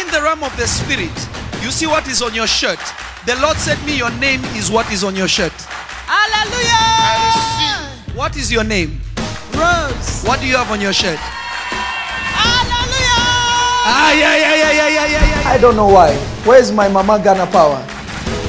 In 0.00 0.06
the 0.08 0.22
realm 0.22 0.42
of 0.42 0.56
the 0.56 0.66
spirit, 0.66 1.12
you 1.62 1.70
see 1.70 1.86
what 1.86 2.08
is 2.08 2.22
on 2.22 2.34
your 2.34 2.46
shirt. 2.46 2.80
The 3.26 3.36
Lord 3.36 3.58
said 3.58 3.76
me, 3.84 3.98
your 3.98 4.10
name 4.12 4.42
is 4.56 4.70
what 4.70 4.90
is 4.90 5.04
on 5.04 5.14
your 5.14 5.28
shirt. 5.28 5.52
Hallelujah. 6.08 6.80
What 8.16 8.34
is 8.34 8.50
your 8.50 8.64
name? 8.64 8.98
Rose. 9.52 10.24
What 10.24 10.40
do 10.40 10.46
you 10.46 10.56
have 10.56 10.70
on 10.70 10.80
your 10.80 10.94
shirt? 10.94 11.18
Hallelujah. 12.32 13.20
Ah, 13.84 14.12
yeah, 14.16 14.36
yeah, 14.36 14.56
yeah, 14.56 14.72
yeah, 14.72 14.88
yeah, 14.88 15.06
yeah, 15.06 15.42
yeah. 15.42 15.50
I 15.50 15.58
don't 15.58 15.76
know 15.76 15.88
why. 15.88 16.16
Where's 16.46 16.72
my 16.72 16.88
Mama 16.88 17.20
Ghana 17.22 17.46
power? 17.48 17.84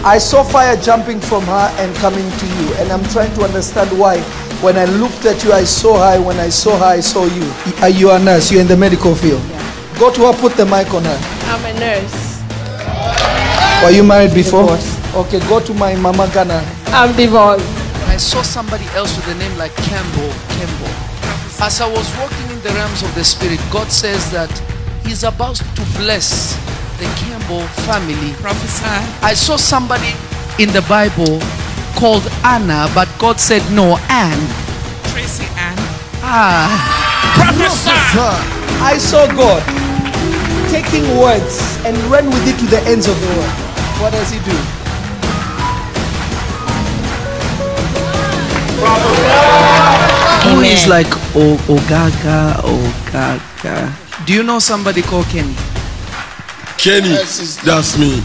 I 0.06 0.20
saw 0.20 0.44
fire 0.44 0.78
jumping 0.78 1.20
from 1.20 1.44
her 1.44 1.70
and 1.80 1.94
coming 1.98 2.32
to 2.32 2.46
you, 2.48 2.74
and 2.76 2.94
I'm 2.94 3.04
trying 3.12 3.34
to 3.36 3.44
understand 3.44 3.92
why. 4.00 4.22
When 4.64 4.78
I 4.78 4.86
looked 4.86 5.26
at 5.26 5.44
you, 5.44 5.52
I 5.52 5.66
saw 5.66 6.00
her. 6.00 6.22
When 6.22 6.38
I 6.40 6.48
saw 6.48 6.78
her, 6.78 6.86
I 6.86 7.02
saw 7.02 7.26
you. 7.26 7.44
Are 7.82 7.90
you 7.90 8.10
a 8.12 8.20
nurse? 8.20 8.50
You're 8.52 8.62
in 8.62 8.68
the 8.68 8.78
medical 8.78 9.14
field. 9.16 9.42
Go 10.00 10.14
to 10.14 10.32
her, 10.32 10.34
put 10.40 10.54
the 10.54 10.66
mic 10.66 10.94
on 10.94 11.04
her. 11.04 11.41
I'm 11.52 11.66
a 11.66 11.80
nurse. 11.82 12.40
Were 13.84 13.92
you 13.92 14.04
married 14.04 14.34
before? 14.34 14.64
Divorced. 14.64 15.16
Okay, 15.16 15.40
go 15.50 15.60
to 15.60 15.74
my 15.74 15.96
Mama 15.96 16.32
Ghana. 16.34 16.64
I'm 16.96 17.14
divorced. 17.18 17.68
I 18.08 18.16
saw 18.16 18.42
somebody 18.42 18.86
else 18.96 19.14
with 19.18 19.28
a 19.28 19.36
name 19.36 19.58
like 19.58 19.76
Campbell. 19.84 20.32
Campbell. 20.56 20.88
As 21.60 21.82
I 21.82 21.92
was 21.92 22.08
walking 22.16 22.48
in 22.56 22.62
the 22.64 22.70
realms 22.70 23.04
of 23.04 23.14
the 23.16 23.24
spirit, 23.26 23.60
God 23.70 23.92
says 23.92 24.32
that 24.32 24.48
He's 25.04 25.26
about 25.26 25.58
to 25.58 25.84
bless 26.00 26.56
the 27.04 27.06
Campbell 27.20 27.68
family. 27.84 28.32
Prophesy. 28.40 28.88
I 29.22 29.34
saw 29.34 29.58
somebody 29.58 30.16
in 30.58 30.72
the 30.72 30.86
Bible 30.88 31.44
called 32.00 32.24
Anna, 32.48 32.88
but 32.96 33.12
God 33.20 33.42
said 33.42 33.60
no, 33.76 34.00
Anne. 34.08 34.40
Tracy 35.12 35.52
Ann. 35.60 35.76
Ah, 36.24 36.72
Prophesy. 37.36 37.92
I 38.80 38.98
saw 38.98 39.28
God 39.36 39.81
taking 40.72 41.04
words 41.20 41.60
and 41.86 41.96
run 42.10 42.26
with 42.26 42.48
it 42.48 42.58
to 42.60 42.66
the 42.68 42.82
ends 42.90 43.08
of 43.08 43.20
the 43.20 43.28
world. 43.28 43.56
What 44.02 44.12
does 44.14 44.32
He 44.32 44.40
do? 44.50 44.58
who 50.44 50.62
is 50.62 50.88
like 50.88 51.08
o- 51.36 51.60
Ogaga, 51.70 52.56
Ogaga. 52.64 53.92
Do 54.26 54.34
you 54.34 54.44
know 54.44 54.60
somebody 54.60 55.02
called 55.02 55.26
Kenny? 55.28 55.56
Kenny, 56.78 57.14
that's 57.66 57.98
me. 57.98 58.22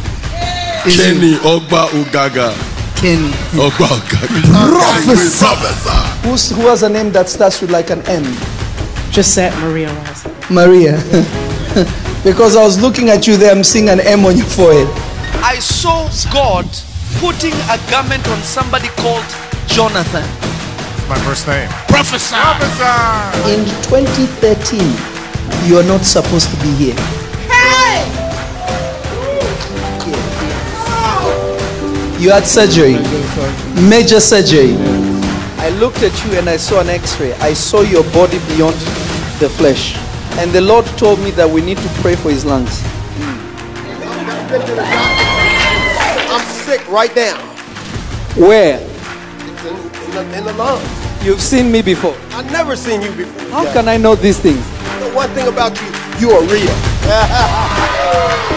Is 0.86 0.96
Kenny 0.96 1.34
Ogba 1.44 1.88
Ugaga. 1.92 2.54
Kenny. 2.96 3.30
Ogba 3.60 3.86
Ugaga. 4.00 4.40
Prophesy. 4.70 5.44
Prophesy. 5.44 6.28
Who's, 6.28 6.50
who 6.50 6.62
has 6.68 6.82
a 6.82 6.88
name 6.88 7.10
that 7.12 7.28
starts 7.28 7.60
with 7.60 7.70
like 7.70 7.90
an 7.90 8.00
M? 8.06 8.24
Gisette 9.10 9.54
Maria 9.60 9.92
Rosa. 9.92 10.30
Maria. 10.50 10.96
because 12.26 12.56
I 12.56 12.64
was 12.64 12.82
looking 12.82 13.08
at 13.08 13.28
you 13.28 13.36
there, 13.36 13.54
I'm 13.54 13.62
seeing 13.62 13.88
an 13.88 14.00
M 14.00 14.26
on 14.26 14.36
your 14.36 14.46
forehead. 14.46 14.88
I 15.46 15.60
saw 15.60 16.10
God 16.32 16.66
putting 17.22 17.54
a 17.70 17.78
garment 17.88 18.26
on 18.26 18.42
somebody 18.42 18.88
called 18.98 19.24
Jonathan. 19.68 20.26
My 21.08 21.14
first 21.22 21.46
name. 21.46 21.68
Prophesy. 21.86 22.34
In 23.46 23.62
2013, 23.86 24.82
you 25.70 25.78
are 25.78 25.86
not 25.86 26.02
supposed 26.02 26.50
to 26.50 26.56
be 26.56 26.74
here. 26.74 26.96
Hey! 27.46 28.02
You 32.18 32.30
had 32.32 32.44
surgery, 32.44 32.94
major 33.88 34.18
surgery. 34.18 34.74
I 35.62 35.68
looked 35.78 36.02
at 36.02 36.12
you 36.24 36.36
and 36.40 36.48
I 36.48 36.56
saw 36.56 36.80
an 36.80 36.88
x 36.88 37.20
ray. 37.20 37.34
I 37.34 37.52
saw 37.52 37.82
your 37.82 38.02
body 38.10 38.40
beyond 38.48 38.74
the 39.38 39.48
flesh. 39.48 40.05
And 40.38 40.52
the 40.52 40.60
Lord 40.60 40.84
told 40.98 41.18
me 41.20 41.30
that 41.32 41.48
we 41.48 41.62
need 41.62 41.78
to 41.78 41.88
pray 42.02 42.14
for 42.14 42.30
his 42.30 42.44
lungs. 42.44 42.82
I'm 46.28 46.44
sick 46.44 46.86
right 46.90 47.16
now. 47.16 47.38
Where? 48.36 48.78
In, 48.78 48.86
in, 50.34 50.44
the, 50.44 50.52
lungs. 50.52 50.84
You've 51.24 51.40
seen 51.40 51.72
me 51.72 51.80
before. 51.80 52.14
I've 52.32 52.52
never 52.52 52.76
seen 52.76 53.00
you 53.00 53.12
before. 53.12 53.48
How 53.50 53.64
can 53.72 53.88
I 53.88 53.96
know 53.96 54.14
these 54.14 54.38
things? 54.38 54.62
The 55.00 55.10
one 55.14 55.30
thing 55.30 55.48
about 55.48 55.80
you, 55.80 55.88
you 56.20 56.30
are 56.32 56.42
real. 56.42 56.74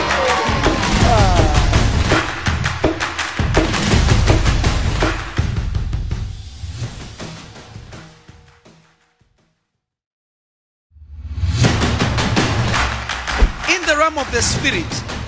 of 14.30 14.36
the 14.36 14.42
spirit, 14.42 14.86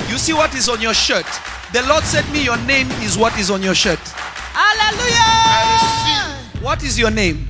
you 0.09 0.17
see 0.17 0.33
what 0.33 0.53
is 0.53 0.69
on 0.69 0.81
your 0.81 0.93
shirt. 0.93 1.25
The 1.73 1.81
Lord 1.87 2.03
said 2.03 2.29
me, 2.31 2.43
your 2.43 2.57
name 2.65 2.89
is 3.01 3.17
what 3.17 3.37
is 3.39 3.49
on 3.49 3.63
your 3.63 3.73
shirt. 3.73 3.99
Hallelujah. 4.53 6.37
What 6.61 6.83
is 6.83 6.99
your 6.99 7.09
name? 7.09 7.47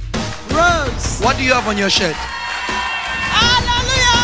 Rose. 0.52 1.20
What 1.20 1.38
do 1.38 1.44
you 1.44 1.54
have 1.54 1.68
on 1.68 1.78
your 1.78 1.90
shirt? 1.90 2.16
Hallelujah. 3.36 4.22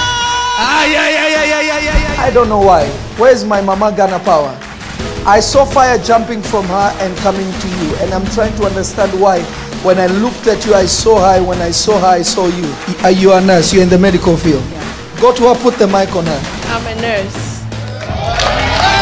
Ah, 0.60 0.86
yeah, 0.86 1.10
yeah, 1.10 1.28
yeah, 1.28 1.44
yeah, 1.44 1.62
yeah, 1.62 1.80
yeah, 1.80 2.16
yeah. 2.16 2.22
I 2.22 2.32
don't 2.32 2.48
know 2.48 2.62
why. 2.62 2.88
Where's 3.18 3.44
my 3.44 3.62
Mama 3.62 3.92
Ghana 3.96 4.20
power? 4.20 4.58
I 5.26 5.42
saw 5.42 5.66
fire 5.66 5.98
jumping 5.98 6.42
from 6.42 6.66
her 6.66 6.96
and 7.02 7.18
coming 7.18 7.52
to 7.52 7.68
you, 7.68 7.96
and 7.98 8.14
I'm 8.14 8.26
trying 8.28 8.56
to 8.58 8.64
understand 8.64 9.20
why. 9.20 9.42
When 9.84 9.98
I 10.00 10.08
looked 10.08 10.48
at 10.48 10.66
you, 10.66 10.74
I 10.74 10.86
saw 10.86 11.20
her. 11.20 11.44
When 11.44 11.60
I 11.62 11.72
saw 11.72 12.00
her, 12.00 12.08
I 12.08 12.22
saw 12.22 12.48
you. 12.48 12.74
Are 13.04 13.12
you 13.12 13.34
a 13.34 13.42
nurse? 13.42 13.74
You're 13.74 13.84
in 13.84 13.90
the 13.90 14.00
medical 14.00 14.38
field. 14.38 14.64
Go 15.20 15.34
to 15.36 15.50
her, 15.50 15.56
put 15.56 15.76
the 15.76 15.88
mic 15.88 16.16
on 16.16 16.26
her. 16.26 16.57
I'm 16.78 16.86
a 16.86 17.02
nurse. 17.02 17.66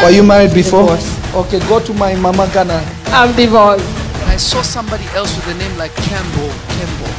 Were 0.01 0.09
you 0.09 0.23
married 0.23 0.53
before? 0.53 0.83
Divorced. 0.83 1.35
Okay, 1.35 1.59
go 1.67 1.83
to 1.83 1.93
my 1.95 2.15
Mama 2.15 2.49
Ghana. 2.53 2.79
I'm 3.07 3.35
divorced. 3.35 3.83
I 4.31 4.37
saw 4.37 4.61
somebody 4.61 5.03
else 5.11 5.35
with 5.35 5.53
a 5.53 5.59
name 5.59 5.77
like 5.77 5.93
Campbell. 6.07 6.47
Campbell. 6.79 7.11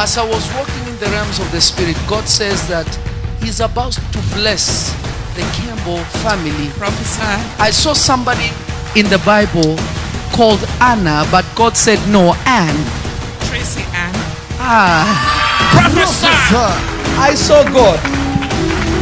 As 0.00 0.16
I 0.16 0.24
was 0.24 0.48
walking 0.56 0.88
in 0.88 0.98
the 0.98 1.12
realms 1.12 1.38
of 1.40 1.52
the 1.52 1.60
spirit, 1.60 1.94
God 2.08 2.26
says 2.26 2.66
that 2.68 2.88
He's 3.42 3.60
about 3.60 3.92
to 3.92 4.18
bless 4.32 4.96
the 5.36 5.42
Campbell 5.60 6.00
family. 6.24 6.70
Prophesy. 6.80 7.20
I 7.60 7.70
saw 7.70 7.92
somebody 7.92 8.48
in 8.96 9.12
the 9.12 9.20
Bible 9.26 9.76
called 10.32 10.64
Anna, 10.80 11.28
but 11.30 11.44
God 11.54 11.76
said 11.76 12.00
no, 12.08 12.32
Anne. 12.46 12.80
Tracy 13.44 13.84
Ann. 13.92 14.14
Ah, 14.56 15.04
Prophesy. 15.76 16.32
I 17.20 17.34
saw 17.34 17.62
God 17.64 18.21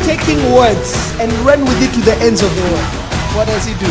taking 0.05 0.39
words 0.53 0.95
and 1.21 1.31
run 1.47 1.61
with 1.61 1.83
it 1.83 1.93
to 1.95 2.01
the 2.03 2.17
ends 2.25 2.43
of 2.43 2.55
the 2.55 2.63
world. 2.63 2.91
What 3.37 3.47
does 3.47 3.65
He 3.67 3.75
do? 3.75 3.91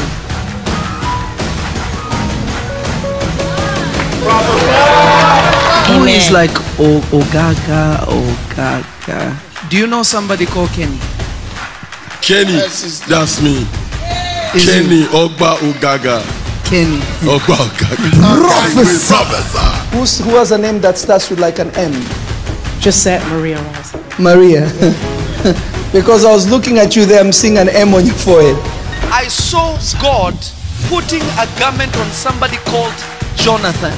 who 5.90 6.06
is 6.06 6.32
like 6.32 6.52
oh, 6.80 7.02
oh, 7.12 7.18
o- 7.18 7.22
Ogaga, 7.22 8.06
Ogaga. 8.06 9.34
Oh, 9.34 9.68
do 9.70 9.78
you 9.78 9.88
know 9.88 10.04
somebody 10.04 10.46
called 10.46 10.70
Kenny? 10.70 11.00
Kenny, 12.22 12.60
that's 13.08 13.42
me. 13.42 13.66
Is 14.56 14.68
it 14.68 14.84
Kenny 14.84 15.04
Ogba 15.14 15.58
Ugaga. 15.58 16.22
Kenny. 16.66 17.00
Ogba 17.26 17.56
Ugaga. 17.56 18.12
Prophesy. 18.20 19.14
Prophesy. 19.14 19.98
Who's, 19.98 20.20
who 20.20 20.32
has 20.38 20.52
a 20.52 20.58
name 20.58 20.80
that 20.82 20.98
starts 20.98 21.30
with 21.30 21.40
like 21.40 21.60
an 21.60 21.70
M? 21.72 21.94
Gisette 22.80 23.26
Maria 23.30 23.62
Rosa. 23.62 24.04
Maria. 24.20 25.70
because 25.92 26.24
I 26.26 26.32
was 26.32 26.50
looking 26.50 26.78
at 26.78 26.96
you 26.96 27.06
there, 27.06 27.20
I'm 27.20 27.32
seeing 27.32 27.58
an 27.58 27.70
M 27.70 27.94
on 27.94 28.06
your 28.06 28.16
forehead. 28.16 28.58
I 29.12 29.28
saw 29.28 29.78
God 30.02 30.36
putting 30.88 31.22
a 31.38 31.48
garment 31.60 31.96
on 31.98 32.08
somebody 32.12 32.58
called 32.58 32.94
Jonathan. 33.36 33.94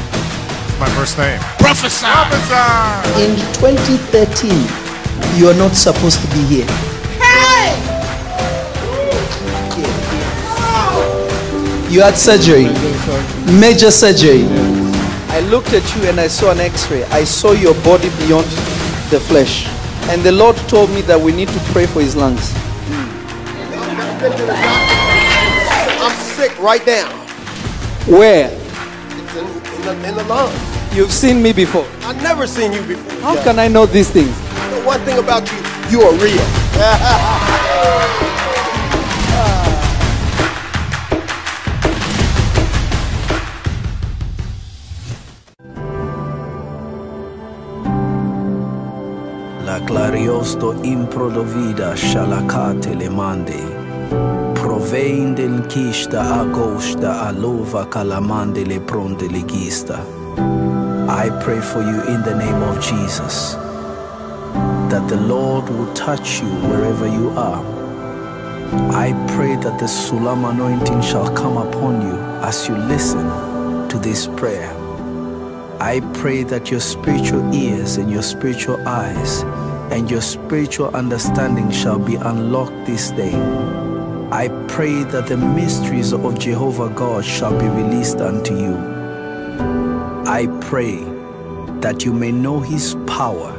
My 0.80 0.90
first 0.96 1.18
name. 1.18 1.40
Prophesy. 1.60 2.08
In 3.22 3.36
2013, 3.60 4.52
you 5.38 5.50
are 5.50 5.54
not 5.54 5.76
supposed 5.76 6.22
to 6.22 6.28
be 6.28 6.44
here. 6.46 6.66
Hey! 7.20 7.78
You 11.92 12.02
had 12.02 12.16
surgery, 12.16 12.66
major 13.60 13.92
surgery. 13.92 14.46
I 15.28 15.42
looked 15.50 15.74
at 15.74 15.84
you 15.96 16.10
and 16.10 16.20
I 16.22 16.28
saw 16.28 16.52
an 16.52 16.62
x 16.62 16.90
ray. 16.90 17.04
I 17.06 17.26
saw 17.26 17.52
your 17.52 17.74
body 17.84 18.10
beyond 18.26 18.48
the 19.12 19.20
flesh. 19.20 19.68
And 20.10 20.22
the 20.24 20.32
Lord 20.32 20.56
told 20.68 20.90
me 20.92 21.02
that 21.02 21.20
we 21.20 21.32
need 21.32 21.48
to 21.50 21.60
pray 21.72 21.86
for 21.86 22.02
his 22.02 22.16
lungs. 22.16 22.54
I'm 26.02 26.16
sick 26.18 26.58
right 26.60 26.86
now. 26.86 27.10
Where? 28.08 28.50
It's 28.52 29.36
in, 29.36 29.46
in, 29.46 30.02
the, 30.02 30.10
in 30.10 30.16
the 30.16 30.24
lungs. 30.26 30.96
You've 30.96 31.12
seen 31.12 31.42
me 31.42 31.54
before. 31.54 31.88
I've 32.02 32.22
never 32.22 32.46
seen 32.46 32.74
you 32.74 32.82
before. 32.84 33.22
How 33.22 33.42
can 33.44 33.60
I 33.60 33.68
know 33.68 33.86
these 33.86 34.10
things? 34.10 34.36
The 34.72 34.82
one 34.86 35.00
thing 35.02 35.18
about 35.18 35.50
you, 35.52 35.58
you 35.90 36.02
are 36.06 36.14
real. 36.16 36.46
clariosto 49.92 50.74
improdovida 50.84 51.96
shalakate 51.98 52.96
le 52.96 53.10
mande. 53.10 53.60
Agosta 56.18 57.28
alova 57.28 57.86
calamande 57.90 58.66
le 58.66 58.80
legista. 59.30 60.00
I 61.10 61.30
pray 61.44 61.60
for 61.60 61.82
you 61.82 62.02
in 62.08 62.22
the 62.24 62.36
name 62.36 62.64
of 62.64 62.80
Jesus 62.80 63.56
that 64.90 65.06
the 65.10 65.18
Lord 65.18 65.68
will 65.70 65.94
touch 65.94 66.42
you 66.42 66.48
wherever 66.70 67.08
you 67.08 67.30
are. 67.32 67.62
I 68.94 69.12
pray 69.36 69.58
that 69.58 69.78
the 69.78 69.88
Sulam 69.88 70.50
anointing 70.50 71.02
shall 71.02 71.30
come 71.36 71.58
upon 71.58 72.02
you 72.02 72.16
as 72.48 72.66
you 72.70 72.78
listen 72.78 73.28
to 73.90 74.00
this 74.00 74.28
prayer. 74.38 74.72
I 75.82 76.00
pray 76.14 76.44
that 76.44 76.72
your 76.72 76.80
spiritual 76.80 77.54
ears 77.54 77.98
and 77.98 78.10
your 78.10 78.24
spiritual 78.24 78.80
eyes 78.88 79.44
and 79.92 80.10
your 80.10 80.22
spiritual 80.22 80.88
understanding 80.96 81.70
shall 81.70 82.00
be 82.00 82.16
unlocked 82.16 82.86
this 82.86 83.12
day. 83.12 83.36
I 84.32 84.48
pray 84.70 85.04
that 85.04 85.28
the 85.28 85.36
mysteries 85.36 86.14
of 86.14 86.40
Jehovah 86.40 86.90
God 86.90 87.26
shall 87.26 87.52
be 87.52 87.68
released 87.68 88.22
unto 88.22 88.56
you. 88.58 88.76
I 90.26 90.48
pray 90.62 91.04
that 91.82 92.06
you 92.06 92.14
may 92.14 92.32
know 92.32 92.62
His 92.62 92.96
power, 93.06 93.52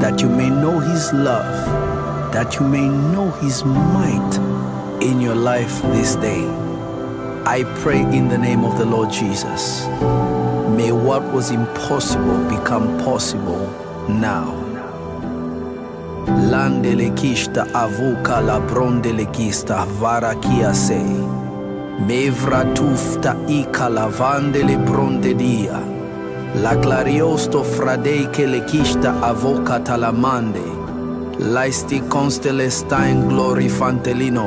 that 0.00 0.20
you 0.20 0.28
may 0.28 0.50
know 0.50 0.78
His 0.78 1.10
love, 1.14 2.32
that 2.34 2.56
you 2.56 2.68
may 2.68 2.86
know 2.86 3.30
His 3.40 3.64
might 3.64 4.36
in 5.02 5.20
your 5.22 5.34
life 5.34 5.80
this 5.94 6.16
day. 6.16 6.46
I 7.46 7.64
pray 7.80 8.00
in 8.00 8.28
the 8.28 8.38
name 8.38 8.64
of 8.64 8.76
the 8.78 8.84
Lord 8.84 9.10
Jesus. 9.10 9.86
May 10.76 10.92
what 10.92 11.22
was 11.32 11.50
impossible 11.50 12.48
become 12.50 12.98
possible 12.98 13.66
now. 14.08 14.61
Landele 16.26 17.10
kista 17.14 17.66
avuka 17.74 18.40
la 18.40 18.60
brondele 18.60 19.24
kista 19.32 19.86
varakia 20.00 20.74
se. 20.74 21.00
Mevra 22.06 22.64
tufta 22.74 23.36
ika 23.48 23.88
lavandele 23.88 24.76
brondedia. 24.76 25.80
La 26.62 26.76
clariosto 26.76 27.62
fradei 27.64 28.28
che 28.30 28.46
le 28.46 28.64
kista 28.64 29.14
avoca 29.20 29.80
talamande. 29.80 30.62
Laisti 31.38 32.02
constele 32.06 32.70
stein 32.70 33.26
glori 33.26 33.68
fantelino. 33.68 34.46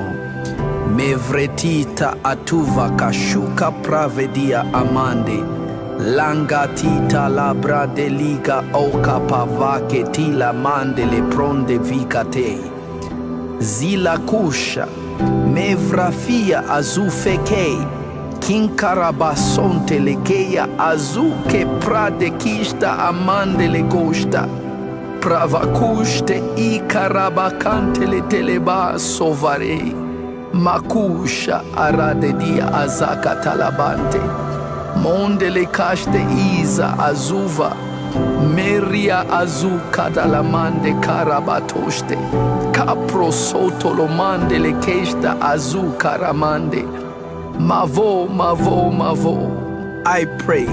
Mevretita 0.87 2.17
atuva 2.21 2.89
kashuka 2.95 3.71
pravedia 3.71 4.65
amande. 4.71 5.64
Langatita 5.97 7.29
labra 7.29 7.87
de 7.87 8.09
liga 8.09 8.61
oka 8.73 9.17
pavake 9.29 10.03
tila 10.11 10.51
mande 10.53 11.05
le 11.05 11.21
pronde 11.31 11.79
vicate. 11.79 12.59
Zila 13.59 14.17
kusha, 14.27 14.87
mevrafia 15.47 16.67
azufekei. 16.67 17.77
Kinkarabasonte 18.41 19.99
lekeia 19.99 20.67
azuke 20.77 21.65
prade 21.79 22.29
kista 22.37 22.97
amande 23.07 23.67
le 23.71 23.81
gosta. 23.83 24.49
Pravakushte 25.21 26.43
i 26.57 26.81
karabakante 26.87 28.05
le 28.05 28.21
teleba 28.21 28.99
sovarei. 28.99 29.95
Makusha 30.53 31.63
arade 31.73 32.37
dia 32.37 32.67
azaka 32.67 33.41
talabante. 33.41 34.19
Mondele 35.05 35.65
kashte 35.65 36.25
iza 36.61 36.87
azuva. 36.99 37.75
Meria 38.55 39.19
azu 39.29 39.79
kadalamande 39.91 40.93
karabatoshte. 40.99 42.17
Kapro 42.71 43.31
sotolomande 43.31 44.57
le 44.59 44.73
keshta 44.81 45.39
azu 45.41 45.83
karamande. 45.99 46.83
Mavo, 47.59 48.27
mavo, 48.27 48.91
mavo. 48.91 49.35
I 50.07 50.25
pray 50.39 50.65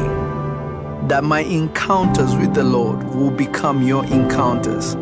that 1.08 1.24
my 1.24 1.40
encounters 1.40 2.34
with 2.34 2.54
the 2.54 2.64
Lord 2.64 3.04
will 3.14 3.30
become 3.30 3.82
your 3.82 4.04
encounters. 4.06 4.96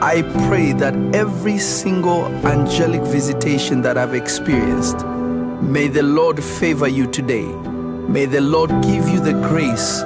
I 0.00 0.22
pray 0.46 0.72
that 0.74 0.94
every 1.12 1.58
single 1.58 2.26
angelic 2.46 3.02
visitation 3.02 3.82
that 3.82 3.98
I've 3.98 4.14
experienced, 4.14 5.04
may 5.60 5.88
the 5.88 6.04
Lord 6.04 6.44
favor 6.44 6.86
you 6.86 7.08
today. 7.08 7.48
May 8.08 8.26
the 8.26 8.40
Lord 8.40 8.70
give 8.82 9.08
you 9.08 9.18
the 9.18 9.32
grace 9.32 10.00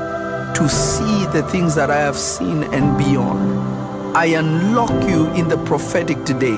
to 0.59 0.69
see 0.71 1.27
the 1.27 1.47
things 1.51 1.75
that 1.75 1.91
I 1.91 1.99
have 1.99 2.17
seen 2.17 2.65
and 2.65 2.97
beyond. 2.97 4.17
I 4.17 4.25
unlock 4.27 4.91
you 5.07 5.31
in 5.35 5.49
the 5.49 5.59
prophetic 5.67 6.25
today. 6.25 6.57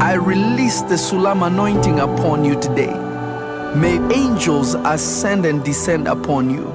I 0.00 0.14
release 0.14 0.82
the 0.82 0.96
Sulam 0.96 1.46
anointing 1.46 2.00
upon 2.00 2.44
you 2.44 2.60
today. 2.60 2.92
May 3.76 3.96
angels 4.14 4.74
ascend 4.74 5.46
and 5.46 5.64
descend 5.64 6.06
upon 6.06 6.50
you 6.50 6.68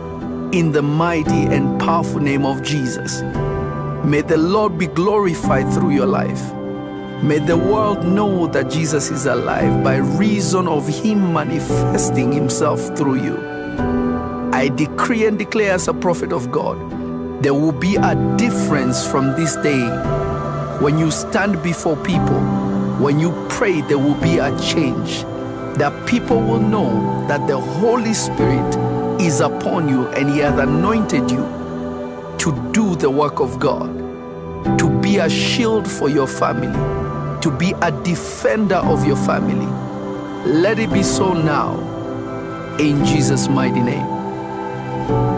in 0.52 0.72
the 0.72 0.82
mighty 0.82 1.44
and 1.44 1.80
powerful 1.80 2.20
name 2.20 2.48
of 2.48 2.64
Jesus. 2.64 3.22
May 4.04 4.22
the 4.22 4.38
Lord 4.38 4.76
be 4.78 4.88
glorified 4.88 5.72
through 5.72 5.92
your 5.92 6.08
life. 6.08 6.52
May 7.22 7.38
the 7.38 7.58
world 7.58 8.04
know 8.04 8.48
that 8.48 8.72
Jesus 8.72 9.12
is 9.12 9.28
alive 9.28 9.84
by 9.84 9.98
reason 9.98 10.68
of 10.68 10.88
Him 10.88 11.32
manifesting 11.32 12.32
Himself 12.32 12.98
through 12.98 13.24
you. 13.24 13.53
I 14.64 14.70
decree 14.70 15.26
and 15.26 15.38
declare 15.38 15.74
as 15.74 15.90
a 15.90 15.94
prophet 15.94 16.32
of 16.32 16.50
God, 16.50 16.78
there 17.44 17.54
will 17.54 17.74
be 17.74 17.98
a 17.98 18.16
difference 18.38 19.06
from 19.06 19.36
this 19.36 19.58
day. 19.58 19.84
When 20.80 20.98
you 20.98 21.12
stand 21.12 21.62
before 21.62 21.98
people, 21.98 22.40
when 22.98 23.20
you 23.20 23.34
pray, 23.50 23.82
there 23.82 23.98
will 23.98 24.16
be 24.22 24.38
a 24.38 24.58
change. 24.62 25.24
That 25.80 25.92
people 26.08 26.40
will 26.40 26.62
know 26.62 27.28
that 27.28 27.46
the 27.46 27.60
Holy 27.60 28.14
Spirit 28.14 28.74
is 29.20 29.42
upon 29.42 29.90
you 29.90 30.08
and 30.12 30.30
He 30.30 30.40
has 30.40 30.58
anointed 30.58 31.30
you 31.30 31.44
to 32.38 32.70
do 32.72 32.96
the 32.96 33.10
work 33.10 33.42
of 33.42 33.60
God, 33.60 33.92
to 34.80 35.02
be 35.02 35.18
a 35.18 35.30
shield 35.30 35.92
for 35.92 36.08
your 36.08 36.26
family, 36.26 36.72
to 37.42 37.52
be 37.52 37.74
a 37.82 37.92
defender 38.04 38.78
of 38.78 39.06
your 39.06 39.18
family. 39.18 39.68
Let 40.50 40.80
it 40.80 40.94
be 40.94 41.04
so 41.04 41.34
now, 41.34 41.76
in 42.80 43.04
Jesus' 43.04 43.50
mighty 43.50 43.82
name. 43.82 44.13
Thank 45.08 45.28
you. 45.28 45.33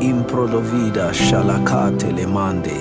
Improdovida 0.00 1.12
shalakate 1.12 2.12
le 2.14 2.26
mande. 2.26 2.76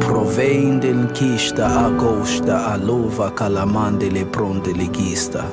Proveinden 0.00 1.08
kista 1.12 1.66
agosta 1.66 2.72
alova 2.72 3.30
calamande 3.30 4.10
le 4.10 4.24
pronde 4.24 4.72
legista. 4.72 5.44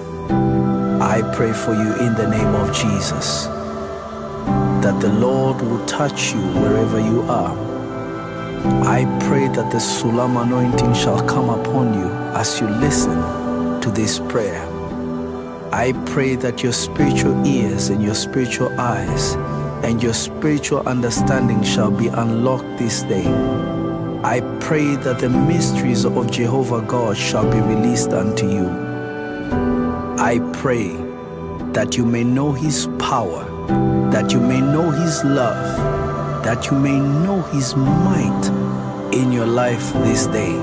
I 1.02 1.22
pray 1.36 1.52
for 1.54 1.74
you 1.74 1.94
in 2.06 2.14
the 2.16 2.28
name 2.28 2.56
of 2.56 2.72
Jesus 2.72 3.48
that 4.82 5.00
the 5.02 5.12
Lord 5.20 5.62
will 5.62 5.86
touch 5.86 6.34
you 6.34 6.42
wherever 6.62 7.00
you 7.00 7.22
are. 7.24 7.56
I 8.86 9.06
pray 9.28 9.48
that 9.50 9.72
the 9.72 9.80
Sulam 9.80 10.42
anointing 10.42 10.94
shall 10.94 11.22
come 11.28 11.50
upon 11.50 11.94
you 11.94 12.08
as 12.36 12.62
you 12.62 12.68
listen 12.68 13.18
to 13.82 13.92
this 13.92 14.20
prayer. 14.20 14.66
I 15.74 15.92
pray 16.06 16.36
that 16.36 16.64
your 16.64 16.74
spiritual 16.74 17.46
ears 17.46 17.90
and 17.90 18.02
your 18.02 18.16
spiritual 18.16 18.72
eyes 18.80 19.36
and 19.84 20.02
your 20.02 20.14
spiritual 20.14 20.88
understanding 20.88 21.64
shall 21.64 21.92
be 21.92 22.08
unlocked 22.08 22.78
this 22.78 23.04
day. 23.04 23.28
I 24.24 24.42
pray 24.60 24.96
that 24.98 25.20
the 25.20 25.30
mysteries 25.30 26.06
of 26.06 26.32
Jehovah 26.32 26.82
God 26.82 27.16
shall 27.16 27.50
be 27.50 27.60
released 27.60 28.12
unto 28.12 28.50
you. 28.50 28.68
I 30.20 30.40
pray 30.54 30.90
that 31.74 31.96
you 31.96 32.06
may 32.06 32.24
know 32.24 32.52
his 32.52 32.88
power, 33.00 33.46
that 34.12 34.34
you 34.34 34.40
may 34.40 34.60
know 34.60 34.90
his 34.90 35.24
love, 35.24 36.44
that 36.44 36.66
you 36.66 36.78
may 36.78 37.00
know 37.00 37.42
his 37.54 37.76
might 37.76 38.48
in 39.14 39.32
your 39.32 39.46
life 39.46 39.94
this 39.94 40.28
day. 40.28 40.58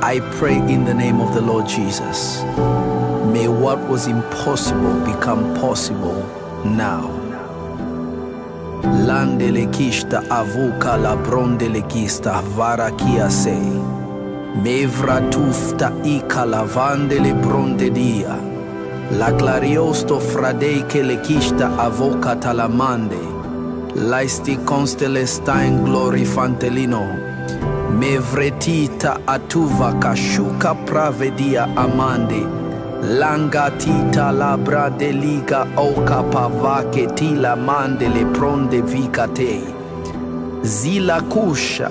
I 0.00 0.20
pray 0.38 0.56
in 0.56 0.84
the 0.84 0.94
name 0.94 1.20
of 1.20 1.34
the 1.34 1.40
Lord 1.40 1.66
Jesus. 1.66 2.42
May 3.32 3.48
what 3.48 3.78
was 3.88 4.06
impossible 4.06 5.00
become 5.04 5.54
possible 5.56 6.22
now. 6.64 7.21
Lande 8.82 9.50
lekishta 9.50 10.22
avuka 10.28 10.96
la 10.96 11.16
bronde 11.16 11.68
legista 11.68 12.42
varakiasei 12.56 13.80
mevra 14.62 15.20
tufta 15.30 15.92
ica 16.04 16.44
lavande 16.44 17.20
le 17.20 17.32
bronde 17.32 17.90
dia. 17.90 18.36
La 19.10 19.30
fradei 20.18 20.84
che 20.86 21.02
lekishta 21.02 21.76
avoca 21.76 22.34
talamande. 22.36 23.20
Laisti 23.94 24.58
constelestain 24.64 25.84
glorifantelino 25.84 27.30
mevretita 27.90 29.20
atuva 29.26 29.92
kashuka 30.00 30.74
pravedia 30.74 31.68
amande. 31.76 32.61
Langatita 33.02 34.30
labra 34.30 34.88
de 34.96 35.10
liga 35.10 35.66
oka 35.76 36.22
pavake 36.30 37.08
tila 37.16 37.56
mande 37.56 38.08
le 38.08 38.24
pronde 38.32 38.80
vicate. 38.80 39.60
Zila 40.62 41.20
kusha, 41.22 41.90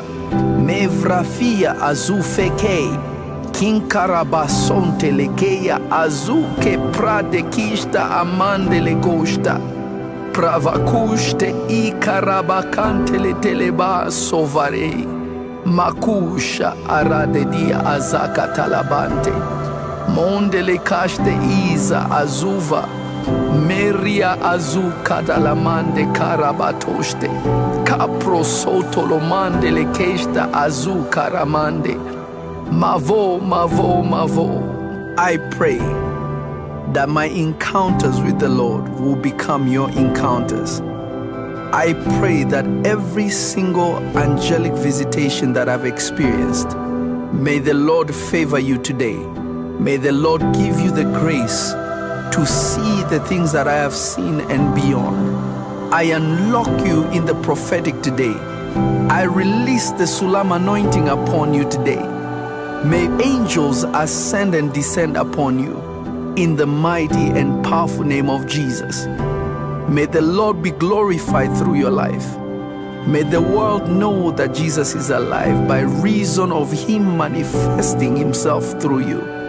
mevrafia 0.66 1.76
azufekei. 1.82 2.98
Kinkarabasonte 3.52 5.12
lekeia 5.12 5.82
azuke 5.92 6.78
prade 6.94 7.44
kista 7.52 8.22
amande 8.22 8.80
le 8.80 8.96
gosta. 8.96 9.60
Pravakushte 10.32 11.54
ikarabakante 11.68 13.20
le 13.20 13.34
teleba 13.34 14.10
sovarei. 14.10 15.06
Makusha 15.66 16.74
aradedia 16.88 17.86
azaka 17.86 18.48
talabante. 18.56 19.34
Mondele 20.16 20.78
kashte 20.84 21.34
iza 21.74 22.08
azuva. 22.10 22.88
Meria 23.68 24.38
azu 24.42 24.92
kadalamande 25.04 26.06
karabatoshte. 26.14 27.30
Kapro 27.86 28.44
sotolomande 28.44 29.72
le 29.72 29.86
keshta 29.94 30.52
azu 30.54 31.10
karamande. 31.10 31.96
Mavo, 32.72 33.40
mavo, 33.40 34.04
mavo. 34.04 34.48
I 35.18 35.38
pray 35.52 35.80
that 36.94 37.08
my 37.10 37.26
encounters 37.26 38.20
with 38.22 38.40
the 38.40 38.50
Lord 38.50 38.90
will 39.00 39.16
become 39.16 39.68
your 39.68 39.90
encounters. 39.92 40.82
I 41.74 41.94
pray 42.20 42.44
that 42.46 42.66
every 42.86 43.30
single 43.30 43.98
angelic 44.18 44.74
visitation 44.74 45.54
that 45.54 45.70
I've 45.70 45.86
experienced, 45.86 46.76
may 47.32 47.60
the 47.60 47.74
Lord 47.74 48.14
favor 48.14 48.60
you 48.60 48.78
today. 48.78 49.18
May 49.82 49.98
the 49.98 50.12
Lord 50.12 50.42
give 50.54 50.80
you 50.80 50.92
the 50.92 51.06
grace 51.06 51.72
to 52.36 52.46
see 52.46 53.04
the 53.06 53.20
things 53.28 53.52
that 53.52 53.68
I 53.68 53.74
have 53.78 53.96
seen 53.96 54.42
and 54.42 54.76
beyond. 54.76 55.92
I 55.92 56.04
unlock 56.04 56.86
you 56.86 57.10
in 57.10 57.26
the 57.26 57.34
prophetic 57.42 58.00
today. 58.04 58.36
I 59.10 59.24
release 59.24 59.90
the 59.90 60.04
Sulam 60.04 60.56
anointing 60.56 61.10
upon 61.10 61.56
you 61.56 61.68
today. 61.68 62.04
May 62.86 63.08
angels 63.24 63.84
ascend 63.84 64.54
and 64.54 64.72
descend 64.72 65.18
upon 65.18 65.58
you 65.58 65.76
in 66.36 66.58
the 66.58 66.68
mighty 66.68 67.30
and 67.32 67.66
powerful 67.66 68.04
name 68.04 68.30
of 68.30 68.46
Jesus. 68.46 69.08
May 69.90 70.06
the 70.06 70.22
Lord 70.22 70.62
be 70.62 70.70
glorified 70.70 71.58
through 71.58 71.80
your 71.80 71.90
life. 71.90 72.38
May 73.08 73.24
the 73.24 73.42
world 73.42 73.90
know 73.90 74.30
that 74.30 74.54
Jesus 74.54 74.94
is 74.94 75.10
alive 75.10 75.68
by 75.68 75.80
reason 75.80 76.52
of 76.52 76.72
Him 76.72 77.18
manifesting 77.18 78.16
Himself 78.16 78.80
through 78.80 79.08
you. 79.08 79.41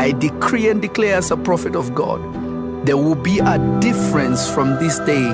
I 0.00 0.12
decree 0.12 0.70
and 0.70 0.80
declare 0.80 1.16
as 1.16 1.30
a 1.30 1.36
prophet 1.36 1.76
of 1.76 1.94
God, 1.94 2.86
there 2.86 2.96
will 2.96 3.14
be 3.14 3.38
a 3.38 3.58
difference 3.82 4.48
from 4.50 4.78
this 4.78 4.98
day. 5.00 5.28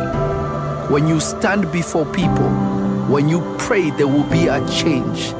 When 0.90 1.06
you 1.06 1.20
stand 1.20 1.70
before 1.70 2.04
people, 2.06 2.48
when 3.06 3.28
you 3.28 3.42
pray, 3.60 3.90
there 3.92 4.08
will 4.08 4.28
be 4.28 4.48
a 4.48 4.58
change. 4.68 5.30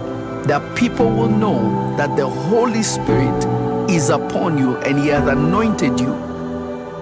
That 0.46 0.62
people 0.76 1.10
will 1.10 1.28
know 1.28 1.58
that 1.96 2.16
the 2.16 2.28
Holy 2.28 2.84
Spirit 2.84 3.90
is 3.90 4.10
upon 4.10 4.58
you 4.58 4.76
and 4.76 4.96
He 4.96 5.08
has 5.08 5.26
anointed 5.26 5.98
you 5.98 6.14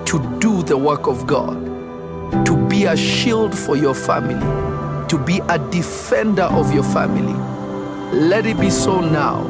to 0.06 0.38
do 0.40 0.62
the 0.62 0.78
work 0.78 1.06
of 1.06 1.26
God, 1.26 1.62
to 2.46 2.56
be 2.68 2.86
a 2.86 2.96
shield 2.96 3.54
for 3.54 3.76
your 3.76 3.94
family, 3.94 4.40
to 5.08 5.18
be 5.18 5.40
a 5.50 5.58
defender 5.70 6.44
of 6.44 6.72
your 6.72 6.84
family. 6.84 7.34
Let 8.18 8.46
it 8.46 8.58
be 8.58 8.70
so 8.70 9.02
now, 9.02 9.44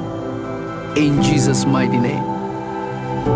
in 0.96 1.22
Jesus' 1.22 1.64
mighty 1.64 1.98
name. 1.98 2.33
In 3.24 3.30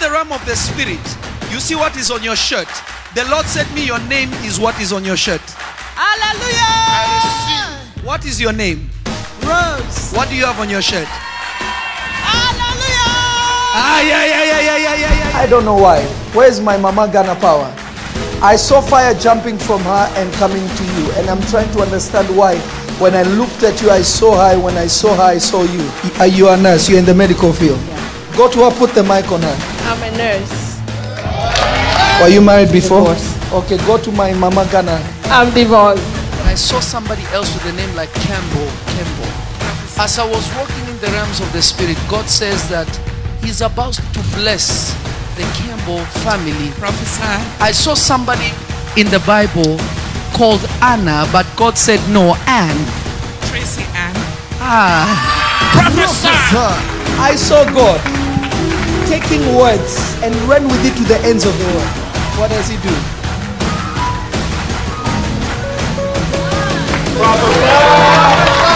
the 0.00 0.08
realm 0.10 0.32
of 0.32 0.44
the 0.46 0.56
spirit, 0.56 0.98
you 1.52 1.60
see 1.60 1.74
what 1.74 1.94
is 1.98 2.10
on 2.10 2.22
your 2.22 2.34
shirt. 2.36 2.68
The 3.14 3.26
Lord 3.28 3.44
said 3.44 3.70
me, 3.74 3.84
Your 3.84 4.00
name 4.08 4.32
is 4.44 4.58
what 4.58 4.80
is 4.80 4.90
on 4.92 5.04
your 5.04 5.16
shirt. 5.18 5.42
Hallelujah. 5.94 6.74
What 8.02 8.24
is 8.24 8.40
your 8.40 8.52
name? 8.54 8.88
Rose. 9.42 10.12
What 10.12 10.30
do 10.30 10.34
you 10.36 10.46
have 10.46 10.58
on 10.60 10.70
your 10.70 10.80
shirt? 10.82 11.06
Hallelujah. 12.24 13.12
Ah, 13.76 14.00
yeah, 14.00 14.24
yeah, 14.24 14.44
yeah, 14.44 14.60
yeah, 14.60 14.76
yeah, 14.78 14.94
yeah, 14.96 15.30
yeah. 15.30 15.38
I 15.38 15.46
don't 15.46 15.64
know 15.66 15.76
why. 15.76 16.00
Where's 16.32 16.58
my 16.60 16.78
mama 16.78 17.06
Ghana 17.12 17.34
power? 17.36 17.83
I 18.44 18.56
saw 18.56 18.82
fire 18.82 19.14
jumping 19.14 19.56
from 19.56 19.80
her 19.84 20.06
and 20.16 20.30
coming 20.34 20.68
to 20.68 20.84
you, 20.84 21.12
and 21.12 21.30
I'm 21.30 21.40
trying 21.48 21.72
to 21.72 21.80
understand 21.80 22.28
why. 22.36 22.58
When 23.00 23.14
I 23.14 23.22
looked 23.22 23.62
at 23.62 23.80
you, 23.80 23.88
I 23.88 24.02
saw 24.02 24.36
her. 24.36 24.60
When 24.60 24.76
I 24.76 24.86
saw 24.86 25.16
her, 25.16 25.22
I 25.22 25.38
saw 25.38 25.62
you. 25.62 25.80
Are 26.20 26.26
you 26.26 26.50
a 26.50 26.56
nurse? 26.58 26.86
You're 26.90 26.98
in 26.98 27.06
the 27.06 27.14
medical 27.14 27.54
field. 27.54 27.80
Go 28.36 28.50
to 28.52 28.64
her, 28.64 28.70
put 28.72 28.90
the 28.90 29.02
mic 29.02 29.32
on 29.32 29.40
her. 29.40 29.56
I'm 29.88 30.02
a 30.02 30.10
nurse. 30.18 30.78
Were 32.20 32.28
you 32.28 32.42
married 32.42 32.70
before? 32.70 33.00
Divorced. 33.00 33.52
Okay, 33.54 33.78
go 33.86 33.96
to 33.96 34.12
my 34.12 34.34
mama 34.34 34.68
Ghana. 34.70 35.00
I'm 35.32 35.50
divorced. 35.54 36.04
I 36.44 36.54
saw 36.54 36.80
somebody 36.80 37.22
else 37.32 37.48
with 37.54 37.64
a 37.72 37.76
name 37.78 37.96
like 37.96 38.12
Campbell. 38.12 38.68
Campbell. 38.92 39.32
As 39.96 40.18
I 40.18 40.28
was 40.28 40.44
walking 40.54 40.84
in 40.92 41.00
the 41.00 41.08
realms 41.16 41.40
of 41.40 41.50
the 41.54 41.62
spirit, 41.62 41.96
God 42.10 42.28
says 42.28 42.68
that 42.68 42.88
He's 43.40 43.62
about 43.62 43.94
to 43.94 44.20
bless 44.36 44.92
the 45.36 45.42
Campbell 45.58 46.04
family. 46.22 46.70
Prophesy. 46.78 47.22
I 47.60 47.72
saw 47.72 47.94
somebody 47.94 48.50
in 48.96 49.08
the 49.10 49.22
Bible 49.26 49.76
called 50.32 50.64
Anna, 50.82 51.26
but 51.32 51.46
God 51.56 51.76
said 51.78 52.00
no, 52.10 52.34
Anne. 52.46 52.78
Tracy 53.50 53.82
Ann. 53.94 54.14
Ah, 54.62 55.06
Prophesy. 55.74 56.28
I 57.20 57.34
saw 57.36 57.64
God 57.72 58.00
taking 59.08 59.42
words 59.56 59.98
and 60.22 60.34
ran 60.48 60.64
with 60.64 60.84
it 60.84 60.96
to 60.96 61.04
the 61.04 61.18
ends 61.26 61.44
of 61.44 61.56
the 61.58 61.64
world. 61.74 61.92
What 62.38 62.50
does 62.50 62.68
He 62.68 62.76
do? 62.78 62.94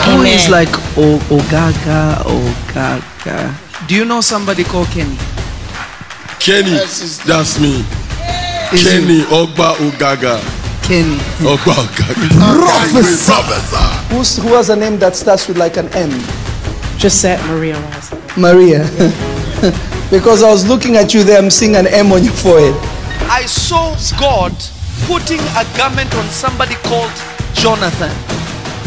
who 0.08 0.22
is 0.22 0.48
like 0.48 0.72
o- 0.96 1.20
Ogaga, 1.30 2.22
Ogaga? 2.24 3.54
Do 3.86 3.94
you 3.94 4.04
know 4.04 4.20
somebody 4.20 4.64
called 4.64 4.88
Kenny? 4.88 5.16
Kenny, 6.48 6.70
that's 7.28 7.60
me. 7.60 7.84
Is 8.72 8.86
it 8.86 9.04
Kenny 9.04 9.20
Ogba 9.28 9.74
Ugaga. 9.84 10.40
Kenny. 10.82 11.18
Ogba 11.44 11.74
Ugaga. 11.76 12.38
Prophesy. 12.56 13.26
Prophesy. 13.26 14.14
Who's, 14.14 14.36
who 14.38 14.48
has 14.54 14.70
a 14.70 14.76
name 14.76 14.98
that 15.00 15.14
starts 15.14 15.46
with 15.46 15.58
like 15.58 15.76
an 15.76 15.88
M? 15.88 16.08
Just 16.96 17.20
said 17.20 17.38
Maria 17.50 17.78
Rosa. 17.78 18.16
Maria. 18.38 18.80
because 20.10 20.42
I 20.42 20.48
was 20.50 20.66
looking 20.66 20.96
at 20.96 21.12
you 21.12 21.22
there, 21.22 21.36
I'm 21.36 21.50
seeing 21.50 21.76
an 21.76 21.86
M 21.86 22.10
on 22.12 22.24
your 22.24 22.32
forehead. 22.32 22.74
I 23.28 23.44
saw 23.44 23.92
God 24.18 24.56
putting 25.04 25.40
a 25.52 25.68
garment 25.76 26.14
on 26.14 26.24
somebody 26.30 26.76
called 26.76 27.12
Jonathan. 27.52 28.08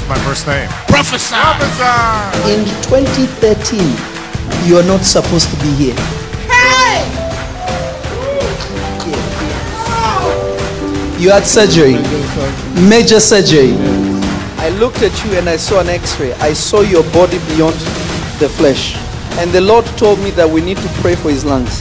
My 0.10 0.18
first 0.26 0.48
name. 0.48 0.68
Prophesy. 0.88 1.36
Prophesy. 1.38 2.58
In 2.58 2.66
2013, 2.90 3.86
you 4.68 4.80
are 4.80 4.88
not 4.88 5.02
supposed 5.06 5.52
to 5.52 5.58
be 5.58 5.70
here. 5.94 6.21
You 11.22 11.30
had 11.30 11.46
surgery. 11.46 11.94
surgery. 12.04 12.90
Major 12.90 13.20
surgery. 13.20 13.76
I 14.58 14.70
looked 14.80 15.04
at 15.04 15.14
you 15.24 15.38
and 15.38 15.48
I 15.48 15.56
saw 15.56 15.80
an 15.80 15.88
x 15.88 16.20
ray. 16.20 16.34
I 16.42 16.54
saw 16.54 16.82
your 16.82 17.04
body 17.14 17.38
beyond 17.54 17.76
the 18.40 18.50
flesh. 18.50 18.96
And 19.38 19.52
the 19.52 19.62
Lord 19.62 19.86
told 20.02 20.18
me 20.22 20.32
that 20.32 20.50
we 20.50 20.62
need 20.62 20.78
to 20.78 20.88
pray 21.00 21.14
for 21.14 21.30
his 21.30 21.46
lungs. 21.46 21.80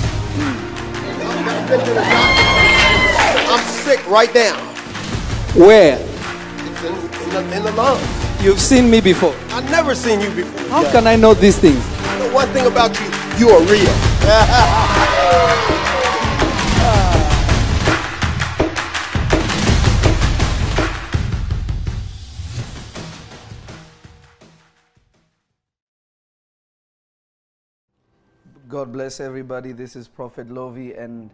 I'm 3.48 3.64
sick 3.64 4.06
right 4.10 4.28
now. 4.34 4.60
Where? 5.56 5.96
In, 5.96 6.04
in, 7.24 7.30
the, 7.30 7.40
in 7.56 7.62
the 7.64 7.72
lungs. 7.72 8.44
You've 8.44 8.60
seen 8.60 8.90
me 8.90 9.00
before. 9.00 9.34
I've 9.52 9.70
never 9.70 9.94
seen 9.94 10.20
you 10.20 10.28
before. 10.32 10.68
How 10.68 10.84
can 10.92 11.06
I 11.06 11.16
know 11.16 11.32
these 11.32 11.56
things? 11.58 11.82
The 12.18 12.28
one 12.30 12.48
thing 12.48 12.66
about 12.66 12.92
you, 13.00 13.06
you 13.38 13.48
are 13.48 13.62
real. 13.62 13.88
God 28.70 28.92
bless 28.92 29.18
everybody. 29.18 29.72
This 29.72 29.96
is 29.96 30.06
Prophet 30.06 30.48
Lovy, 30.48 30.94
and 30.94 31.30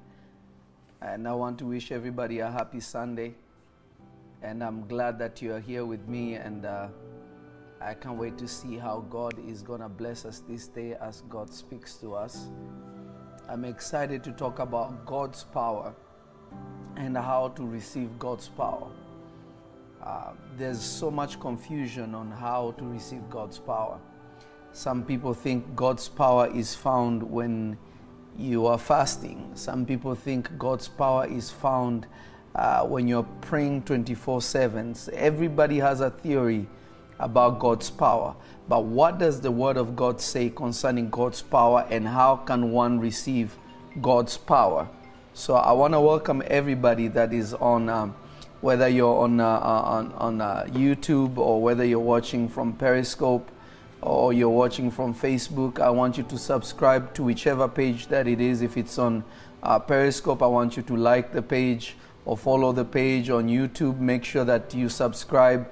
and 1.02 1.28
I 1.28 1.34
want 1.34 1.58
to 1.58 1.66
wish 1.66 1.92
everybody 1.92 2.38
a 2.38 2.50
happy 2.50 2.80
Sunday. 2.80 3.34
And 4.42 4.64
I'm 4.64 4.86
glad 4.86 5.18
that 5.18 5.42
you 5.42 5.52
are 5.52 5.60
here 5.60 5.84
with 5.84 6.08
me, 6.08 6.36
and 6.36 6.64
uh, 6.64 6.88
I 7.78 7.92
can't 7.92 8.16
wait 8.16 8.38
to 8.38 8.48
see 8.48 8.78
how 8.78 9.04
God 9.10 9.34
is 9.46 9.60
gonna 9.60 9.88
bless 9.88 10.24
us 10.24 10.42
this 10.48 10.66
day 10.66 10.94
as 10.94 11.24
God 11.28 11.52
speaks 11.52 11.96
to 11.96 12.14
us. 12.14 12.46
I'm 13.50 13.66
excited 13.66 14.24
to 14.24 14.32
talk 14.32 14.58
about 14.58 15.04
God's 15.04 15.44
power 15.44 15.94
and 16.96 17.18
how 17.18 17.48
to 17.48 17.66
receive 17.66 18.18
God's 18.18 18.48
power. 18.48 18.88
Uh, 20.02 20.32
there's 20.56 20.80
so 20.80 21.10
much 21.10 21.38
confusion 21.38 22.14
on 22.14 22.30
how 22.30 22.70
to 22.78 22.84
receive 22.86 23.28
God's 23.28 23.58
power. 23.58 24.00
Some 24.72 25.04
people 25.04 25.34
think 25.34 25.74
God's 25.74 26.08
power 26.08 26.48
is 26.48 26.74
found 26.74 27.22
when 27.22 27.78
you 28.38 28.66
are 28.66 28.78
fasting. 28.78 29.50
Some 29.54 29.86
people 29.86 30.14
think 30.14 30.56
God's 30.58 30.88
power 30.88 31.26
is 31.26 31.50
found 31.50 32.06
uh, 32.54 32.84
when 32.84 33.08
you're 33.08 33.26
praying 33.40 33.82
24 33.82 34.42
7. 34.42 34.94
Everybody 35.12 35.78
has 35.78 36.00
a 36.00 36.10
theory 36.10 36.66
about 37.18 37.58
God's 37.58 37.88
power. 37.88 38.34
But 38.68 38.84
what 38.84 39.18
does 39.18 39.40
the 39.40 39.50
Word 39.50 39.76
of 39.76 39.96
God 39.96 40.20
say 40.20 40.50
concerning 40.50 41.08
God's 41.08 41.40
power 41.40 41.86
and 41.90 42.06
how 42.06 42.36
can 42.36 42.72
one 42.72 42.98
receive 42.98 43.56
God's 44.02 44.36
power? 44.36 44.88
So 45.32 45.54
I 45.54 45.72
want 45.72 45.94
to 45.94 46.00
welcome 46.00 46.42
everybody 46.46 47.08
that 47.08 47.32
is 47.32 47.54
on. 47.54 47.88
Um, 47.88 48.14
whether 48.60 48.88
you're 48.88 49.18
on, 49.18 49.38
uh, 49.38 49.46
on, 49.46 50.12
on 50.12 50.40
uh, 50.40 50.64
YouTube 50.68 51.36
or 51.36 51.62
whether 51.62 51.84
you're 51.84 52.00
watching 52.00 52.48
from 52.48 52.72
Periscope 52.72 53.50
or 54.06 54.32
you're 54.32 54.48
watching 54.48 54.88
from 54.88 55.12
Facebook, 55.12 55.80
I 55.80 55.90
want 55.90 56.16
you 56.16 56.22
to 56.24 56.38
subscribe 56.38 57.12
to 57.14 57.24
whichever 57.24 57.66
page 57.66 58.06
that 58.06 58.28
it 58.28 58.40
is. 58.40 58.62
If 58.62 58.76
it's 58.76 58.98
on 58.98 59.24
uh, 59.64 59.80
Periscope, 59.80 60.42
I 60.42 60.46
want 60.46 60.76
you 60.76 60.84
to 60.84 60.96
like 60.96 61.32
the 61.32 61.42
page 61.42 61.96
or 62.24 62.36
follow 62.36 62.72
the 62.72 62.84
page 62.84 63.30
on 63.30 63.48
YouTube. 63.48 63.98
Make 63.98 64.24
sure 64.24 64.44
that 64.44 64.72
you 64.72 64.88
subscribe. 64.88 65.68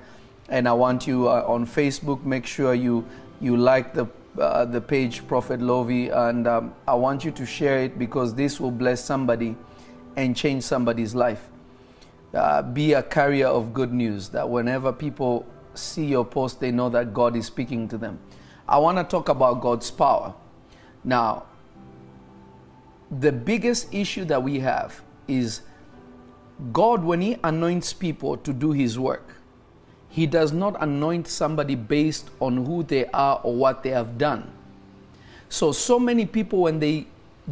And 0.49 0.69
I 0.69 0.73
want 0.73 1.07
you 1.07 1.29
uh, 1.29 1.45
on 1.47 1.65
Facebook, 1.65 2.25
make 2.25 2.45
sure 2.45 2.75
you, 2.75 3.07
you 3.41 3.57
like 3.57 3.95
the, 3.95 4.09
uh, 4.39 4.65
the 4.65 4.81
page 4.81 5.27
Prophet 5.29 5.61
Lovy. 5.63 6.09
And 6.09 6.49
um, 6.49 6.75
I 6.89 6.95
want 6.95 7.25
you 7.25 7.31
to 7.31 7.47
share 7.47 7.85
it 7.85 8.01
because 8.01 8.35
this 8.35 8.59
will 8.59 8.73
bless 8.73 9.05
somebody 9.05 9.57
and 10.17 10.37
change 10.37 10.65
somebody's 10.65 11.15
life. 11.15 11.49
Uh, 12.35 12.63
be 12.63 12.95
a 12.95 13.03
carrier 13.03 13.47
of 13.47 13.73
good 13.73 13.93
news 13.93 14.29
that 14.31 14.49
whenever 14.49 14.93
people 14.93 15.47
see 15.75 16.05
your 16.05 16.25
post, 16.25 16.61
they 16.61 16.71
know 16.71 16.89
that 16.89 17.13
God 17.15 17.37
is 17.37 17.47
speaking 17.47 17.89
to 17.89 17.99
them. 17.99 18.19
I 18.69 18.79
want 18.79 18.99
to 18.99 19.05
talk 19.05 19.29
about 19.29 19.61
God's 19.61 19.91
power. 19.91 20.35
Now, 21.03 21.45
the 23.11 23.33
biggest 23.33 23.93
issue 23.93 24.25
that 24.25 24.43
we 24.43 24.61
have 24.61 25.03
is 25.29 25.61
God, 26.73 27.05
when 27.05 27.21
He 27.21 27.37
anoints 27.45 27.93
people 27.93 28.37
to 28.39 28.53
do 28.53 28.73
His 28.73 28.99
work, 28.99 29.35
He 30.09 30.27
does 30.27 30.53
not 30.53 30.81
anoint 30.83 31.29
somebody 31.29 31.75
based 31.75 32.31
on 32.41 32.65
who 32.65 32.83
they 32.83 33.07
are 33.07 33.41
or 33.43 33.55
what 33.55 33.83
they 33.83 33.91
have 33.91 34.17
done. 34.17 34.51
So, 35.49 35.73
so 35.73 35.99
many 35.99 36.27
people, 36.27 36.63
when 36.63 36.79
they 36.79 37.07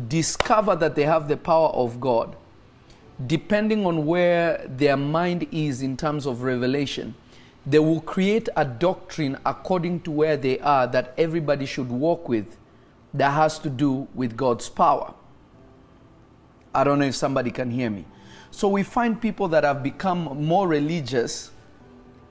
discover 0.08 0.74
that 0.76 0.94
they 0.94 1.04
have 1.04 1.28
the 1.28 1.36
power 1.36 1.68
of 1.68 2.00
God, 2.00 2.36
depending 3.26 3.84
on 3.84 4.06
where 4.06 4.64
their 4.66 4.96
mind 4.96 5.46
is 5.52 5.82
in 5.82 5.96
terms 5.96 6.26
of 6.26 6.42
revelation, 6.42 7.14
they 7.64 7.78
will 7.78 8.00
create 8.00 8.48
a 8.56 8.64
doctrine 8.64 9.38
according 9.46 10.00
to 10.00 10.10
where 10.10 10.36
they 10.36 10.58
are 10.60 10.86
that 10.88 11.14
everybody 11.16 11.66
should 11.66 11.88
walk 11.88 12.28
with 12.28 12.56
that 13.14 13.30
has 13.30 13.58
to 13.60 13.70
do 13.70 14.08
with 14.14 14.36
God's 14.36 14.68
power. 14.68 15.14
I 16.74 16.84
don't 16.84 16.98
know 16.98 17.04
if 17.06 17.14
somebody 17.14 17.50
can 17.50 17.70
hear 17.70 17.90
me. 17.90 18.04
So 18.50 18.68
we 18.68 18.82
find 18.82 19.20
people 19.20 19.48
that 19.48 19.64
have 19.64 19.82
become 19.82 20.44
more 20.44 20.66
religious 20.66 21.50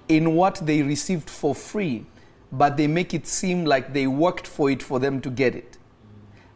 in 0.08 0.36
what 0.36 0.56
they 0.64 0.82
received 0.82 1.30
for 1.30 1.56
free, 1.56 2.06
but 2.52 2.76
they 2.76 2.88
make 2.88 3.14
it 3.14 3.26
seem 3.26 3.66
like 3.66 3.94
they 3.94 4.08
worked 4.08 4.46
for 4.46 4.70
it 4.70 4.84
for 4.84 5.00
them 5.00 5.22
to 5.22 5.30
get 5.30 5.56
it. 5.56 5.78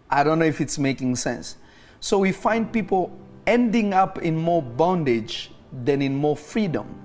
I 0.09 0.23
don't 0.23 0.39
know 0.39 0.45
if 0.45 0.59
it's 0.59 0.77
making 0.77 1.15
sense. 1.15 1.55
So 1.99 2.19
we 2.19 2.31
find 2.31 2.71
people 2.71 3.17
ending 3.47 3.93
up 3.93 4.21
in 4.21 4.35
more 4.35 4.61
bondage 4.61 5.51
than 5.83 6.01
in 6.01 6.15
more 6.15 6.35
freedom. 6.35 7.04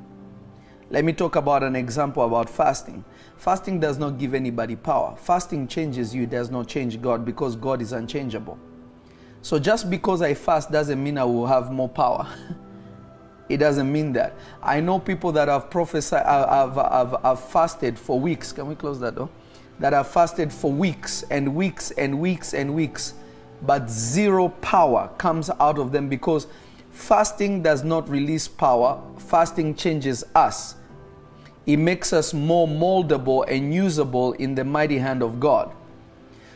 Let 0.92 1.04
me 1.04 1.12
talk 1.12 1.36
about 1.36 1.62
an 1.62 1.76
example 1.76 2.24
about 2.24 2.50
fasting. 2.50 3.04
Fasting 3.36 3.78
does 3.78 3.96
not 3.96 4.18
give 4.18 4.34
anybody 4.34 4.74
power. 4.74 5.14
Fasting 5.16 5.68
changes 5.68 6.12
you, 6.12 6.24
it 6.24 6.30
does 6.30 6.50
not 6.50 6.66
change 6.66 7.00
God 7.00 7.24
because 7.24 7.54
God 7.54 7.80
is 7.80 7.92
unchangeable. 7.92 8.58
So 9.40 9.60
just 9.60 9.88
because 9.88 10.20
I 10.20 10.34
fast 10.34 10.72
doesn't 10.72 11.00
mean 11.02 11.16
I 11.16 11.22
will 11.22 11.46
have 11.46 11.70
more 11.70 11.88
power. 11.88 12.26
it 13.48 13.58
doesn't 13.58 13.90
mean 13.90 14.12
that. 14.14 14.34
I 14.60 14.80
know 14.80 14.98
people 14.98 15.30
that 15.32 15.46
have 15.46 15.70
prophesied, 15.70 16.26
uh, 16.26 16.68
have, 16.68 16.74
have, 16.74 17.22
have 17.22 17.40
fasted 17.40 17.96
for 17.96 18.18
weeks. 18.18 18.50
Can 18.50 18.66
we 18.66 18.74
close 18.74 18.98
that 18.98 19.14
door? 19.14 19.30
That 19.78 19.92
have 19.92 20.08
fasted 20.08 20.52
for 20.52 20.72
weeks 20.72 21.22
and 21.30 21.54
weeks 21.54 21.92
and 21.92 22.18
weeks 22.20 22.52
and 22.52 22.74
weeks, 22.74 23.14
but 23.62 23.88
zero 23.88 24.48
power 24.48 25.08
comes 25.18 25.50
out 25.60 25.78
of 25.78 25.92
them 25.92 26.08
because 26.08 26.48
fasting 26.90 27.62
does 27.62 27.84
not 27.84 28.08
release 28.08 28.48
power. 28.48 29.00
Fasting 29.18 29.76
changes 29.76 30.24
us. 30.34 30.74
It 31.70 31.76
makes 31.76 32.12
us 32.12 32.34
more 32.34 32.66
moldable 32.66 33.44
and 33.46 33.72
usable 33.72 34.32
in 34.32 34.56
the 34.56 34.64
mighty 34.64 34.98
hand 34.98 35.22
of 35.22 35.38
God. 35.38 35.70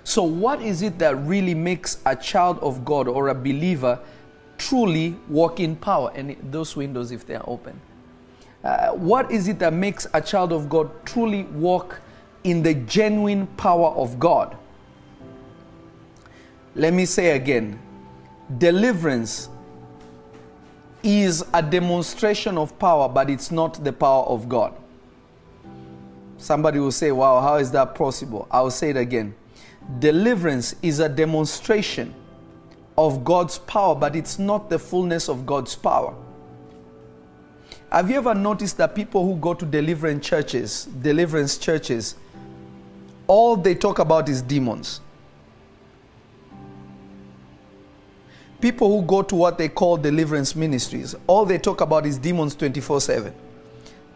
So, 0.03 0.25
what 0.25 0.61
is 0.61 0.83
it 0.83 0.99
that 0.99 1.17
really 1.19 1.55
makes 1.55 1.99
a 2.05 2.17
child 2.17 2.59
of 2.59 2.85
God 2.85 3.07
or 3.07 3.29
a 3.29 3.35
believer 3.35 4.01
truly 4.59 5.17
walk 5.29 5.61
in 5.61 5.77
power? 5.77 6.11
And 6.17 6.37
those 6.51 6.75
windows, 6.75 7.13
if 7.13 7.25
they 7.29 7.37
are 7.37 7.45
open. 7.47 7.81
Uh, 8.65 8.89
what 8.91 9.31
is 9.31 9.47
it 9.47 9.61
that 9.61 9.73
makes 9.73 10.09
a 10.15 10.21
child 10.21 10.53
of 10.53 10.69
God 10.69 10.91
truly 11.07 11.45
walk 11.45 12.01
in 12.43 12.65
the 12.65 12.75
genuine 12.75 13.47
power 13.57 13.91
of 13.91 14.19
God? 14.19 14.57
Let 16.75 16.93
me 16.93 17.07
say 17.07 17.37
again 17.37 17.79
deliverance 18.59 19.49
is 21.05 21.45
a 21.55 21.63
demonstration 21.63 22.59
of 22.59 22.77
power, 22.81 23.09
but 23.09 23.31
it's 23.31 23.53
not 23.53 23.85
the 23.85 23.93
power 23.93 24.25
of 24.25 24.49
God. 24.49 24.75
Somebody 26.45 26.79
will 26.79 26.93
say, 26.93 27.11
Wow, 27.11 27.41
how 27.41 27.57
is 27.57 27.71
that 27.71 27.95
possible? 27.95 28.47
I'll 28.51 28.71
say 28.71 28.91
it 28.91 28.99
again. 28.99 29.35
Deliverance 29.99 30.77
is 30.83 31.01
a 31.01 31.09
demonstration 31.09 32.15
of 32.99 33.25
God's 33.25 33.57
power, 33.61 33.95
but 33.95 34.15
it's 34.15 34.39
not 34.39 34.69
the 34.69 34.79
fullness 34.79 35.31
of 35.31 35.47
God's 35.47 35.75
power. 35.75 36.15
Have 37.91 38.11
you 38.11 38.17
ever 38.17 38.35
noticed 38.35 38.77
that 38.77 38.95
people 38.95 39.25
who 39.25 39.37
go 39.37 39.55
to 39.55 39.65
deliverance 39.65 40.27
churches, 40.27 40.85
deliverance 41.01 41.57
churches, 41.57 42.17
all 43.27 43.57
they 43.57 43.75
talk 43.75 43.99
about 43.99 44.29
is 44.29 44.43
demons? 44.43 45.01
People 48.61 49.01
who 49.01 49.07
go 49.07 49.23
to 49.23 49.35
what 49.35 49.57
they 49.57 49.71
call 49.71 49.97
deliverance 49.97 50.55
ministries, 50.55 51.15
all 51.27 51.47
they 51.47 51.57
talk 51.57 51.81
about 51.81 52.05
is 52.05 52.19
demons 52.19 52.55
24 52.55 53.01
7 53.01 53.35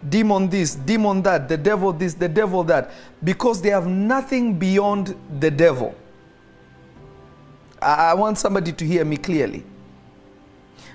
demon 0.08 0.48
this, 0.48 0.74
demon 0.74 1.22
that, 1.22 1.48
the 1.48 1.56
devil 1.56 1.92
this, 1.92 2.14
the 2.14 2.28
devil 2.28 2.62
that, 2.64 2.90
because 3.22 3.60
they 3.60 3.70
have 3.70 3.86
nothing 3.86 4.58
beyond 4.58 5.14
the 5.40 5.50
devil. 5.50 5.94
I, 7.80 8.14
want 8.14 8.38
somebody 8.38 8.72
to 8.72 8.84
hear 8.84 9.04
me 9.04 9.16
clearly. 9.16 9.64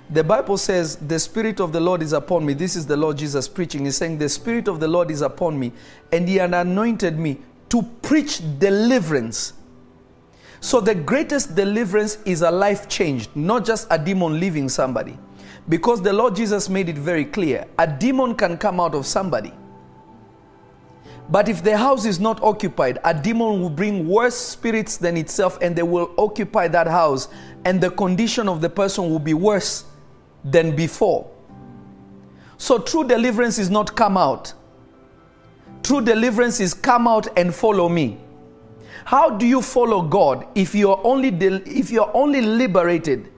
The 0.10 0.24
Bible 0.24 0.58
says, 0.58 0.98
The 0.98 1.18
Spirit 1.18 1.60
of 1.60 1.72
the 1.72 1.80
Lord 1.80 2.02
is 2.02 2.14
upon 2.14 2.46
me. 2.46 2.54
This 2.54 2.76
is 2.76 2.86
the 2.86 2.98
Lord 2.98 3.18
Jesus 3.18 3.48
preaching. 3.48 3.86
He's 3.86 3.98
saying, 3.98 4.18
The 4.18 4.30
Spirit 4.30 4.68
of 4.68 4.80
the 4.80 4.88
Lord 4.88 5.10
is 5.10 5.22
upon 5.22 5.58
me, 5.60 5.72
and 6.12 6.28
He 6.28 6.40
anointed 6.40 7.18
me 7.18 7.40
to 7.70 7.82
preach 8.02 8.42
deliverance. 8.60 9.54
So, 10.60 10.80
the 10.80 10.96
greatest 10.96 11.56
deliverance 11.56 12.20
is 12.26 12.42
a 12.42 12.52
life 12.52 12.88
changed, 12.88 13.36
not 13.36 13.66
just 13.66 13.88
a 13.90 13.98
demon 13.98 14.40
leaving 14.40 14.70
somebody. 14.70 15.18
Because 15.70 16.02
the 16.02 16.12
Lord 16.12 16.36
Jesus 16.36 16.70
made 16.70 16.90
it 16.90 16.98
very 16.98 17.26
clear 17.26 17.66
a 17.80 17.88
demon 17.88 18.36
can 18.36 18.58
come 18.58 18.80
out 18.80 18.96
of 18.96 19.06
somebody. 19.06 19.54
But 21.30 21.48
if 21.48 21.64
the 21.64 21.78
house 21.78 22.06
is 22.06 22.20
not 22.20 22.44
occupied, 22.44 23.00
a 23.04 23.14
demon 23.14 23.62
will 23.62 23.70
bring 23.70 24.08
worse 24.08 24.36
spirits 24.36 24.98
than 24.98 25.16
itself 25.16 25.58
and 25.62 25.76
they 25.76 25.84
will 25.84 26.14
occupy 26.18 26.68
that 26.68 26.88
house, 26.88 27.30
and 27.64 27.80
the 27.80 27.90
condition 27.92 28.50
of 28.50 28.60
the 28.60 28.70
person 28.70 29.10
will 29.10 29.20
be 29.20 29.34
worse 29.34 29.86
than 30.44 30.76
before. 30.76 31.30
So, 32.58 32.78
true 32.78 33.06
deliverance 33.06 33.58
is 33.58 33.70
not 33.70 33.96
come 33.96 34.18
out. 34.18 34.54
True 35.82 36.02
deliverance 36.02 36.60
is 36.60 36.74
come 36.74 37.08
out 37.08 37.28
and 37.38 37.54
follow 37.54 37.90
me. 37.90 38.18
How 39.06 39.30
do 39.30 39.46
you 39.46 39.62
follow 39.62 40.02
God 40.02 40.46
if 40.56 40.76
you're 40.76 41.00
only 41.04 41.32
del- 41.32 41.62
if 41.66 41.90
you're 41.92 42.12
only 42.14 42.42
liberated, 42.42 43.33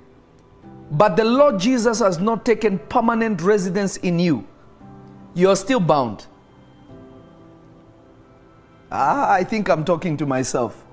but 0.91 1.15
the 1.15 1.23
Lord 1.23 1.59
Jesus 1.59 1.99
has 1.99 2.19
not 2.19 2.45
taken 2.45 2.79
permanent 2.79 3.41
residence 3.41 3.97
in 3.97 4.19
you? 4.19 4.47
You're 5.33 5.55
still 5.55 5.79
bound. 5.79 6.27
Ah, 8.91 9.31
I 9.31 9.43
think 9.43 9.69
I'm 9.69 9.83
talking 9.83 10.15
to 10.17 10.25
myself. 10.25 10.85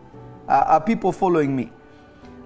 Uh, 0.48 0.64
are 0.66 0.80
people 0.80 1.12
following 1.12 1.54
me? 1.54 1.70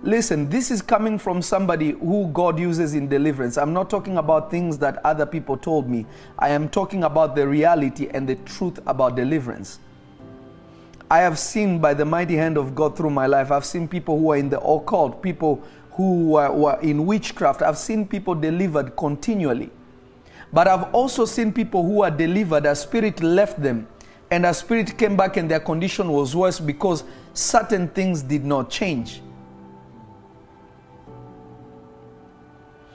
Listen, 0.02 0.48
this 0.50 0.70
is 0.70 0.82
coming 0.82 1.18
from 1.18 1.40
somebody 1.40 1.92
who 1.92 2.28
God 2.32 2.59
uses 2.59 2.94
in 2.94 3.09
deliverance. 3.09 3.56
I'm 3.56 3.72
not 3.72 3.88
talking 3.88 4.18
about 4.18 4.50
things 4.50 4.78
that 4.78 5.04
other 5.04 5.24
people 5.24 5.56
told 5.56 5.88
me. 5.88 6.04
I 6.38 6.50
am 6.50 6.68
talking 6.68 7.04
about 7.04 7.35
the 7.35 7.48
reality 7.48 8.09
and 8.12 8.28
the 8.28 8.37
truth 8.37 8.78
about 8.87 9.16
deliverance. 9.16 9.80
I 11.11 11.18
have 11.18 11.38
seen 11.38 11.78
by 11.78 11.94
the 11.94 12.04
mighty 12.04 12.37
hand 12.37 12.56
of 12.56 12.74
God 12.74 12.96
through 12.96 13.11
my 13.11 13.26
life, 13.26 13.50
I've 13.50 13.64
seen 13.64 13.88
people 13.88 14.18
who 14.18 14.32
are 14.32 14.37
in 14.37 14.48
the 14.48 14.61
occult, 14.61 15.22
people 15.22 15.62
who 15.96 16.30
were, 16.30 16.52
were 16.52 16.78
in 16.82 17.06
witchcraft. 17.06 17.62
I've 17.62 17.78
seen 17.78 18.06
people 18.06 18.35
delivered 18.35 18.96
continually. 18.96 19.70
But 20.52 20.68
I've 20.68 20.94
also 20.94 21.24
seen 21.24 21.52
people 21.52 21.82
who 21.82 21.96
were 21.96 22.11
delivered, 22.11 22.66
a 22.66 22.76
spirit 22.76 23.22
left 23.22 23.61
them, 23.62 23.88
and 24.30 24.44
a 24.44 24.52
spirit 24.52 24.96
came 24.98 25.16
back 25.16 25.37
and 25.37 25.50
their 25.50 25.61
condition 25.61 26.12
was 26.12 26.37
worse 26.37 26.61
because 26.61 27.04
certain 27.32 27.88
things 27.88 28.22
did 28.22 28.44
not 28.44 28.70
change. 28.70 29.22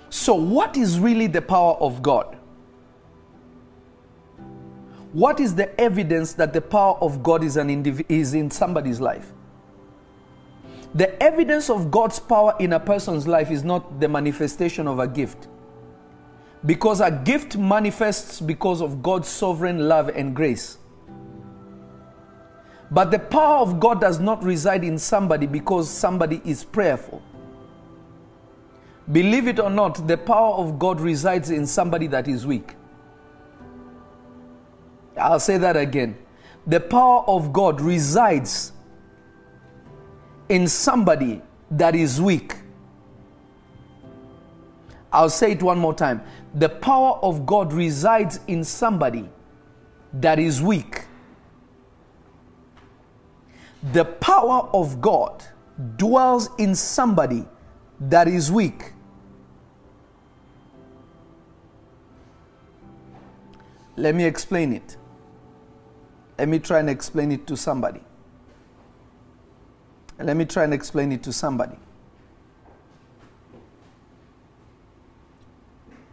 So, 0.10 0.36
what 0.36 0.78
is 0.78 1.00
really 1.00 1.28
the 1.28 1.42
power 1.42 1.76
of 1.76 2.04
God? 2.04 2.38
What 5.14 5.40
is 5.40 5.56
the 5.56 5.80
evidence 5.80 6.34
that 6.34 6.54
the 6.54 6.62
power 6.62 6.98
of 6.98 7.24
God 7.24 7.44
is, 7.44 7.58
an 7.58 7.70
indiv- 7.70 8.06
is 8.08 8.34
in 8.34 8.52
somebody's 8.52 9.02
life? 9.02 9.34
The 10.94 11.22
evidence 11.24 11.70
of 11.70 11.90
God's 11.90 12.20
power 12.20 12.56
in 12.60 12.74
a 12.74 12.80
person's 12.80 13.28
life 13.28 13.50
is 13.50 13.64
not 13.64 14.00
the 14.00 14.10
manifestation 14.10 14.88
of 14.88 15.00
a 15.00 15.08
gift. 15.08 15.48
Because 16.66 17.00
a 17.00 17.10
gift 17.10 17.58
manifests 17.58 18.42
because 18.42 18.82
of 18.82 19.02
God's 19.02 19.28
sovereign 19.28 19.88
love 19.88 20.10
and 20.10 20.36
grace. 20.36 20.78
But 22.92 23.10
the 23.10 23.20
power 23.20 23.60
of 23.60 23.80
God 23.80 24.02
does 24.02 24.20
not 24.20 24.44
reside 24.44 24.84
in 24.84 24.98
somebody 24.98 25.48
because 25.48 25.90
somebody 25.90 26.42
is 26.44 26.64
prayerful. 26.64 27.22
Believe 29.12 29.48
it 29.48 29.60
or 29.60 29.70
not, 29.70 30.08
the 30.08 30.18
power 30.18 30.56
of 30.56 30.78
God 30.78 31.00
resides 31.00 31.50
in 31.50 31.66
somebody 31.66 32.08
that 32.08 32.28
is 32.28 32.46
weak. 32.46 32.76
I'll 35.18 35.40
say 35.40 35.58
that 35.58 35.78
again. 35.78 36.18
The 36.68 36.80
power 36.80 37.24
of 37.28 37.54
God 37.54 37.82
resides 37.82 38.74
in 40.52 40.68
somebody 40.68 41.42
that 41.72 41.96
is 41.96 42.20
weak. 42.22 42.56
I'll 45.14 45.30
say 45.30 45.54
it 45.54 45.64
one 45.64 45.80
more 45.80 45.94
time. 45.94 46.22
The 46.56 46.68
power 46.68 47.18
of 47.24 47.46
God 47.46 47.72
resides 47.72 48.42
in 48.48 48.66
somebody 48.66 49.30
that 50.14 50.40
is 50.40 50.62
weak. 50.62 51.06
The 53.94 54.04
power 54.04 54.70
of 54.74 55.00
God 55.00 55.44
dwells 55.96 56.50
in 56.58 56.76
somebody 56.76 57.46
that 58.02 58.28
is 58.28 58.52
weak. 58.52 58.92
Let 63.96 64.16
me 64.16 64.26
explain 64.26 64.74
it. 64.74 64.98
Let 66.38 66.50
me 66.50 66.60
try 66.60 66.80
and 66.80 66.90
explain 66.90 67.32
it 67.32 67.48
to 67.48 67.56
somebody. 67.56 68.02
Let 70.24 70.38
me 70.38 70.46
try 70.46 70.64
and 70.64 70.74
explain 70.74 71.12
it 71.12 71.24
to 71.24 71.34
somebody. 71.34 71.78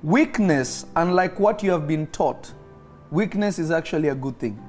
Weakness, 0.03 0.87
unlike 0.95 1.41
what 1.41 1.63
you 1.63 1.71
have 1.73 1.89
been 1.89 2.07
taught, 2.09 2.53
weakness 3.11 3.59
is 3.59 3.71
actually 3.71 4.09
a 4.09 4.15
good 4.15 4.39
thing. 4.39 4.63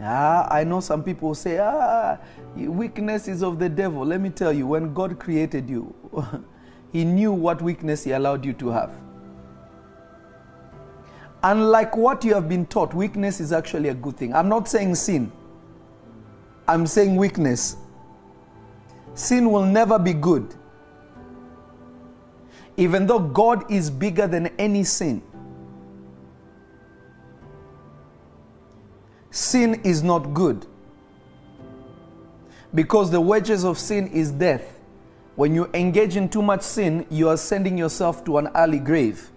Ah, 0.00 0.48
I 0.50 0.64
know 0.64 0.80
some 0.80 1.04
people 1.04 1.34
say, 1.34 1.58
ah, 1.58 2.16
weakness 2.56 3.28
is 3.28 3.42
of 3.42 3.58
the 3.58 3.68
devil. 3.68 4.04
Let 4.04 4.20
me 4.20 4.30
tell 4.30 4.52
you, 4.52 4.66
when 4.66 4.92
God 4.92 5.18
created 5.18 5.70
you, 5.70 5.94
He 6.92 7.04
knew 7.04 7.32
what 7.32 7.62
weakness 7.62 8.04
He 8.04 8.12
allowed 8.12 8.44
you 8.44 8.52
to 8.54 8.68
have. 8.68 8.92
Unlike 11.42 11.96
what 11.96 12.24
you 12.24 12.34
have 12.34 12.48
been 12.48 12.66
taught, 12.66 12.94
weakness 12.94 13.40
is 13.40 13.52
actually 13.52 13.88
a 13.88 13.94
good 13.94 14.16
thing. 14.16 14.34
I'm 14.34 14.48
not 14.48 14.68
saying 14.68 14.94
sin, 14.94 15.32
I'm 16.72 16.86
saying 16.86 17.16
weakness. 17.16 17.76
Sin 19.12 19.50
will 19.50 19.66
never 19.66 19.98
be 19.98 20.14
good. 20.14 20.54
Even 22.78 23.06
though 23.06 23.18
God 23.18 23.70
is 23.70 23.90
bigger 23.90 24.26
than 24.26 24.46
any 24.58 24.82
sin, 24.82 25.20
sin 29.30 29.82
is 29.84 30.02
not 30.02 30.32
good. 30.32 30.64
Because 32.74 33.10
the 33.10 33.20
wages 33.20 33.66
of 33.66 33.78
sin 33.78 34.06
is 34.06 34.32
death. 34.32 34.80
When 35.36 35.54
you 35.54 35.68
engage 35.74 36.16
in 36.16 36.30
too 36.30 36.40
much 36.40 36.62
sin, 36.62 37.04
you 37.10 37.28
are 37.28 37.36
sending 37.36 37.76
yourself 37.76 38.24
to 38.24 38.38
an 38.38 38.48
early 38.54 38.78
grave. 38.78 39.30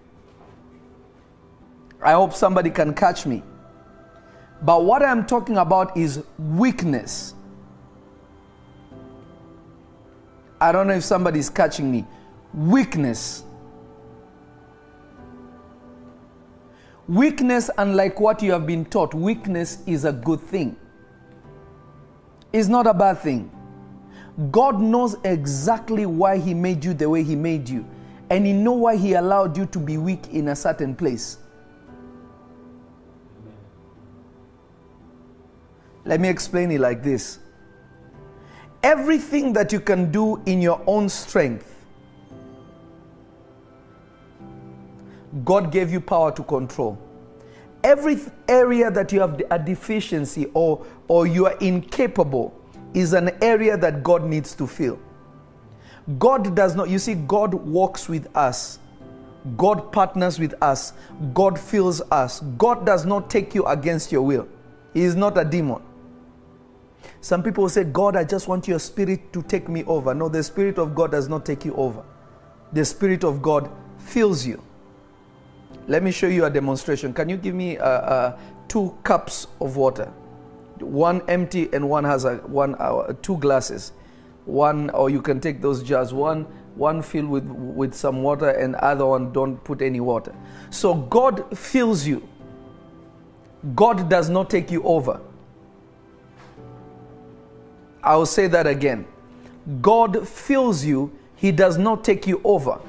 I 2.01 2.13
hope 2.13 2.33
somebody 2.33 2.69
can 2.69 2.93
catch 2.93 3.25
me. 3.25 3.43
But 4.65 4.83
what 4.83 5.03
I'm 5.03 5.27
talking 5.27 5.57
about 5.57 5.95
is 5.95 6.23
weakness. 6.39 7.35
I 10.59 10.71
don't 10.71 10.87
know 10.87 10.95
if 10.95 11.03
somebody's 11.03 11.51
catching 11.51 11.91
me. 11.91 12.03
Weakness. 12.51 13.43
Weakness, 17.07 17.69
unlike 17.77 18.19
what 18.19 18.41
you 18.41 18.51
have 18.53 18.65
been 18.65 18.85
taught, 18.85 19.13
weakness 19.13 19.83
is 19.85 20.03
a 20.05 20.11
good 20.11 20.39
thing. 20.41 20.75
It's 22.51 22.67
not 22.67 22.87
a 22.87 22.93
bad 22.93 23.19
thing. 23.19 23.51
God 24.49 24.81
knows 24.81 25.15
exactly 25.23 26.07
why 26.07 26.39
He 26.39 26.55
made 26.55 26.83
you 26.83 26.95
the 26.95 27.07
way 27.07 27.21
He 27.21 27.35
made 27.35 27.69
you, 27.69 27.85
and 28.31 28.47
He 28.47 28.53
knows 28.53 28.79
why 28.79 28.95
He 28.95 29.13
allowed 29.13 29.55
you 29.55 29.67
to 29.67 29.77
be 29.77 29.97
weak 29.97 30.29
in 30.33 30.47
a 30.47 30.55
certain 30.55 30.95
place. 30.95 31.37
Let 36.05 36.21
me 36.21 36.29
explain 36.29 36.71
it 36.71 36.79
like 36.79 37.03
this 37.03 37.39
everything 38.85 39.51
that 39.51 39.73
you 39.73 39.79
can 39.79 40.11
do 40.11 40.39
in 40.45 40.61
your 40.61 40.79
own 40.85 41.09
strength, 41.09 41.85
God 45.43 45.71
gave 45.71 45.91
you 45.91 45.99
power 45.99 46.31
to 46.31 46.43
control. 46.43 47.01
Every 47.83 48.19
area 48.47 48.91
that 48.91 49.11
you 49.11 49.19
have 49.21 49.41
a 49.49 49.57
deficiency 49.57 50.45
or, 50.53 50.85
or 51.07 51.25
you 51.25 51.47
are 51.47 51.57
incapable 51.57 52.53
is 52.93 53.13
an 53.13 53.31
area 53.41 53.75
that 53.75 54.03
God 54.03 54.23
needs 54.23 54.53
to 54.55 54.67
fill. 54.67 54.99
God 56.19 56.55
does 56.55 56.75
not, 56.75 56.87
you 56.87 56.99
see, 56.99 57.15
God 57.15 57.55
walks 57.55 58.07
with 58.07 58.27
us. 58.37 58.77
God 59.57 59.91
partners 59.91 60.39
with 60.39 60.53
us. 60.61 60.93
God 61.33 61.59
fills 61.59 62.01
us. 62.11 62.41
God 62.57 62.85
does 62.85 63.05
not 63.05 63.31
take 63.31 63.55
you 63.55 63.65
against 63.65 64.11
your 64.11 64.21
will. 64.21 64.47
He 64.93 65.01
is 65.01 65.15
not 65.15 65.37
a 65.39 65.43
demon. 65.43 65.81
Some 67.25 67.41
people 67.41 67.67
say, 67.69 67.83
God, 67.83 68.15
I 68.15 68.23
just 68.23 68.47
want 68.47 68.67
your 68.67 68.77
spirit 68.77 69.33
to 69.33 69.41
take 69.41 69.67
me 69.67 69.83
over. 69.85 70.13
No, 70.13 70.29
the 70.29 70.43
spirit 70.43 70.77
of 70.77 70.93
God 70.93 71.09
does 71.09 71.27
not 71.27 71.43
take 71.43 71.65
you 71.65 71.73
over. 71.73 72.03
The 72.71 72.85
spirit 72.85 73.23
of 73.23 73.41
God 73.41 73.67
fills 73.97 74.45
you. 74.45 74.61
Let 75.87 76.03
me 76.03 76.11
show 76.11 76.27
you 76.27 76.45
a 76.45 76.51
demonstration. 76.51 77.15
Can 77.15 77.27
you 77.27 77.37
give 77.37 77.55
me 77.55 77.79
uh, 77.79 77.83
uh, 77.83 78.39
two 78.67 78.95
cups 79.01 79.47
of 79.59 79.75
water? 79.75 80.05
One 80.77 81.23
empty 81.27 81.67
and 81.73 81.89
one 81.89 82.03
has 82.03 82.25
a 82.25 82.35
one 82.35 82.75
uh, 82.75 83.13
two 83.23 83.37
glasses. 83.37 83.93
One, 84.45 84.91
or 84.91 85.09
you 85.09 85.23
can 85.23 85.39
take 85.39 85.63
those 85.63 85.81
jars. 85.81 86.13
One, 86.13 86.43
one 86.75 87.01
filled 87.01 87.29
with 87.29 87.45
with 87.45 87.95
some 87.95 88.21
water, 88.21 88.49
and 88.49 88.75
other 88.75 89.07
one 89.07 89.33
don't 89.33 89.57
put 89.63 89.81
any 89.81 89.99
water. 89.99 90.35
So 90.69 90.93
God 90.93 91.57
fills 91.57 92.05
you. 92.05 92.29
God 93.73 94.11
does 94.11 94.29
not 94.29 94.51
take 94.51 94.69
you 94.69 94.83
over. 94.83 95.19
I 98.05 98.15
will 98.15 98.25
say 98.25 98.47
that 98.47 98.67
again. 98.67 99.05
God 99.81 100.27
fills 100.27 100.85
you. 100.85 101.11
He 101.35 101.45
He 101.45 101.51
does 101.51 101.77
not 101.77 102.03
take 102.03 102.27
you 102.27 102.41
over. 102.43 102.79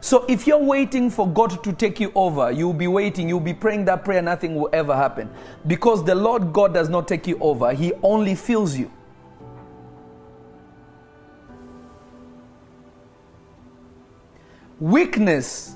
So 0.00 0.24
if 0.28 0.46
you're 0.46 0.62
waiting 0.62 1.10
for 1.10 1.26
God 1.26 1.62
to 1.64 1.72
take 1.72 1.98
you 1.98 2.12
over, 2.14 2.52
you'll 2.52 2.72
be 2.72 2.86
waiting, 2.86 3.28
you'll 3.28 3.40
be 3.40 3.54
praying 3.54 3.84
that 3.86 4.04
prayer, 4.04 4.22
nothing 4.22 4.54
will 4.54 4.70
ever 4.72 4.94
happen. 4.94 5.28
Because 5.66 6.04
the 6.04 6.14
Lord 6.14 6.52
God 6.52 6.72
does 6.72 6.88
not 6.88 7.08
take 7.08 7.26
you 7.26 7.36
over, 7.40 7.72
He 7.72 7.92
only 8.02 8.34
fills 8.34 8.76
you. 8.76 8.90
Weakness. 14.78 15.74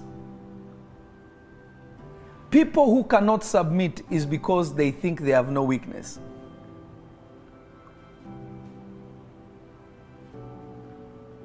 People 2.50 2.86
who 2.86 3.02
cannot 3.02 3.42
submit 3.42 4.02
is 4.08 4.24
because 4.24 4.74
they 4.74 4.92
think 4.92 5.20
they 5.20 5.32
have 5.32 5.50
no 5.50 5.64
weakness. 5.64 6.20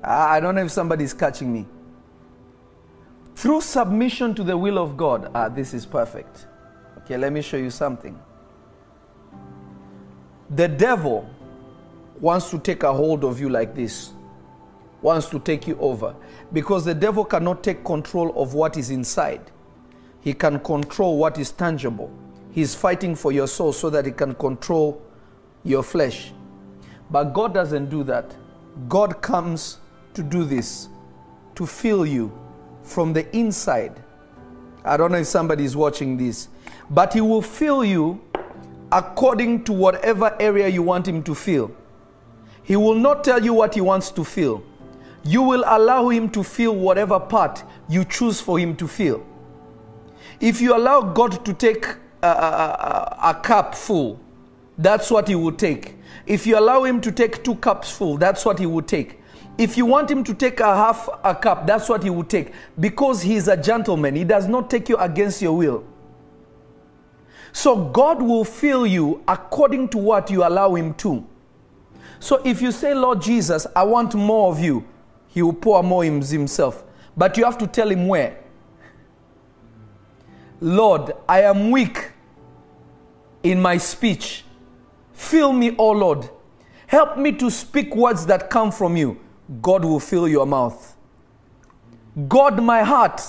I 0.07 0.39
don't 0.39 0.55
know 0.55 0.63
if 0.63 0.71
somebody's 0.71 1.13
catching 1.13 1.51
me. 1.51 1.65
Through 3.35 3.61
submission 3.61 4.33
to 4.35 4.43
the 4.43 4.57
will 4.57 4.79
of 4.79 4.95
God, 4.95 5.29
ah, 5.35 5.49
this 5.49 5.73
is 5.73 5.85
perfect. 5.85 6.47
Okay, 6.99 7.17
let 7.17 7.33
me 7.33 7.41
show 7.41 7.57
you 7.57 7.69
something. 7.69 8.17
The 10.49 10.67
devil 10.67 11.29
wants 12.21 12.49
to 12.51 12.57
take 12.57 12.83
a 12.83 12.93
hold 12.93 13.25
of 13.25 13.39
you 13.39 13.49
like 13.49 13.75
this, 13.75 14.13
wants 15.01 15.27
to 15.29 15.39
take 15.39 15.67
you 15.67 15.77
over. 15.79 16.15
Because 16.53 16.85
the 16.85 16.95
devil 16.95 17.25
cannot 17.25 17.61
take 17.61 17.83
control 17.83 18.33
of 18.41 18.53
what 18.53 18.77
is 18.77 18.89
inside, 18.89 19.51
he 20.21 20.33
can 20.33 20.59
control 20.61 21.17
what 21.17 21.37
is 21.37 21.51
tangible. 21.51 22.11
He's 22.51 22.73
fighting 22.73 23.13
for 23.13 23.33
your 23.33 23.47
soul 23.47 23.73
so 23.73 23.89
that 23.89 24.05
he 24.05 24.11
can 24.13 24.33
control 24.35 25.01
your 25.63 25.83
flesh. 25.83 26.31
But 27.11 27.33
God 27.33 27.53
doesn't 27.53 27.89
do 27.89 28.03
that. 28.05 28.33
God 28.87 29.21
comes 29.21 29.79
to 30.17 30.23
do 30.23 30.43
this, 30.43 30.89
to 31.53 31.65
fill 31.67 32.03
you 32.03 32.31
from 32.81 33.13
the 33.13 33.23
inside. 33.37 34.01
I 34.83 34.97
don't 34.97 35.11
know 35.11 35.19
if 35.19 35.27
somebody 35.27 35.63
is 35.63 35.75
watching 35.75 36.17
this, 36.17 36.49
but 36.89 37.13
He 37.13 37.21
will 37.21 37.41
fill 37.41 37.85
you 37.85 38.19
according 38.91 39.63
to 39.65 39.73
whatever 39.73 40.35
area 40.39 40.67
you 40.69 40.81
want 40.81 41.07
Him 41.07 41.21
to 41.23 41.35
fill. 41.35 41.71
He 42.63 42.75
will 42.75 42.95
not 42.95 43.23
tell 43.23 43.43
you 43.43 43.53
what 43.53 43.75
He 43.75 43.81
wants 43.81 44.09
to 44.11 44.23
fill. 44.23 44.63
You 45.23 45.43
will 45.43 45.63
allow 45.67 46.09
Him 46.09 46.29
to 46.31 46.43
fill 46.43 46.75
whatever 46.75 47.19
part 47.19 47.63
you 47.87 48.03
choose 48.03 48.41
for 48.41 48.57
Him 48.57 48.75
to 48.77 48.87
fill. 48.87 49.23
If 50.39 50.61
you 50.61 50.75
allow 50.75 51.01
God 51.01 51.45
to 51.45 51.53
take 51.53 51.85
a, 52.23 52.27
a, 52.27 53.19
a, 53.21 53.29
a 53.29 53.33
cup 53.35 53.75
full, 53.75 54.19
that's 54.79 55.11
what 55.11 55.27
He 55.27 55.35
will 55.35 55.51
take. 55.51 55.95
If 56.25 56.47
you 56.47 56.57
allow 56.57 56.85
Him 56.85 57.01
to 57.01 57.11
take 57.11 57.43
two 57.43 57.55
cups 57.55 57.95
full, 57.95 58.17
that's 58.17 58.45
what 58.45 58.57
He 58.57 58.65
will 58.65 58.81
take. 58.81 59.19
If 59.57 59.75
you 59.75 59.85
want 59.85 60.11
him 60.11 60.23
to 60.23 60.33
take 60.33 60.59
a 60.59 60.75
half 60.75 61.09
a 61.23 61.33
cup, 61.33 61.65
that's 61.65 61.89
what 61.89 62.03
he 62.03 62.09
will 62.09 62.23
take. 62.23 62.53
Because 62.79 63.21
he 63.21 63.35
is 63.35 63.47
a 63.47 63.57
gentleman, 63.57 64.15
he 64.15 64.23
does 64.23 64.47
not 64.47 64.69
take 64.69 64.87
you 64.87 64.97
against 64.97 65.41
your 65.41 65.57
will. 65.57 65.83
So 67.51 67.85
God 67.85 68.21
will 68.21 68.45
fill 68.45 68.85
you 68.85 69.23
according 69.27 69.89
to 69.89 69.97
what 69.97 70.29
you 70.29 70.45
allow 70.45 70.75
him 70.75 70.93
to. 70.95 71.25
So 72.19 72.41
if 72.45 72.61
you 72.61 72.71
say, 72.71 72.93
Lord 72.93 73.21
Jesus, 73.21 73.65
I 73.75 73.83
want 73.83 74.13
more 74.13 74.51
of 74.51 74.59
you, 74.59 74.85
he 75.27 75.41
will 75.41 75.53
pour 75.53 75.81
more 75.81 76.03
himself. 76.03 76.83
But 77.15 77.35
you 77.35 77.45
have 77.45 77.57
to 77.57 77.67
tell 77.67 77.89
him 77.89 78.07
where. 78.07 78.37
Lord, 80.61 81.13
I 81.27 81.41
am 81.41 81.71
weak 81.71 82.11
in 83.43 83.61
my 83.61 83.77
speech. 83.77 84.43
Fill 85.13 85.51
me, 85.51 85.75
O 85.77 85.91
Lord. 85.91 86.29
Help 86.85 87.17
me 87.17 87.31
to 87.33 87.49
speak 87.49 87.95
words 87.95 88.25
that 88.27 88.49
come 88.49 88.71
from 88.71 88.95
you. 88.95 89.19
God 89.61 89.85
will 89.85 89.99
fill 89.99 90.27
your 90.27 90.45
mouth. 90.45 90.95
God, 92.27 92.61
my 92.61 92.83
heart, 92.83 93.21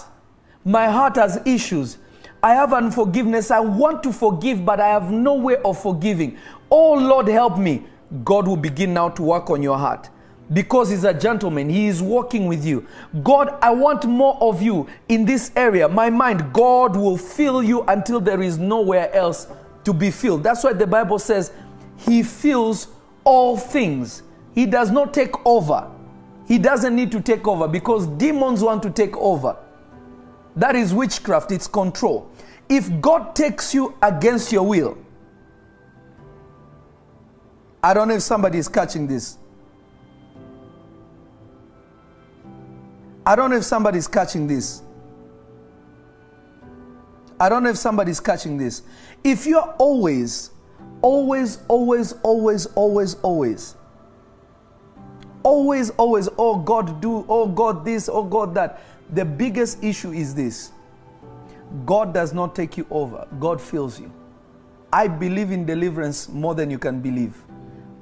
my 0.64 0.88
heart 0.88 1.16
has 1.16 1.40
issues. 1.44 1.98
I 2.42 2.54
have 2.54 2.72
unforgiveness. 2.72 3.50
I 3.50 3.60
want 3.60 4.02
to 4.04 4.12
forgive, 4.12 4.64
but 4.64 4.80
I 4.80 4.88
have 4.88 5.10
no 5.10 5.34
way 5.34 5.56
of 5.64 5.80
forgiving. 5.80 6.38
Oh 6.70 6.94
Lord, 6.94 7.28
help 7.28 7.58
me. 7.58 7.84
God 8.24 8.48
will 8.48 8.56
begin 8.56 8.94
now 8.94 9.10
to 9.10 9.22
work 9.22 9.50
on 9.50 9.62
your 9.62 9.76
heart 9.76 10.08
because 10.52 10.90
He's 10.90 11.04
a 11.04 11.12
gentleman. 11.12 11.68
He 11.68 11.86
is 11.86 12.02
working 12.02 12.46
with 12.46 12.64
you. 12.64 12.86
God, 13.22 13.58
I 13.60 13.70
want 13.70 14.04
more 14.06 14.38
of 14.40 14.62
you 14.62 14.88
in 15.08 15.24
this 15.24 15.52
area. 15.56 15.88
My 15.88 16.10
mind, 16.10 16.52
God 16.52 16.96
will 16.96 17.18
fill 17.18 17.62
you 17.62 17.82
until 17.82 18.20
there 18.20 18.40
is 18.40 18.58
nowhere 18.58 19.12
else 19.14 19.48
to 19.84 19.92
be 19.92 20.10
filled. 20.10 20.42
That's 20.42 20.64
why 20.64 20.72
the 20.72 20.86
Bible 20.86 21.18
says 21.18 21.52
He 21.96 22.22
fills 22.22 22.88
all 23.24 23.56
things. 23.56 24.22
He 24.54 24.66
does 24.66 24.90
not 24.90 25.12
take 25.12 25.34
over. 25.46 25.90
He 26.48 26.56
doesn't 26.56 26.96
need 26.96 27.12
to 27.12 27.20
take 27.20 27.46
over 27.46 27.68
because 27.68 28.06
demons 28.06 28.62
want 28.62 28.82
to 28.84 28.90
take 28.90 29.14
over. 29.18 29.54
That 30.56 30.74
is 30.74 30.94
witchcraft, 30.94 31.52
it's 31.52 31.66
control. 31.66 32.30
If 32.70 33.02
God 33.02 33.36
takes 33.36 33.74
you 33.74 33.94
against 34.02 34.50
your 34.50 34.66
will, 34.66 34.96
I 37.82 37.92
don't 37.92 38.08
know 38.08 38.14
if 38.14 38.22
somebody 38.22 38.56
is 38.56 38.66
catching 38.66 39.06
this. 39.06 39.36
I 43.26 43.36
don't 43.36 43.50
know 43.50 43.58
if 43.58 43.64
somebody 43.64 43.98
is 43.98 44.08
catching 44.08 44.46
this. 44.46 44.80
I 47.38 47.50
don't 47.50 47.62
know 47.62 47.70
if 47.70 47.76
somebody 47.76 48.10
is 48.10 48.20
catching 48.20 48.56
this. 48.56 48.82
If 49.22 49.44
you're 49.46 49.74
always, 49.78 50.50
always, 51.02 51.58
always, 51.68 52.14
always, 52.22 52.66
always, 52.74 53.14
always 53.16 53.74
always, 55.42 55.90
always, 55.90 56.28
oh 56.38 56.58
God, 56.58 57.00
do, 57.00 57.24
oh 57.28 57.46
God, 57.46 57.84
this, 57.84 58.08
oh 58.08 58.22
God, 58.22 58.54
that. 58.54 58.82
The 59.14 59.24
biggest 59.24 59.82
issue 59.82 60.12
is 60.12 60.34
this 60.34 60.72
God 61.86 62.12
does 62.12 62.32
not 62.32 62.54
take 62.54 62.76
you 62.76 62.86
over, 62.90 63.26
God 63.38 63.60
fills 63.60 63.98
you. 63.98 64.12
I 64.92 65.08
believe 65.08 65.50
in 65.50 65.66
deliverance 65.66 66.28
more 66.28 66.54
than 66.54 66.70
you 66.70 66.78
can 66.78 67.00
believe. 67.00 67.36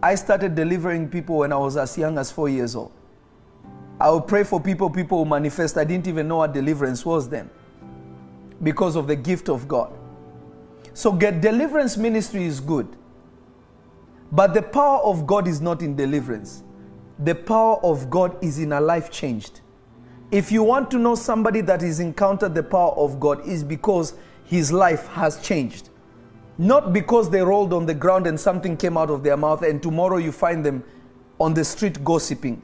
I 0.03 0.15
started 0.15 0.55
delivering 0.55 1.09
people 1.09 1.39
when 1.39 1.53
I 1.53 1.57
was 1.57 1.77
as 1.77 1.97
young 1.99 2.19
as 2.19 2.31
four 2.31 2.49
years 2.49 2.77
old. 2.77 2.93
I 3.99 4.11
would 4.11 4.27
pray 4.27 4.45
for 4.45 4.61
people, 4.61 4.91
people 4.91 5.19
will 5.19 5.25
manifest. 5.25 5.79
I 5.79 5.85
didn't 5.85 6.07
even 6.07 6.29
know 6.29 6.37
what 6.37 6.53
deliverance 6.53 7.05
was 7.05 7.29
then 7.29 7.51
because 8.63 8.95
of 8.95 9.07
the 9.07 9.17
gift 9.17 9.49
of 9.49 9.67
God. 9.67 9.93
So, 10.93 11.13
get 11.13 11.41
deliverance 11.41 11.97
ministry 11.97 12.45
is 12.45 12.61
good. 12.61 12.89
But 14.33 14.55
the 14.55 14.63
power 14.63 15.01
of 15.01 15.27
God 15.27 15.47
is 15.47 15.61
not 15.61 15.83
in 15.83 15.97
deliverance 15.97 16.63
the 17.19 17.35
power 17.35 17.77
of 17.83 18.11
God 18.11 18.37
is 18.43 18.59
in 18.59 18.73
a 18.73 18.81
life 18.81 19.11
changed. 19.11 19.61
If 20.31 20.51
you 20.51 20.63
want 20.63 20.91
to 20.91 20.99
know 20.99 21.15
somebody 21.15 21.61
that 21.63 21.81
has 21.81 22.01
encountered 22.01 22.55
the 22.55 22.63
power 22.63 22.93
of 22.93 23.21
God, 23.21 23.47
is 23.47 23.63
because 23.63 24.15
his 24.45 24.73
life 24.73 25.07
has 25.09 25.41
changed. 25.41 25.91
Not 26.59 26.93
because 26.93 27.31
they 27.31 27.41
rolled 27.41 27.73
on 27.73 27.87
the 27.87 27.95
ground 27.95 28.27
and 28.27 28.39
something 28.39 28.77
came 28.77 28.97
out 28.97 29.11
of 29.11 29.23
their 29.23 29.37
mouth, 29.37 29.63
and 29.63 29.83
tomorrow 29.83 30.17
you 30.17 30.33
find 30.33 30.65
them 30.65 30.83
on 31.39 31.55
the 31.55 31.65
street 31.65 32.03
gossiping. 32.05 32.63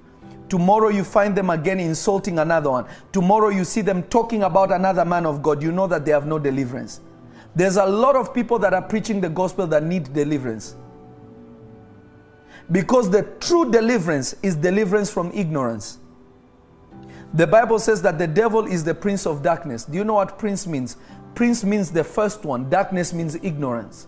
Tomorrow 0.49 0.89
you 0.89 1.05
find 1.05 1.37
them 1.37 1.51
again 1.51 1.81
insulting 1.81 2.39
another 2.39 2.71
one. 2.71 2.87
Tomorrow 3.13 3.49
you 3.49 3.65
see 3.65 3.81
them 3.81 4.03
talking 4.03 4.43
about 4.43 4.71
another 4.71 5.05
man 5.05 5.25
of 5.25 5.43
God. 5.43 5.63
You 5.63 5.73
know 5.73 5.87
that 5.87 6.05
they 6.05 6.11
have 6.11 6.27
no 6.27 6.39
deliverance. 6.39 7.01
There's 7.55 7.77
a 7.77 7.87
lot 7.87 8.17
of 8.17 8.35
people 8.35 8.59
that 8.59 8.75
are 8.75 8.83
preaching 8.83 9.21
the 9.21 9.29
gospel 9.29 9.67
that 9.69 9.83
need 9.83 10.13
deliverance. 10.13 10.77
Because 12.71 13.11
the 13.11 13.23
true 13.41 13.71
deliverance 13.71 14.35
is 14.43 14.57
deliverance 14.57 15.11
from 15.11 15.31
ignorance. 15.33 15.99
The 17.35 17.47
Bible 17.47 17.79
says 17.79 18.03
that 18.03 18.19
the 18.19 18.27
devil 18.27 18.67
is 18.67 18.85
the 18.85 18.95
prince 18.95 19.27
of 19.27 19.43
darkness. 19.43 19.85
Do 19.85 19.97
you 19.97 20.05
know 20.05 20.15
what 20.15 20.39
prince 20.39 20.67
means? 20.67 20.97
Prince 21.35 21.65
means 21.65 21.91
the 21.91 22.05
first 22.05 22.45
one, 22.45 22.69
darkness 22.69 23.13
means 23.13 23.37
ignorance. 23.37 24.07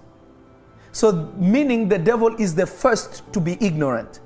So, 0.92 1.32
meaning 1.36 1.88
the 1.88 1.98
devil 1.98 2.34
is 2.36 2.54
the 2.54 2.66
first 2.66 3.22
to 3.32 3.40
be 3.40 3.56
ignorant. 3.60 4.20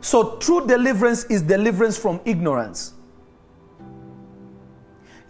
So, 0.00 0.36
true 0.38 0.66
deliverance 0.66 1.24
is 1.24 1.42
deliverance 1.42 1.98
from 1.98 2.20
ignorance. 2.24 2.94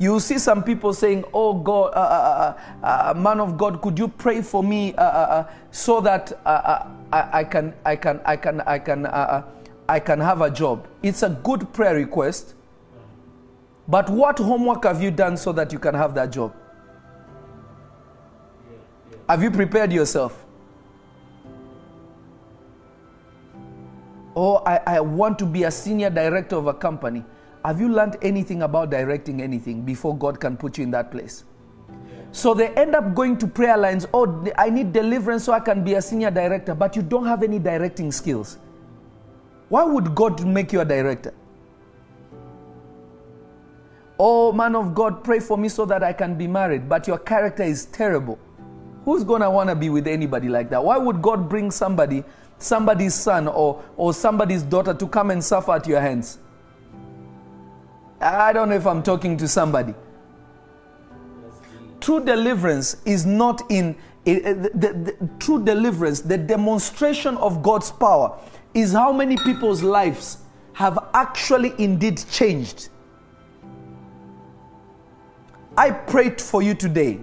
You 0.00 0.18
see 0.18 0.38
some 0.38 0.64
people 0.64 0.94
saying, 0.94 1.24
"Oh 1.34 1.52
God, 1.52 1.92
uh 1.94 1.98
uh, 2.00 2.54
uh, 2.82 2.86
uh, 2.86 3.10
uh, 3.10 3.14
man 3.14 3.38
of 3.38 3.58
God, 3.58 3.82
could 3.82 3.98
you 3.98 4.08
pray 4.08 4.40
for 4.40 4.64
me 4.64 4.94
uh, 4.94 5.44
so 5.70 6.00
that 6.00 6.40
I, 6.46 6.86
I, 7.12 7.44
can, 7.44 7.74
I 7.84 7.96
can, 7.96 8.18
I 8.24 8.36
can, 8.36 8.62
I 8.62 8.78
can, 8.78 9.04
I 9.06 10.00
can 10.00 10.20
have 10.20 10.40
a 10.40 10.50
job?" 10.50 10.88
It's 11.02 11.22
a 11.22 11.28
good 11.28 11.70
prayer 11.74 11.94
request, 11.94 12.54
but 13.86 14.08
what 14.08 14.38
homework 14.38 14.84
have 14.84 15.02
you 15.02 15.10
done 15.10 15.36
so 15.36 15.52
that 15.52 15.70
you 15.70 15.78
can 15.78 15.94
have 15.94 16.14
that 16.14 16.30
job? 16.32 16.54
Have 19.28 19.42
you 19.42 19.50
prepared 19.50 19.92
yourself? 19.92 20.46
Oh, 24.34 24.62
I, 24.64 24.80
I 24.86 25.00
want 25.00 25.38
to 25.40 25.44
be 25.44 25.64
a 25.64 25.70
senior 25.70 26.08
director 26.08 26.56
of 26.56 26.68
a 26.68 26.72
company. 26.72 27.22
Have 27.64 27.80
you 27.80 27.88
learned 27.88 28.16
anything 28.22 28.62
about 28.62 28.90
directing 28.90 29.42
anything 29.42 29.82
before 29.82 30.16
God 30.16 30.40
can 30.40 30.56
put 30.56 30.78
you 30.78 30.84
in 30.84 30.90
that 30.92 31.10
place? 31.10 31.44
So 32.32 32.54
they 32.54 32.68
end 32.68 32.94
up 32.94 33.14
going 33.14 33.36
to 33.38 33.46
prayer 33.46 33.76
lines. 33.76 34.06
Oh, 34.14 34.46
I 34.56 34.70
need 34.70 34.92
deliverance 34.92 35.44
so 35.44 35.52
I 35.52 35.60
can 35.60 35.84
be 35.84 35.94
a 35.94 36.02
senior 36.02 36.30
director, 36.30 36.74
but 36.74 36.96
you 36.96 37.02
don't 37.02 37.26
have 37.26 37.42
any 37.42 37.58
directing 37.58 38.12
skills. 38.12 38.58
Why 39.68 39.84
would 39.84 40.14
God 40.14 40.44
make 40.46 40.72
you 40.72 40.80
a 40.80 40.84
director? 40.84 41.34
Oh, 44.18 44.52
man 44.52 44.76
of 44.76 44.94
God, 44.94 45.24
pray 45.24 45.40
for 45.40 45.56
me 45.56 45.68
so 45.68 45.84
that 45.86 46.02
I 46.02 46.12
can 46.12 46.36
be 46.36 46.46
married, 46.46 46.88
but 46.88 47.06
your 47.06 47.18
character 47.18 47.62
is 47.62 47.86
terrible. 47.86 48.38
Who's 49.04 49.24
going 49.24 49.40
to 49.40 49.50
want 49.50 49.70
to 49.70 49.74
be 49.74 49.88
with 49.88 50.06
anybody 50.06 50.48
like 50.48 50.70
that? 50.70 50.84
Why 50.84 50.98
would 50.98 51.22
God 51.22 51.48
bring 51.48 51.70
somebody, 51.70 52.22
somebody's 52.58 53.14
son 53.14 53.48
or, 53.48 53.82
or 53.96 54.12
somebody's 54.12 54.62
daughter 54.62 54.92
to 54.92 55.06
come 55.08 55.30
and 55.30 55.42
suffer 55.42 55.72
at 55.72 55.86
your 55.86 56.00
hands? 56.00 56.38
I 58.20 58.52
don't 58.52 58.68
know 58.68 58.76
if 58.76 58.86
I'm 58.86 59.02
talking 59.02 59.36
to 59.38 59.48
somebody. 59.48 59.94
True 62.00 62.24
deliverance 62.24 62.96
is 63.04 63.24
not 63.26 63.62
in 63.70 63.96
it, 64.24 64.62
the, 64.62 64.70
the, 64.74 64.92
the 65.18 65.28
true 65.38 65.64
deliverance, 65.64 66.20
the 66.20 66.36
demonstration 66.36 67.36
of 67.38 67.62
God's 67.62 67.90
power 67.90 68.38
is 68.74 68.92
how 68.92 69.12
many 69.12 69.36
people's 69.38 69.82
lives 69.82 70.38
have 70.74 70.98
actually 71.14 71.72
indeed 71.78 72.22
changed. 72.30 72.90
I 75.76 75.90
prayed 75.90 76.40
for 76.40 76.62
you 76.62 76.74
today. 76.74 77.20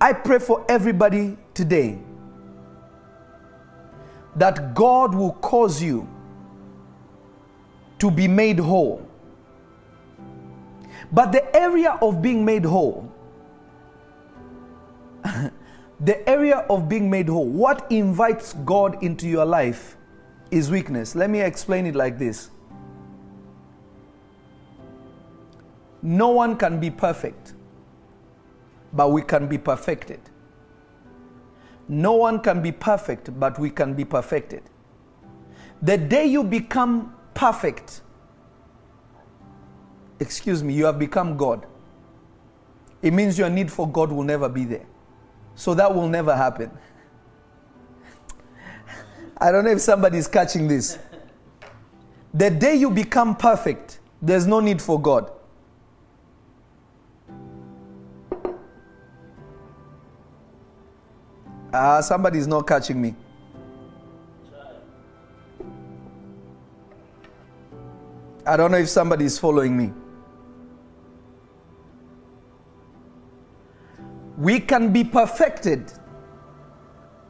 I 0.00 0.12
pray 0.12 0.38
for 0.38 0.64
everybody 0.68 1.36
today 1.54 1.98
that 4.36 4.74
God 4.74 5.14
will 5.14 5.32
cause 5.32 5.82
you 5.82 6.08
to 7.98 8.10
be 8.10 8.28
made 8.28 8.58
whole. 8.58 9.06
But 11.12 11.32
the 11.32 11.54
area 11.56 11.98
of 12.02 12.20
being 12.20 12.44
made 12.44 12.64
whole, 12.64 13.12
the 16.00 16.28
area 16.28 16.58
of 16.68 16.88
being 16.88 17.08
made 17.08 17.28
whole, 17.28 17.46
what 17.46 17.86
invites 17.90 18.54
God 18.64 19.02
into 19.02 19.28
your 19.28 19.44
life 19.44 19.96
is 20.50 20.70
weakness. 20.70 21.14
Let 21.14 21.30
me 21.30 21.40
explain 21.40 21.86
it 21.86 21.94
like 21.94 22.18
this 22.18 22.50
No 26.06 26.28
one 26.28 26.56
can 26.56 26.78
be 26.78 26.88
perfect, 26.88 27.54
but 28.92 29.10
we 29.10 29.22
can 29.22 29.48
be 29.48 29.58
perfected. 29.58 30.20
No 31.88 32.12
one 32.12 32.38
can 32.38 32.62
be 32.62 32.70
perfect, 32.70 33.38
but 33.40 33.58
we 33.58 33.70
can 33.70 33.94
be 33.94 34.04
perfected. 34.04 34.62
The 35.82 35.98
day 35.98 36.26
you 36.26 36.44
become 36.44 37.15
perfect, 37.36 38.00
excuse 40.18 40.64
me, 40.64 40.74
you 40.74 40.86
have 40.86 40.98
become 40.98 41.36
God. 41.36 41.66
It 43.02 43.12
means 43.12 43.38
your 43.38 43.50
need 43.50 43.70
for 43.70 43.88
God 43.88 44.10
will 44.10 44.24
never 44.24 44.48
be 44.48 44.64
there. 44.64 44.86
So 45.54 45.74
that 45.74 45.94
will 45.94 46.08
never 46.08 46.34
happen. 46.34 46.70
I 49.38 49.52
don't 49.52 49.64
know 49.64 49.70
if 49.70 49.80
somebody 49.80 50.18
is 50.18 50.26
catching 50.26 50.66
this. 50.66 50.98
The 52.32 52.50
day 52.50 52.74
you 52.74 52.90
become 52.90 53.36
perfect, 53.36 54.00
there's 54.20 54.46
no 54.46 54.60
need 54.60 54.80
for 54.80 55.00
God. 55.00 55.30
Ah, 61.72 62.00
somebody 62.00 62.38
is 62.38 62.46
not 62.46 62.66
catching 62.66 63.00
me. 63.00 63.14
I 68.46 68.56
don't 68.56 68.70
know 68.70 68.78
if 68.78 68.88
somebody 68.88 69.24
is 69.24 69.38
following 69.38 69.76
me. 69.76 69.92
We 74.38 74.60
can 74.60 74.92
be 74.92 75.02
perfected, 75.02 75.92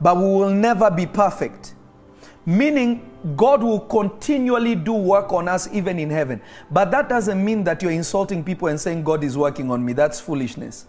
but 0.00 0.16
we 0.16 0.24
will 0.24 0.50
never 0.50 0.90
be 0.90 1.07
perfect. 1.07 1.74
Meaning, 2.44 3.11
God 3.35 3.62
will 3.62 3.81
continually 3.81 4.74
do 4.74 4.92
work 4.92 5.33
on 5.33 5.48
us 5.48 5.68
even 5.72 5.98
in 5.98 6.11
heaven. 6.11 6.40
But 6.70 6.90
that 6.92 7.09
doesn't 7.09 7.44
mean 7.44 7.64
that 7.64 7.83
you're 7.83 7.92
insulting 7.92 8.44
people 8.44 8.68
and 8.68 8.81
saying, 8.81 9.02
God 9.02 9.24
is 9.24 9.37
working 9.37 9.70
on 9.70 9.85
me. 9.85 9.94
That's 9.94 10.20
foolishness. 10.20 10.87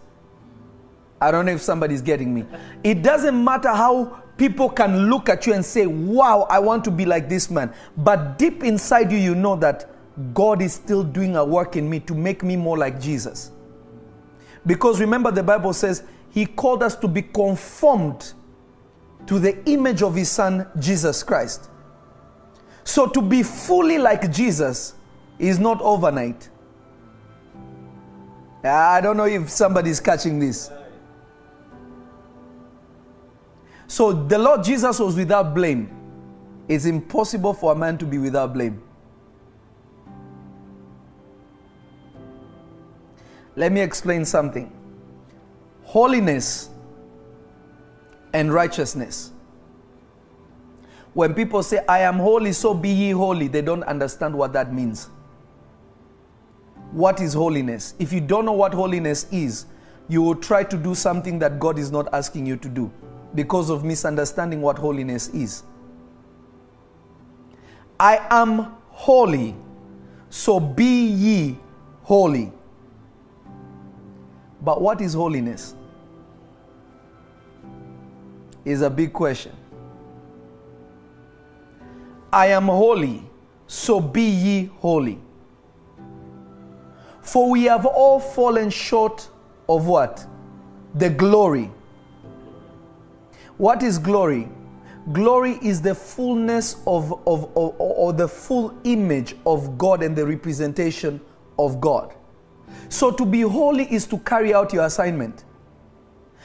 I 1.20 1.30
don't 1.32 1.46
know 1.46 1.52
if 1.52 1.62
somebody's 1.62 2.02
getting 2.02 2.32
me. 2.32 2.44
It 2.84 3.02
doesn't 3.02 3.42
matter 3.42 3.70
how 3.70 4.22
people 4.36 4.68
can 4.68 5.10
look 5.10 5.28
at 5.28 5.46
you 5.46 5.54
and 5.54 5.64
say, 5.64 5.86
Wow, 5.86 6.46
I 6.48 6.60
want 6.60 6.84
to 6.84 6.92
be 6.92 7.04
like 7.04 7.28
this 7.28 7.50
man. 7.50 7.74
But 7.96 8.38
deep 8.38 8.62
inside 8.62 9.10
you, 9.10 9.18
you 9.18 9.34
know 9.34 9.56
that 9.56 9.90
God 10.34 10.62
is 10.62 10.72
still 10.74 11.04
doing 11.04 11.36
a 11.36 11.44
work 11.44 11.76
in 11.76 11.88
me 11.88 12.00
to 12.00 12.14
make 12.14 12.42
me 12.42 12.56
more 12.56 12.76
like 12.76 13.00
Jesus. 13.00 13.52
Because 14.66 15.00
remember, 15.00 15.30
the 15.30 15.42
Bible 15.42 15.72
says 15.72 16.02
He 16.30 16.46
called 16.46 16.82
us 16.82 16.96
to 16.96 17.08
be 17.08 17.22
conformed 17.22 18.32
to 19.26 19.38
the 19.38 19.64
image 19.68 20.02
of 20.02 20.14
His 20.14 20.30
Son, 20.30 20.66
Jesus 20.78 21.22
Christ. 21.22 21.70
So 22.84 23.06
to 23.06 23.22
be 23.22 23.42
fully 23.42 23.98
like 23.98 24.32
Jesus 24.32 24.94
is 25.38 25.58
not 25.58 25.80
overnight. 25.80 26.48
I 28.64 29.00
don't 29.00 29.16
know 29.16 29.26
if 29.26 29.48
somebody's 29.50 30.00
catching 30.00 30.38
this. 30.38 30.70
So 33.86 34.12
the 34.12 34.38
Lord 34.38 34.64
Jesus 34.64 34.98
was 34.98 35.16
without 35.16 35.54
blame. 35.54 35.90
It's 36.66 36.84
impossible 36.84 37.54
for 37.54 37.72
a 37.72 37.76
man 37.76 37.96
to 37.98 38.04
be 38.04 38.18
without 38.18 38.52
blame. 38.52 38.82
Let 43.58 43.72
me 43.72 43.80
explain 43.80 44.24
something. 44.24 44.70
Holiness 45.82 46.70
and 48.32 48.54
righteousness. 48.54 49.32
When 51.12 51.34
people 51.34 51.64
say, 51.64 51.84
I 51.88 52.02
am 52.02 52.20
holy, 52.20 52.52
so 52.52 52.72
be 52.72 52.88
ye 52.88 53.10
holy, 53.10 53.48
they 53.48 53.60
don't 53.60 53.82
understand 53.82 54.32
what 54.38 54.52
that 54.52 54.72
means. 54.72 55.08
What 56.92 57.20
is 57.20 57.34
holiness? 57.34 57.94
If 57.98 58.12
you 58.12 58.20
don't 58.20 58.44
know 58.44 58.52
what 58.52 58.72
holiness 58.72 59.26
is, 59.32 59.66
you 60.08 60.22
will 60.22 60.36
try 60.36 60.62
to 60.62 60.76
do 60.76 60.94
something 60.94 61.40
that 61.40 61.58
God 61.58 61.80
is 61.80 61.90
not 61.90 62.06
asking 62.14 62.46
you 62.46 62.56
to 62.58 62.68
do 62.68 62.92
because 63.34 63.70
of 63.70 63.82
misunderstanding 63.82 64.62
what 64.62 64.78
holiness 64.78 65.26
is. 65.30 65.64
I 67.98 68.24
am 68.30 68.76
holy, 68.90 69.56
so 70.30 70.60
be 70.60 71.08
ye 71.08 71.58
holy. 72.04 72.52
But 74.62 74.80
what 74.80 75.00
is 75.00 75.14
holiness? 75.14 75.74
Is 78.64 78.82
a 78.82 78.90
big 78.90 79.12
question. 79.12 79.52
I 82.32 82.46
am 82.48 82.64
holy, 82.64 83.22
so 83.66 84.00
be 84.00 84.22
ye 84.22 84.70
holy. 84.78 85.18
For 87.22 87.50
we 87.50 87.64
have 87.64 87.86
all 87.86 88.20
fallen 88.20 88.70
short 88.70 89.28
of 89.68 89.86
what? 89.86 90.26
The 90.94 91.10
glory. 91.10 91.70
What 93.56 93.82
is 93.82 93.98
glory? 93.98 94.48
Glory 95.12 95.58
is 95.62 95.80
the 95.80 95.94
fullness 95.94 96.76
of, 96.86 97.12
of, 97.26 97.44
of 97.56 97.74
or 97.78 98.12
the 98.12 98.28
full 98.28 98.74
image 98.84 99.36
of 99.46 99.78
God 99.78 100.02
and 100.02 100.14
the 100.14 100.26
representation 100.26 101.20
of 101.58 101.80
God. 101.80 102.14
So 102.88 103.10
to 103.10 103.24
be 103.24 103.42
holy 103.42 103.84
is 103.92 104.06
to 104.06 104.18
carry 104.18 104.54
out 104.54 104.72
your 104.72 104.86
assignment. 104.86 105.44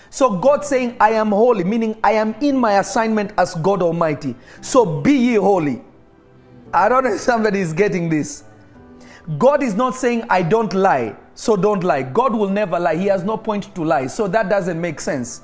So 0.09 0.37
God 0.37 0.63
saying, 0.63 0.95
I 0.99 1.11
am 1.11 1.29
holy, 1.29 1.63
meaning 1.63 1.97
I 2.03 2.11
am 2.11 2.35
in 2.41 2.55
my 2.55 2.79
assignment 2.79 3.31
as 3.37 3.55
God 3.55 3.81
Almighty. 3.81 4.35
So 4.61 5.01
be 5.01 5.13
ye 5.13 5.35
holy. 5.35 5.81
I 6.73 6.87
don't 6.89 7.03
know 7.03 7.13
if 7.13 7.21
somebody 7.21 7.59
is 7.59 7.73
getting 7.73 8.09
this. 8.09 8.43
God 9.37 9.63
is 9.63 9.73
not 9.73 9.95
saying, 9.95 10.23
I 10.29 10.41
don't 10.43 10.73
lie, 10.73 11.15
so 11.33 11.55
don't 11.55 11.83
lie. 11.83 12.03
God 12.03 12.35
will 12.35 12.49
never 12.49 12.79
lie. 12.79 12.95
He 12.95 13.07
has 13.07 13.23
no 13.23 13.37
point 13.37 13.73
to 13.73 13.83
lie. 13.83 14.07
So 14.07 14.27
that 14.27 14.49
doesn't 14.49 14.79
make 14.79 14.99
sense. 14.99 15.41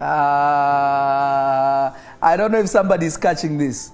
Uh, 0.00 1.94
I 2.20 2.36
don't 2.36 2.50
know 2.52 2.58
if 2.58 2.68
somebody 2.68 3.06
is 3.06 3.16
catching 3.16 3.56
this. 3.56 3.93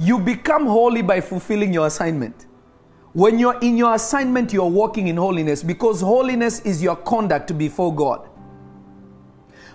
You 0.00 0.18
become 0.18 0.64
holy 0.64 1.02
by 1.02 1.20
fulfilling 1.20 1.74
your 1.74 1.86
assignment. 1.86 2.46
When 3.12 3.38
you're 3.38 3.58
in 3.60 3.76
your 3.76 3.94
assignment, 3.94 4.50
you're 4.50 4.64
walking 4.64 5.08
in 5.08 5.18
holiness 5.18 5.62
because 5.62 6.00
holiness 6.00 6.60
is 6.60 6.82
your 6.82 6.96
conduct 6.96 7.58
before 7.58 7.94
God. 7.94 8.26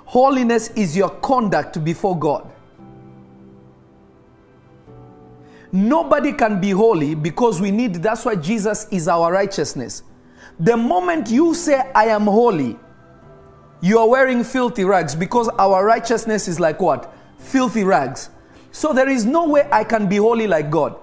Holiness 0.05 0.69
is 0.69 0.97
your 0.97 1.09
conduct 1.09 1.83
before 1.83 2.17
God. 2.17 2.51
Nobody 5.71 6.33
can 6.33 6.59
be 6.59 6.71
holy 6.71 7.13
because 7.13 7.61
we 7.61 7.69
need, 7.69 7.93
that's 7.95 8.25
why 8.25 8.35
Jesus 8.35 8.87
is 8.89 9.07
our 9.07 9.31
righteousness. 9.31 10.01
The 10.59 10.75
moment 10.75 11.29
you 11.29 11.53
say, 11.53 11.91
I 11.93 12.05
am 12.05 12.23
holy, 12.23 12.79
you 13.79 13.99
are 13.99 14.09
wearing 14.09 14.43
filthy 14.43 14.85
rags 14.85 15.13
because 15.13 15.49
our 15.49 15.85
righteousness 15.85 16.47
is 16.47 16.59
like 16.59 16.81
what? 16.81 17.13
Filthy 17.37 17.83
rags. 17.83 18.31
So 18.75 18.91
there 18.91 19.07
is 19.07 19.23
no 19.23 19.47
way 19.47 19.69
I 19.71 19.85
can 19.85 20.09
be 20.09 20.17
holy 20.17 20.47
like 20.47 20.69
God. 20.69 20.97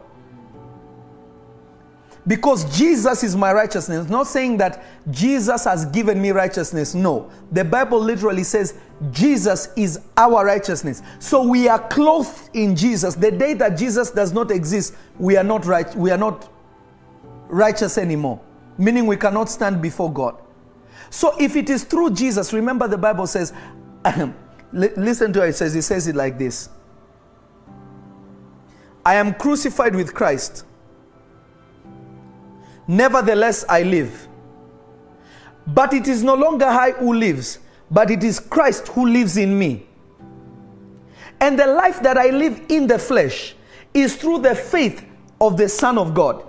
Because 2.26 2.78
Jesus 2.78 3.24
is 3.24 3.34
my 3.34 3.50
righteousness. 3.50 4.10
Not 4.10 4.26
saying 4.26 4.58
that 4.58 4.84
Jesus 5.10 5.64
has 5.64 5.86
given 5.86 6.20
me 6.20 6.32
righteousness. 6.32 6.94
No. 6.94 7.30
The 7.50 7.64
Bible 7.64 7.98
literally 7.98 8.44
says 8.44 8.74
Jesus 9.10 9.70
is 9.74 10.00
our 10.18 10.44
righteousness. 10.44 11.00
So 11.18 11.48
we 11.48 11.66
are 11.66 11.78
clothed 11.88 12.50
in 12.52 12.76
Jesus. 12.76 13.14
The 13.14 13.30
day 13.30 13.54
that 13.54 13.78
Jesus 13.78 14.10
does 14.10 14.34
not 14.34 14.50
exist, 14.50 14.94
we 15.18 15.38
are 15.38 15.42
not 15.42 15.64
right, 15.64 15.92
we 15.96 16.10
are 16.10 16.18
not 16.18 16.50
righteous 17.48 17.96
anymore. 17.96 18.38
Meaning 18.76 19.06
we 19.06 19.16
cannot 19.16 19.48
stand 19.48 19.80
before 19.80 20.12
God. 20.12 20.36
So 21.08 21.34
if 21.40 21.56
it 21.56 21.70
is 21.70 21.84
through 21.84 22.10
Jesus, 22.10 22.52
remember 22.52 22.86
the 22.86 22.98
Bible 22.98 23.26
says, 23.26 23.54
listen 24.74 25.32
to 25.32 25.42
it, 25.42 25.48
it 25.48 25.52
says, 25.54 25.74
it 25.74 25.82
says 25.82 26.06
it 26.06 26.14
like 26.14 26.36
this. 26.36 26.68
I 29.04 29.14
am 29.14 29.34
crucified 29.34 29.94
with 29.94 30.14
Christ. 30.14 30.64
Nevertheless, 32.86 33.64
I 33.68 33.82
live. 33.82 34.28
But 35.66 35.92
it 35.92 36.08
is 36.08 36.22
no 36.22 36.34
longer 36.34 36.66
I 36.66 36.92
who 36.92 37.14
lives, 37.14 37.58
but 37.90 38.10
it 38.10 38.24
is 38.24 38.40
Christ 38.40 38.88
who 38.88 39.06
lives 39.06 39.36
in 39.36 39.58
me. 39.58 39.86
And 41.40 41.58
the 41.58 41.66
life 41.66 42.02
that 42.02 42.18
I 42.18 42.30
live 42.30 42.60
in 42.68 42.86
the 42.86 42.98
flesh 42.98 43.54
is 43.94 44.16
through 44.16 44.40
the 44.40 44.54
faith 44.54 45.04
of 45.40 45.56
the 45.56 45.68
Son 45.68 45.98
of 45.98 46.14
God. 46.14 46.44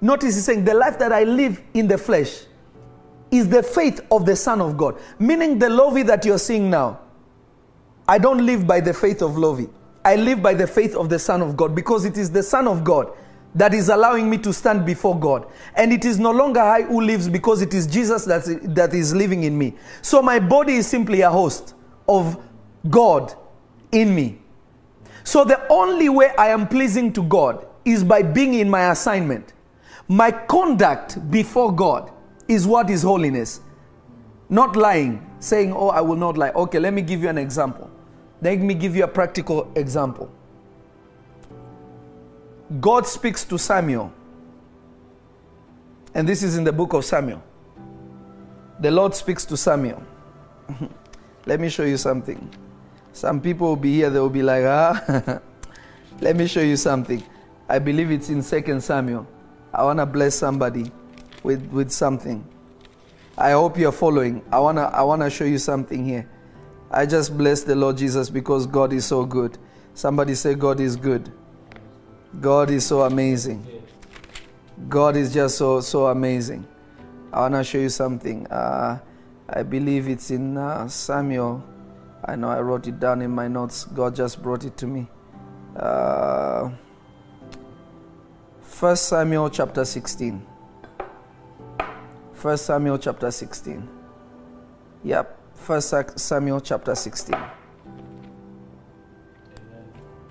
Notice 0.00 0.34
he's 0.34 0.44
saying, 0.44 0.64
The 0.64 0.74
life 0.74 0.98
that 0.98 1.12
I 1.12 1.24
live 1.24 1.62
in 1.72 1.88
the 1.88 1.96
flesh 1.96 2.44
is 3.30 3.48
the 3.48 3.62
faith 3.62 4.00
of 4.10 4.26
the 4.26 4.36
Son 4.36 4.60
of 4.60 4.76
God. 4.76 4.98
Meaning, 5.18 5.58
the 5.58 5.68
Lovy 5.68 6.02
that 6.02 6.24
you're 6.24 6.38
seeing 6.38 6.68
now, 6.68 7.00
I 8.06 8.18
don't 8.18 8.44
live 8.44 8.66
by 8.66 8.80
the 8.80 8.92
faith 8.92 9.22
of 9.22 9.38
Lovy. 9.38 9.68
I 10.04 10.16
live 10.16 10.42
by 10.42 10.54
the 10.54 10.66
faith 10.66 10.94
of 10.94 11.08
the 11.08 11.18
Son 11.18 11.40
of 11.40 11.56
God 11.56 11.74
because 11.74 12.04
it 12.04 12.18
is 12.18 12.30
the 12.30 12.42
Son 12.42 12.68
of 12.68 12.84
God 12.84 13.12
that 13.54 13.72
is 13.72 13.88
allowing 13.88 14.28
me 14.28 14.36
to 14.38 14.52
stand 14.52 14.84
before 14.84 15.18
God. 15.18 15.46
And 15.76 15.92
it 15.92 16.04
is 16.04 16.18
no 16.18 16.32
longer 16.32 16.60
I 16.60 16.82
who 16.82 17.00
lives 17.00 17.28
because 17.28 17.62
it 17.62 17.72
is 17.72 17.86
Jesus 17.86 18.24
that, 18.24 18.44
that 18.74 18.92
is 18.92 19.14
living 19.14 19.44
in 19.44 19.56
me. 19.56 19.74
So 20.02 20.20
my 20.20 20.38
body 20.38 20.74
is 20.74 20.86
simply 20.86 21.20
a 21.20 21.30
host 21.30 21.74
of 22.08 22.36
God 22.90 23.32
in 23.92 24.14
me. 24.14 24.38
So 25.22 25.44
the 25.44 25.66
only 25.68 26.08
way 26.08 26.32
I 26.36 26.48
am 26.48 26.68
pleasing 26.68 27.12
to 27.14 27.22
God 27.22 27.66
is 27.84 28.02
by 28.02 28.22
being 28.22 28.54
in 28.54 28.68
my 28.68 28.90
assignment. 28.90 29.52
My 30.08 30.30
conduct 30.30 31.30
before 31.30 31.74
God 31.74 32.10
is 32.48 32.66
what 32.66 32.90
is 32.90 33.02
holiness. 33.02 33.60
Not 34.50 34.76
lying, 34.76 35.24
saying, 35.38 35.72
Oh, 35.72 35.88
I 35.88 36.02
will 36.02 36.16
not 36.16 36.36
lie. 36.36 36.50
Okay, 36.50 36.78
let 36.78 36.92
me 36.92 37.00
give 37.00 37.22
you 37.22 37.28
an 37.28 37.38
example. 37.38 37.90
Let 38.40 38.58
me 38.58 38.74
give 38.74 38.96
you 38.96 39.04
a 39.04 39.08
practical 39.08 39.72
example. 39.74 40.30
God 42.80 43.06
speaks 43.06 43.44
to 43.44 43.58
Samuel. 43.58 44.12
And 46.14 46.28
this 46.28 46.42
is 46.42 46.56
in 46.56 46.64
the 46.64 46.72
book 46.72 46.92
of 46.92 47.04
Samuel. 47.04 47.42
The 48.80 48.90
Lord 48.90 49.14
speaks 49.14 49.44
to 49.46 49.56
Samuel. 49.56 50.02
Let 51.46 51.60
me 51.60 51.68
show 51.68 51.84
you 51.84 51.96
something. 51.96 52.50
Some 53.12 53.40
people 53.40 53.68
will 53.68 53.76
be 53.76 53.94
here, 53.94 54.10
they 54.10 54.18
will 54.18 54.28
be 54.28 54.42
like, 54.42 54.64
ah, 54.64 55.40
let 56.20 56.34
me 56.34 56.48
show 56.48 56.60
you 56.62 56.76
something. 56.76 57.22
I 57.68 57.78
believe 57.78 58.10
it's 58.10 58.28
in 58.28 58.42
2 58.42 58.80
Samuel. 58.80 59.24
I 59.72 59.84
want 59.84 60.00
to 60.00 60.06
bless 60.06 60.34
somebody 60.34 60.90
with, 61.44 61.64
with 61.70 61.92
something. 61.92 62.44
I 63.38 63.52
hope 63.52 63.78
you're 63.78 63.92
following. 63.92 64.42
I 64.50 64.58
want 64.58 64.78
to 64.78 64.82
I 64.82 65.02
wanna 65.02 65.30
show 65.30 65.44
you 65.44 65.58
something 65.58 66.04
here. 66.04 66.28
I 66.96 67.06
just 67.06 67.36
bless 67.36 67.64
the 67.64 67.74
Lord 67.74 67.96
Jesus 67.96 68.30
because 68.30 68.66
God 68.68 68.92
is 68.92 69.04
so 69.04 69.24
good. 69.24 69.58
Somebody 69.94 70.36
say, 70.36 70.54
God 70.54 70.78
is 70.78 70.94
good. 70.94 71.28
God 72.40 72.70
is 72.70 72.86
so 72.86 73.02
amazing. 73.02 73.66
God 74.88 75.16
is 75.16 75.34
just 75.34 75.58
so 75.58 75.80
so 75.80 76.06
amazing. 76.06 76.64
I 77.32 77.40
want 77.40 77.54
to 77.54 77.64
show 77.64 77.78
you 77.78 77.88
something. 77.88 78.46
Uh, 78.46 79.00
I 79.48 79.64
believe 79.64 80.08
it's 80.08 80.30
in 80.30 80.56
uh, 80.56 80.86
Samuel. 80.86 81.64
I 82.24 82.36
know 82.36 82.48
I 82.48 82.60
wrote 82.60 82.86
it 82.86 83.00
down 83.00 83.22
in 83.22 83.30
my 83.32 83.48
notes. 83.48 83.84
God 83.86 84.14
just 84.14 84.40
brought 84.40 84.64
it 84.64 84.76
to 84.76 84.86
me. 84.86 85.08
Uh, 85.74 86.70
First 88.62 89.08
Samuel 89.08 89.50
chapter 89.50 89.84
16. 89.84 90.46
First 92.34 92.66
Samuel 92.66 92.98
chapter 92.98 93.32
16. 93.32 93.88
Yep. 95.02 95.40
First 95.64 95.94
Samuel 96.16 96.60
chapter 96.60 96.94
16. 96.94 97.34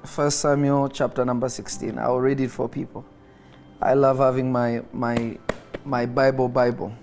First 0.06 0.40
Samuel 0.40 0.90
chapter 0.90 1.26
number 1.26 1.50
16. 1.50 1.98
I'll 1.98 2.20
read 2.20 2.40
it 2.40 2.52
for 2.52 2.70
people. 2.70 3.04
I 3.82 3.96
love 3.96 4.20
having 4.20 4.52
my 4.52 4.84
my 4.94 5.40
my 5.86 6.06
Bible 6.06 6.48
Bible. 6.48 6.94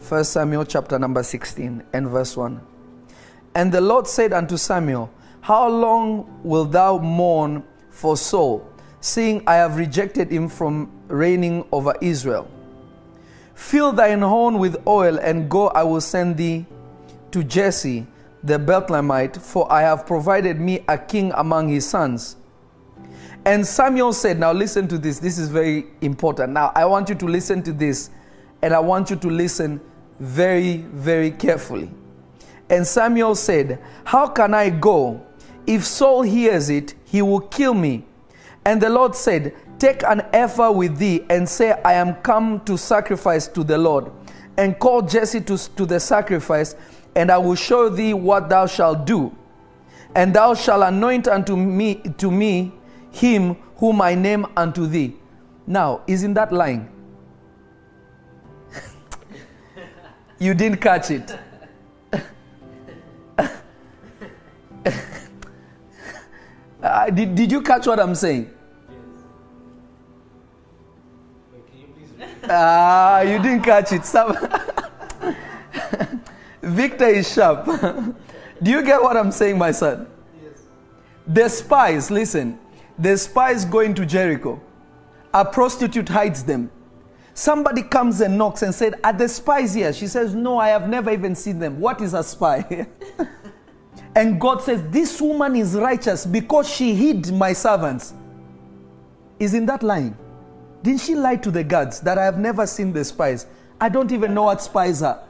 First 0.00 0.32
Samuel 0.32 0.64
chapter 0.64 0.98
number 0.98 1.22
16 1.22 1.82
and 1.92 2.08
verse 2.08 2.38
1. 2.38 2.58
And 3.54 3.70
the 3.70 3.82
Lord 3.82 4.06
said 4.06 4.32
unto 4.32 4.56
Samuel, 4.56 5.12
How 5.42 5.68
long 5.68 6.40
wilt 6.42 6.72
thou 6.72 6.96
mourn 6.96 7.64
for 7.90 8.16
Saul, 8.16 8.66
seeing 9.02 9.42
I 9.46 9.56
have 9.56 9.76
rejected 9.76 10.30
him 10.30 10.48
from 10.48 10.90
reigning 11.08 11.66
over 11.70 11.92
Israel? 12.00 12.50
Fill 13.54 13.92
thine 13.92 14.22
horn 14.22 14.58
with 14.58 14.80
oil, 14.86 15.18
and 15.18 15.50
go, 15.50 15.68
I 15.68 15.82
will 15.82 16.00
send 16.00 16.38
thee 16.38 16.64
to 17.36 17.44
Jesse 17.44 18.06
the 18.42 18.58
Bethlehemite, 18.58 19.36
for 19.36 19.70
I 19.70 19.82
have 19.82 20.06
provided 20.06 20.58
me 20.58 20.82
a 20.88 20.96
king 20.96 21.32
among 21.34 21.68
his 21.68 21.86
sons. 21.86 22.36
And 23.44 23.66
Samuel 23.66 24.14
said, 24.14 24.38
Now 24.38 24.52
listen 24.52 24.88
to 24.88 24.96
this, 24.96 25.18
this 25.18 25.36
is 25.36 25.50
very 25.50 25.84
important. 26.00 26.54
Now 26.54 26.72
I 26.74 26.86
want 26.86 27.10
you 27.10 27.14
to 27.14 27.26
listen 27.26 27.62
to 27.64 27.74
this, 27.74 28.08
and 28.62 28.72
I 28.72 28.78
want 28.78 29.10
you 29.10 29.16
to 29.16 29.28
listen 29.28 29.82
very, 30.18 30.78
very 30.78 31.30
carefully. 31.30 31.90
And 32.70 32.86
Samuel 32.86 33.34
said, 33.34 33.82
How 34.04 34.28
can 34.28 34.54
I 34.54 34.70
go? 34.70 35.20
If 35.66 35.84
Saul 35.84 36.22
hears 36.22 36.70
it, 36.70 36.94
he 37.04 37.20
will 37.20 37.40
kill 37.40 37.74
me. 37.74 38.06
And 38.64 38.80
the 38.80 38.88
Lord 38.88 39.14
said, 39.14 39.54
Take 39.78 40.04
an 40.04 40.22
ephah 40.32 40.70
with 40.70 40.96
thee, 40.96 41.26
and 41.28 41.46
say, 41.46 41.72
I 41.84 41.92
am 41.94 42.14
come 42.14 42.60
to 42.60 42.78
sacrifice 42.78 43.46
to 43.48 43.62
the 43.62 43.76
Lord. 43.76 44.10
And 44.56 44.78
call 44.78 45.02
Jesse 45.02 45.42
to, 45.42 45.58
to 45.76 45.84
the 45.84 46.00
sacrifice, 46.00 46.74
and 47.16 47.32
I 47.32 47.38
will 47.38 47.54
show 47.54 47.88
thee 47.88 48.12
what 48.12 48.50
thou 48.50 48.66
shalt 48.66 49.06
do. 49.06 49.34
And 50.14 50.34
thou 50.34 50.52
shalt 50.54 50.82
anoint 50.82 51.26
unto 51.26 51.56
me 51.56 51.94
to 52.18 52.30
me 52.30 52.72
him 53.10 53.54
whom 53.76 54.02
I 54.02 54.14
name 54.14 54.46
unto 54.54 54.86
thee. 54.86 55.16
Now, 55.66 56.02
isn't 56.06 56.34
that 56.34 56.52
lying? 56.52 56.90
you 60.38 60.52
didn't 60.52 60.82
catch 60.82 61.10
it. 61.10 61.38
uh, 66.82 67.10
did, 67.10 67.34
did 67.34 67.50
you 67.50 67.62
catch 67.62 67.86
what 67.86 67.98
I'm 67.98 68.14
saying? 68.14 68.50
Ah, 72.48 73.22
you 73.22 73.38
didn't 73.38 73.62
catch 73.62 73.92
it. 73.92 74.04
Some 74.04 74.36
Victor 76.66 77.06
is 77.06 77.32
sharp. 77.32 77.64
Do 78.62 78.70
you 78.70 78.82
get 78.82 79.00
what 79.00 79.16
I'm 79.16 79.30
saying, 79.30 79.56
my 79.56 79.70
son? 79.70 80.08
Yes. 80.42 80.62
The 81.26 81.48
spies, 81.48 82.10
listen, 82.10 82.58
the 82.98 83.16
spies 83.16 83.64
go 83.64 83.80
into 83.80 84.04
Jericho. 84.04 84.60
A 85.32 85.44
prostitute 85.44 86.08
hides 86.08 86.42
them. 86.42 86.70
Somebody 87.34 87.82
comes 87.82 88.20
and 88.22 88.38
knocks 88.38 88.62
and 88.62 88.74
said, 88.74 88.94
Are 89.04 89.12
the 89.12 89.28
spies 89.28 89.74
here? 89.74 89.92
She 89.92 90.06
says, 90.06 90.34
No, 90.34 90.58
I 90.58 90.68
have 90.68 90.88
never 90.88 91.10
even 91.10 91.34
seen 91.34 91.58
them. 91.58 91.78
What 91.78 92.00
is 92.00 92.14
a 92.14 92.24
spy? 92.24 92.86
and 94.16 94.40
God 94.40 94.62
says, 94.62 94.82
This 94.90 95.20
woman 95.20 95.54
is 95.54 95.74
righteous 95.74 96.24
because 96.24 96.68
she 96.68 96.94
hid 96.94 97.32
my 97.32 97.52
servants. 97.52 98.14
Isn't 99.38 99.66
that 99.66 99.82
lying? 99.82 100.16
Didn't 100.82 101.02
she 101.02 101.14
lie 101.14 101.36
to 101.36 101.50
the 101.50 101.62
guards 101.62 102.00
that 102.00 102.16
I 102.16 102.24
have 102.24 102.38
never 102.38 102.66
seen 102.66 102.92
the 102.92 103.04
spies? 103.04 103.46
I 103.78 103.90
don't 103.90 104.10
even 104.12 104.32
know 104.32 104.44
what 104.44 104.62
spies 104.62 105.02
are. 105.02 105.25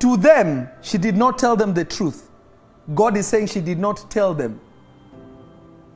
To 0.00 0.16
them, 0.16 0.68
she 0.80 0.98
did 0.98 1.16
not 1.16 1.38
tell 1.38 1.56
them 1.56 1.74
the 1.74 1.84
truth. 1.84 2.30
God 2.94 3.16
is 3.16 3.26
saying 3.26 3.48
she 3.48 3.60
did 3.60 3.78
not 3.78 4.10
tell 4.10 4.32
them. 4.34 4.60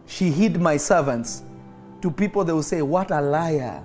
She 0.06 0.30
hid 0.30 0.60
my 0.60 0.76
servants. 0.76 1.42
To 2.02 2.10
people, 2.10 2.44
they 2.44 2.52
will 2.52 2.62
say, 2.62 2.82
What 2.82 3.10
a 3.10 3.20
liar. 3.20 3.82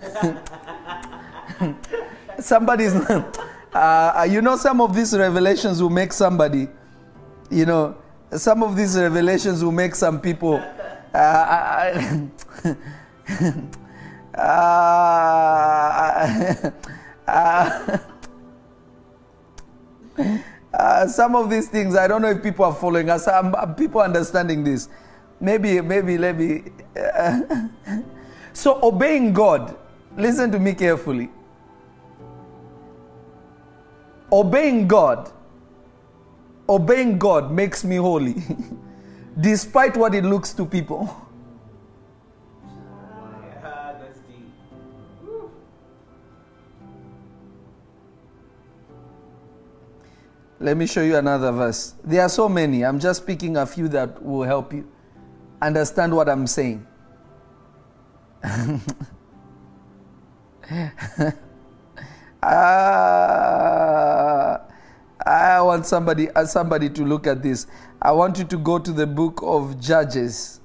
Somebody's, 2.38 2.94
uh, 2.94 4.26
you 4.30 4.40
know, 4.42 4.56
some 4.56 4.80
of 4.80 4.94
these 4.94 5.16
revelations 5.16 5.82
will 5.82 5.90
make 5.90 6.12
somebody, 6.12 6.68
you 7.50 7.66
know, 7.66 7.96
some 8.36 8.62
of 8.62 8.76
these 8.76 8.96
revelations 8.96 9.64
will 9.64 9.72
make 9.72 9.94
some 9.94 10.20
people 10.20 10.62
uh, 11.14 11.16
uh, 17.26 17.98
Uh, 20.72 21.06
some 21.06 21.34
of 21.34 21.48
these 21.48 21.68
things, 21.68 21.96
I 21.96 22.06
don't 22.06 22.20
know 22.20 22.30
if 22.30 22.42
people 22.42 22.64
are 22.64 22.74
following 22.74 23.08
us. 23.10 23.26
Um, 23.26 23.54
um 23.54 23.74
people 23.74 24.00
understanding 24.00 24.64
this. 24.64 24.88
maybe, 25.40 25.80
maybe, 25.80 26.18
let 26.18 26.36
me. 26.36 26.64
Uh, 26.96 27.40
so, 28.52 28.78
obeying 28.82 29.32
God, 29.32 29.76
listen 30.16 30.50
to 30.52 30.58
me 30.58 30.74
carefully. 30.74 31.30
Obeying 34.30 34.86
God, 34.86 35.30
obeying 36.68 37.18
God 37.18 37.50
makes 37.50 37.82
me 37.82 37.96
holy, 37.96 38.34
despite 39.40 39.96
what 39.96 40.14
it 40.14 40.24
looks 40.24 40.52
to 40.52 40.66
people. 40.66 41.08
Let 50.60 50.76
me 50.76 50.86
show 50.86 51.02
you 51.02 51.16
another 51.16 51.52
verse. 51.52 51.94
There 52.02 52.20
are 52.20 52.28
so 52.28 52.48
many. 52.48 52.84
I'm 52.84 52.98
just 52.98 53.26
picking 53.26 53.56
a 53.56 53.66
few 53.66 53.88
that 53.88 54.22
will 54.22 54.42
help 54.42 54.72
you 54.72 54.90
understand 55.62 56.14
what 56.14 56.28
I'm 56.28 56.46
saying. 56.46 56.86
Ah, 62.40 64.60
I 65.26 65.60
want 65.60 65.86
somebody, 65.86 66.30
uh, 66.30 66.44
somebody 66.44 66.88
to 66.90 67.04
look 67.04 67.26
at 67.26 67.42
this. 67.42 67.66
I 68.00 68.12
want 68.12 68.38
you 68.38 68.44
to 68.44 68.56
go 68.56 68.78
to 68.78 68.92
the 68.92 69.06
book 69.06 69.40
of 69.42 69.80
Judges, 69.80 70.60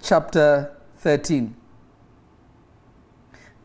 chapter 0.00 0.76
13. 0.98 1.56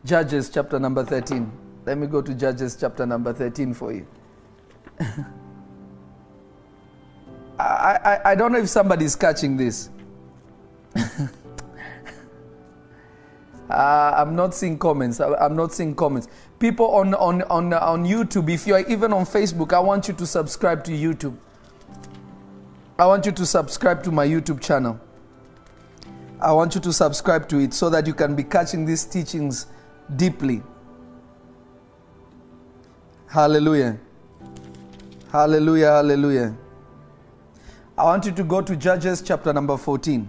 Judges, 0.04 0.50
chapter 0.50 0.80
number 0.80 1.04
13. 1.04 1.50
Let 1.86 1.98
me 1.98 2.08
go 2.08 2.20
to 2.20 2.34
Judges, 2.34 2.76
chapter 2.78 3.06
number 3.06 3.32
13 3.32 3.74
for 3.74 3.92
you. 3.92 4.06
I, 7.58 7.98
I, 8.04 8.20
I 8.32 8.34
don't 8.34 8.52
know 8.52 8.58
if 8.58 8.68
somebody's 8.68 9.16
catching 9.16 9.56
this. 9.56 9.90
Uh, 13.70 14.14
I'm 14.16 14.34
not 14.34 14.54
seeing 14.54 14.78
comments. 14.78 15.20
I- 15.20 15.34
I'm 15.34 15.54
not 15.54 15.72
seeing 15.74 15.94
comments. 15.94 16.28
People 16.58 16.86
on, 16.86 17.14
on, 17.14 17.42
on, 17.42 17.72
on 17.74 18.04
YouTube, 18.06 18.50
if 18.50 18.66
you 18.66 18.74
are 18.74 18.80
even 18.88 19.12
on 19.12 19.24
Facebook, 19.24 19.72
I 19.72 19.80
want 19.80 20.08
you 20.08 20.14
to 20.14 20.26
subscribe 20.26 20.84
to 20.84 20.90
YouTube. 20.92 21.36
I 22.98 23.06
want 23.06 23.26
you 23.26 23.32
to 23.32 23.46
subscribe 23.46 24.02
to 24.04 24.10
my 24.10 24.26
YouTube 24.26 24.60
channel. 24.60 24.98
I 26.40 26.52
want 26.52 26.74
you 26.74 26.80
to 26.80 26.92
subscribe 26.92 27.48
to 27.50 27.58
it 27.58 27.74
so 27.74 27.90
that 27.90 28.06
you 28.06 28.14
can 28.14 28.34
be 28.34 28.42
catching 28.42 28.84
these 28.86 29.04
teachings 29.04 29.66
deeply. 30.16 30.62
Hallelujah. 33.26 33.98
Hallelujah. 35.30 35.90
Hallelujah. 35.90 36.56
I 37.98 38.04
want 38.04 38.24
you 38.24 38.32
to 38.32 38.44
go 38.44 38.62
to 38.62 38.74
Judges 38.74 39.20
chapter 39.20 39.52
number 39.52 39.76
14. 39.76 40.26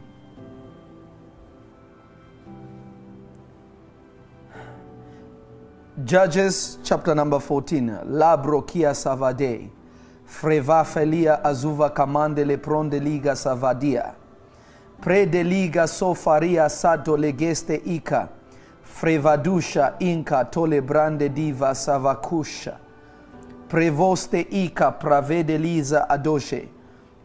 Judges 6.04 6.80
chapter 6.84 7.16
number 7.16 7.39
14. 7.39 8.00
Labrokia 8.08 8.93
savade. 8.93 9.70
Freva 10.28 10.84
felia 10.84 11.41
azuva 11.45 11.89
kamande 11.93 12.45
le 12.45 12.58
pronde 12.58 13.00
liga 13.00 13.32
savadia. 13.32 14.16
Prede 15.02 15.43
liga 15.45 15.88
sofaria 15.88 16.70
sado 16.70 17.16
legeste 17.16 17.82
ika. 17.86 18.28
Frevadusha 18.84 19.95
inka 20.02 20.43
tole 20.52 20.82
brande 20.82 21.30
diva 21.30 21.74
savakusha. 21.74 22.89
Prevoste 23.70 24.41
ika 24.41 24.91
pravede 24.91 25.57
liza 25.57 26.09
adoshe. 26.09 26.67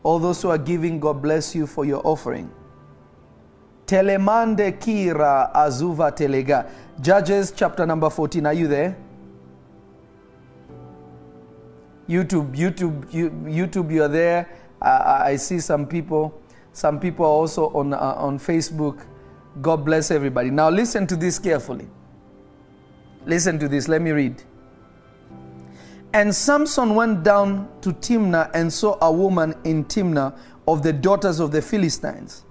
All 0.02 0.18
those 0.20 0.42
who 0.42 0.50
are 0.50 0.58
giving, 0.58 1.00
God 1.00 1.22
bless 1.22 1.54
you 1.54 1.66
for 1.66 1.84
your 1.86 2.02
offering. 2.04 2.50
Telemande 3.86 4.72
kira 4.78 5.50
azuva 5.54 6.12
telega. 6.12 6.66
Judges 7.00 7.52
chapter 7.56 7.86
number 7.86 8.10
14. 8.10 8.46
Are 8.46 8.52
you 8.54 8.68
there? 8.68 8.96
YouTube, 12.08 12.54
YouTube, 12.54 13.12
you, 13.12 13.30
YouTube, 13.30 13.90
you 13.90 14.02
are 14.02 14.08
there. 14.08 14.46
I, 14.80 14.88
I- 14.88 15.26
I 15.30 15.36
see 15.36 15.58
some 15.60 15.86
people. 15.86 16.34
Some 16.72 17.00
people 17.00 17.24
are 17.24 17.28
also 17.40 17.68
on, 17.72 17.94
uh, 17.94 18.14
on 18.18 18.38
Facebook. 18.38 18.98
God 19.62 19.84
bless 19.84 20.10
everybody. 20.10 20.50
Now 20.50 20.68
listen 20.68 21.06
to 21.06 21.16
this 21.16 21.38
carefully. 21.38 21.88
Listen 23.24 23.58
to 23.58 23.68
this. 23.68 23.88
Let 23.88 24.02
me 24.02 24.10
read. 24.10 24.42
And 26.14 26.32
Samson 26.32 26.94
went 26.94 27.24
down 27.24 27.68
to 27.80 27.92
Timnah 27.92 28.48
and 28.54 28.72
saw 28.72 28.96
a 29.02 29.10
woman 29.10 29.52
in 29.64 29.84
Timnah 29.84 30.38
of 30.68 30.84
the 30.84 30.92
daughters 30.92 31.40
of 31.40 31.50
the 31.50 31.60
Philistines. 31.60 32.44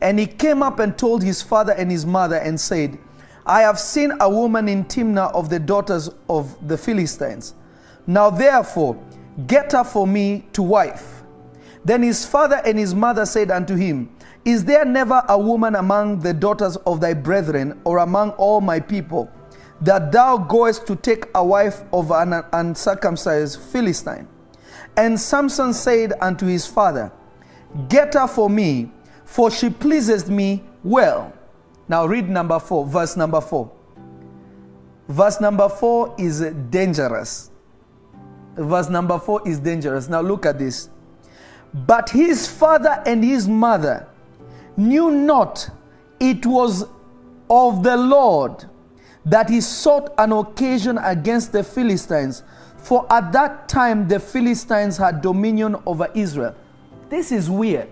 And 0.00 0.18
he 0.18 0.26
came 0.26 0.60
up 0.60 0.80
and 0.80 0.98
told 0.98 1.22
his 1.22 1.40
father 1.40 1.72
and 1.72 1.88
his 1.88 2.04
mother 2.04 2.34
and 2.34 2.60
said, 2.60 2.98
I 3.46 3.60
have 3.60 3.78
seen 3.78 4.12
a 4.18 4.28
woman 4.28 4.68
in 4.68 4.86
Timnah 4.86 5.32
of 5.32 5.50
the 5.50 5.60
daughters 5.60 6.10
of 6.28 6.56
the 6.66 6.76
Philistines. 6.76 7.54
Now 8.08 8.28
therefore, 8.28 9.00
get 9.46 9.70
her 9.70 9.84
for 9.84 10.04
me 10.04 10.44
to 10.54 10.64
wife. 10.64 11.22
Then 11.84 12.02
his 12.02 12.26
father 12.26 12.60
and 12.64 12.76
his 12.76 12.92
mother 12.92 13.24
said 13.24 13.52
unto 13.52 13.76
him, 13.76 14.10
Is 14.44 14.64
there 14.64 14.84
never 14.84 15.22
a 15.28 15.38
woman 15.38 15.76
among 15.76 16.22
the 16.22 16.34
daughters 16.34 16.74
of 16.78 17.00
thy 17.00 17.14
brethren 17.14 17.80
or 17.84 17.98
among 17.98 18.30
all 18.30 18.60
my 18.60 18.80
people 18.80 19.30
that 19.80 20.12
thou 20.12 20.36
goest 20.36 20.86
to 20.86 20.96
take 20.96 21.26
a 21.34 21.44
wife 21.44 21.82
of 21.92 22.10
an 22.10 22.42
uncircumcised 22.52 23.60
Philistine? 23.60 24.28
And 24.96 25.18
Samson 25.20 25.74
said 25.74 26.14
unto 26.20 26.46
his 26.46 26.66
father, 26.66 27.12
Get 27.88 28.14
her 28.14 28.26
for 28.26 28.48
me, 28.48 28.90
for 29.24 29.50
she 29.50 29.68
pleases 29.68 30.30
me 30.30 30.62
well. 30.82 31.32
Now 31.88 32.06
read 32.06 32.28
number 32.28 32.58
four, 32.58 32.86
verse 32.86 33.16
number 33.16 33.40
four. 33.40 33.70
Verse 35.08 35.40
number 35.40 35.68
four 35.68 36.14
is 36.18 36.40
dangerous. 36.70 37.50
Verse 38.56 38.88
number 38.88 39.18
four 39.18 39.46
is 39.46 39.58
dangerous. 39.58 40.08
Now 40.08 40.20
look 40.20 40.46
at 40.46 40.58
this. 40.58 40.88
But 41.74 42.10
his 42.10 42.48
father 42.48 43.02
and 43.04 43.22
his 43.22 43.46
mother 43.46 44.08
knew 44.76 45.10
not 45.10 45.68
it 46.18 46.46
was 46.46 46.84
of 47.50 47.82
the 47.82 47.96
Lord 47.96 48.64
that 49.26 49.50
he 49.50 49.60
sought 49.60 50.14
an 50.18 50.32
occasion 50.32 50.98
against 50.98 51.52
the 51.52 51.62
Philistines, 51.62 52.44
for 52.78 53.04
at 53.12 53.32
that 53.32 53.68
time 53.68 54.06
the 54.06 54.20
Philistines 54.20 54.96
had 54.96 55.20
dominion 55.20 55.76
over 55.84 56.08
Israel. 56.14 56.54
This 57.10 57.32
is 57.32 57.50
weird. 57.50 57.88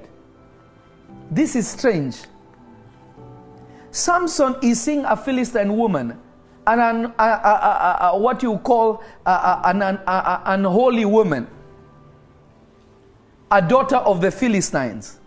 This 1.30 1.57
is 1.57 1.66
strange. 1.66 2.16
Samson 3.91 4.57
is 4.62 4.80
seeing 4.80 5.05
a 5.05 5.16
Philistine 5.16 5.76
woman, 5.76 6.20
and 6.66 6.80
an, 6.80 7.12
a, 7.18 7.22
a, 7.22 7.99
a, 8.12 8.18
what 8.18 8.43
you 8.43 8.57
call 8.59 9.03
an, 9.26 9.82
unholy 10.07 11.05
woman, 11.05 11.49
a 13.51 13.61
daughter 13.61 13.97
of 13.97 14.20
the 14.20 14.30
Philistines. 14.30 15.18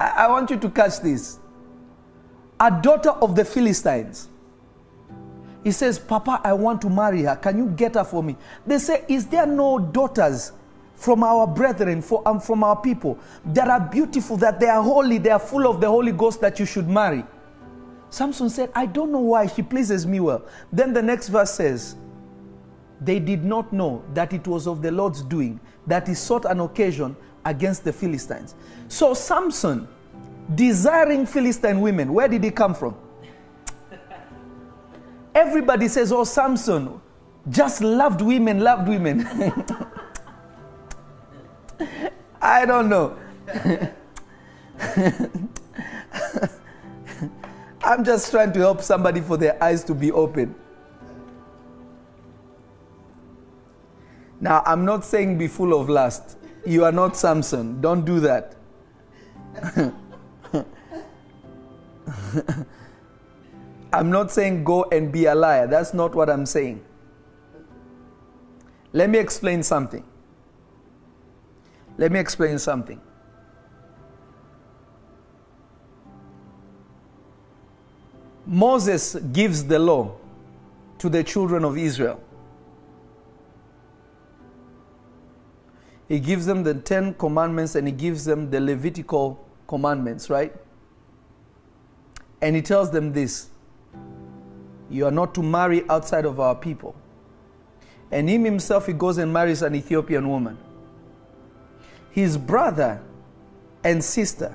I, 0.00 0.28
want 0.28 0.48
you 0.50 0.56
to 0.56 0.70
catch 0.70 1.00
this. 1.00 1.38
A 2.58 2.70
daughter 2.70 3.10
of 3.10 3.36
the 3.36 3.44
Philistines. 3.44 4.28
He 5.62 5.72
says, 5.72 5.98
Papa, 5.98 6.40
I 6.42 6.54
want 6.54 6.80
to 6.82 6.88
marry 6.88 7.22
her. 7.24 7.36
Can 7.36 7.58
you 7.58 7.66
get 7.66 7.94
her 7.94 8.04
for 8.04 8.22
me? 8.22 8.36
They 8.66 8.78
say, 8.78 9.04
Is 9.08 9.26
there 9.26 9.46
no 9.46 9.78
daughters 9.78 10.52
from 10.94 11.22
our 11.22 11.46
brethren, 11.46 12.00
for, 12.00 12.26
um, 12.26 12.40
from 12.40 12.64
our 12.64 12.80
people, 12.80 13.18
that 13.44 13.68
are 13.68 13.80
beautiful, 13.80 14.38
that 14.38 14.58
they 14.58 14.68
are 14.68 14.82
holy, 14.82 15.18
they 15.18 15.30
are 15.30 15.38
full 15.38 15.66
of 15.66 15.82
the 15.82 15.88
Holy 15.88 16.12
Ghost 16.12 16.40
that 16.40 16.58
you 16.58 16.64
should 16.64 16.88
marry? 16.88 17.22
Samson 18.08 18.48
said, 18.48 18.72
I 18.74 18.86
don't 18.86 19.12
know 19.12 19.20
why 19.20 19.46
she 19.46 19.62
pleases 19.62 20.06
me 20.06 20.20
well. 20.20 20.46
Then 20.72 20.94
the 20.94 21.02
next 21.02 21.28
verse 21.28 21.52
says, 21.52 21.96
They 23.02 23.20
did 23.20 23.44
not 23.44 23.70
know 23.70 24.02
that 24.14 24.32
it 24.32 24.46
was 24.46 24.66
of 24.66 24.80
the 24.80 24.90
Lord's 24.90 25.20
doing, 25.22 25.60
that 25.86 26.08
he 26.08 26.14
sought 26.14 26.46
an 26.46 26.60
occasion 26.60 27.16
against 27.50 27.84
the 27.84 27.92
Philistines. 27.92 28.54
So 28.88 29.12
Samson, 29.12 29.86
desiring 30.54 31.26
Philistine 31.26 31.80
women, 31.80 32.14
where 32.14 32.28
did 32.28 32.44
he 32.44 32.50
come 32.50 32.74
from? 32.74 32.94
Everybody 35.34 35.88
says, 35.88 36.12
Oh, 36.12 36.24
Samson 36.24 37.00
just 37.48 37.80
loved 37.82 38.20
women, 38.20 38.60
loved 38.60 38.88
women. 38.88 39.26
I 42.42 42.64
don't 42.66 42.88
know. 42.88 43.16
I'm 47.82 48.04
just 48.04 48.30
trying 48.30 48.52
to 48.52 48.60
help 48.60 48.82
somebody 48.82 49.20
for 49.20 49.36
their 49.36 49.62
eyes 49.62 49.82
to 49.84 49.94
be 49.94 50.12
open. 50.12 50.54
Now, 54.40 54.62
I'm 54.64 54.84
not 54.84 55.04
saying 55.04 55.36
be 55.38 55.48
full 55.48 55.78
of 55.78 55.88
lust. 55.88 56.36
You 56.66 56.84
are 56.84 56.92
not 56.92 57.16
Samson. 57.16 57.80
Don't 57.80 58.04
do 58.04 58.20
that. 58.20 58.54
I'm 63.92 64.10
not 64.10 64.30
saying 64.30 64.64
go 64.64 64.84
and 64.92 65.10
be 65.10 65.24
a 65.26 65.34
liar. 65.34 65.66
That's 65.66 65.92
not 65.94 66.14
what 66.14 66.30
I'm 66.30 66.46
saying. 66.46 66.84
Let 68.92 69.10
me 69.10 69.18
explain 69.18 69.62
something. 69.62 70.04
Let 71.96 72.12
me 72.12 72.18
explain 72.18 72.58
something. 72.58 73.00
Moses 78.46 79.14
gives 79.32 79.64
the 79.64 79.78
law 79.78 80.16
to 80.98 81.08
the 81.08 81.22
children 81.22 81.64
of 81.64 81.78
Israel. 81.78 82.20
He 86.10 86.18
gives 86.18 86.44
them 86.44 86.64
the 86.64 86.74
Ten 86.74 87.14
Commandments 87.14 87.76
and 87.76 87.86
he 87.86 87.92
gives 87.92 88.24
them 88.24 88.50
the 88.50 88.60
Levitical 88.60 89.46
commandments, 89.68 90.28
right? 90.28 90.52
And 92.42 92.56
he 92.56 92.62
tells 92.62 92.90
them 92.90 93.12
this 93.12 93.48
You 94.90 95.06
are 95.06 95.12
not 95.12 95.34
to 95.36 95.42
marry 95.42 95.88
outside 95.88 96.24
of 96.24 96.40
our 96.40 96.56
people. 96.56 96.96
And 98.10 98.28
him 98.28 98.44
himself, 98.44 98.86
he 98.86 98.92
goes 98.92 99.18
and 99.18 99.32
marries 99.32 99.62
an 99.62 99.76
Ethiopian 99.76 100.28
woman. 100.28 100.58
His 102.10 102.36
brother 102.36 103.00
and 103.84 104.02
sister, 104.02 104.52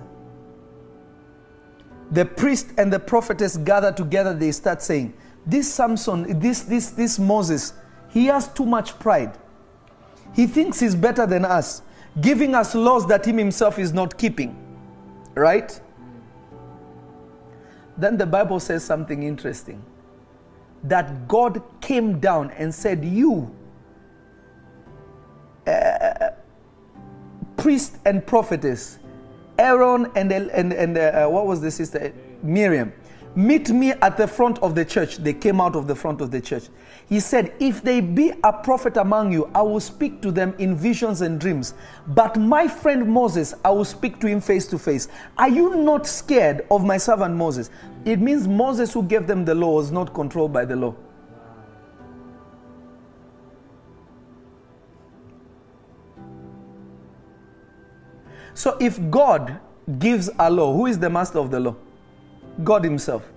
the 2.11 2.25
priest 2.25 2.73
and 2.77 2.91
the 2.91 2.99
prophetess 2.99 3.55
gather 3.55 3.93
together, 3.93 4.33
they 4.33 4.51
start 4.51 4.81
saying, 4.81 5.13
This 5.45 5.73
Samson, 5.73 6.37
this, 6.37 6.63
this, 6.63 6.89
this 6.89 7.17
Moses, 7.17 7.71
he 8.09 8.25
has 8.25 8.49
too 8.49 8.65
much 8.65 8.99
pride. 8.99 9.37
He 10.35 10.47
thinks 10.47 10.79
he's 10.79 10.95
better 10.95 11.25
than 11.25 11.45
us, 11.45 11.81
giving 12.19 12.53
us 12.55 12.75
laws 12.75 13.07
that 13.07 13.25
him 13.25 13.37
himself 13.37 13.79
is 13.79 13.93
not 13.93 14.17
keeping. 14.17 14.55
Right? 15.33 15.79
Then 17.97 18.17
the 18.17 18.25
Bible 18.25 18.59
says 18.59 18.83
something 18.83 19.23
interesting 19.23 19.81
that 20.83 21.27
God 21.27 21.61
came 21.81 22.19
down 22.19 22.51
and 22.51 22.73
said, 22.73 23.03
You, 23.03 23.55
uh, 25.65 26.31
priest 27.57 27.97
and 28.05 28.25
prophetess, 28.25 28.99
Aaron 29.57 30.11
and, 30.15 30.31
and, 30.31 30.73
and 30.73 30.97
uh, 30.97 31.27
what 31.27 31.47
was 31.47 31.61
the 31.61 31.71
sister? 31.71 32.13
Miriam. 32.43 32.93
Meet 33.35 33.69
me 33.69 33.91
at 33.91 34.17
the 34.17 34.27
front 34.27 34.59
of 34.59 34.75
the 34.75 34.85
church. 34.85 35.17
They 35.17 35.33
came 35.33 35.59
out 35.59 35.75
of 35.75 35.87
the 35.87 35.95
front 35.95 36.21
of 36.21 36.31
the 36.31 36.39
church. 36.39 36.65
He 37.07 37.19
said, 37.19 37.53
If 37.59 37.83
they 37.83 38.01
be 38.01 38.33
a 38.43 38.51
prophet 38.51 38.97
among 38.97 39.31
you, 39.31 39.49
I 39.53 39.61
will 39.61 39.79
speak 39.79 40.21
to 40.21 40.31
them 40.31 40.55
in 40.57 40.75
visions 40.75 41.21
and 41.21 41.39
dreams. 41.39 41.75
But 42.07 42.37
my 42.37 42.67
friend 42.67 43.07
Moses, 43.07 43.53
I 43.63 43.69
will 43.69 43.85
speak 43.85 44.19
to 44.21 44.27
him 44.27 44.41
face 44.41 44.65
to 44.67 44.79
face. 44.79 45.07
Are 45.37 45.49
you 45.49 45.75
not 45.75 46.07
scared 46.07 46.65
of 46.71 46.83
my 46.83 46.97
servant 46.97 47.35
Moses? 47.35 47.69
It 48.05 48.19
means 48.19 48.47
Moses, 48.47 48.91
who 48.91 49.03
gave 49.03 49.27
them 49.27 49.45
the 49.45 49.53
law, 49.53 49.75
was 49.75 49.91
not 49.91 50.13
controlled 50.13 50.51
by 50.51 50.65
the 50.65 50.75
law. 50.75 50.95
So 58.55 58.77
if 58.79 58.99
God 59.11 59.59
gives 59.99 60.29
a 60.39 60.49
law, 60.49 60.73
who 60.73 60.87
is 60.87 60.97
the 60.97 61.09
master 61.09 61.37
of 61.37 61.51
the 61.51 61.59
law? 61.59 61.75
God 62.63 62.83
Himself. 62.83 63.29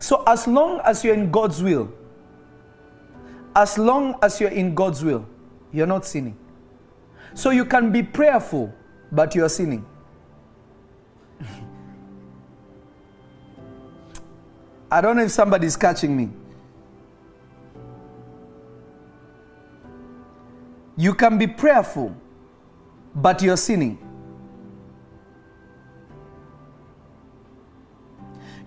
So 0.00 0.24
as 0.26 0.48
long 0.48 0.80
as 0.84 1.04
you're 1.04 1.14
in 1.14 1.30
God's 1.30 1.62
will, 1.62 1.92
as 3.54 3.76
long 3.78 4.18
as 4.22 4.40
you're 4.40 4.50
in 4.50 4.74
God's 4.74 5.04
will, 5.04 5.26
you're 5.72 5.86
not 5.86 6.06
sinning. 6.06 6.36
So 7.34 7.50
you 7.50 7.66
can 7.66 7.92
be 7.92 8.02
prayerful, 8.02 8.72
but 9.12 9.34
you're 9.34 9.50
sinning. 9.50 9.84
I 14.90 15.00
don't 15.02 15.16
know 15.16 15.22
if 15.22 15.30
somebody's 15.30 15.76
catching 15.76 16.16
me. 16.16 16.30
You 20.96 21.14
can 21.14 21.38
be 21.38 21.46
prayerful, 21.46 22.16
but 23.14 23.42
you're 23.42 23.56
sinning. 23.56 23.98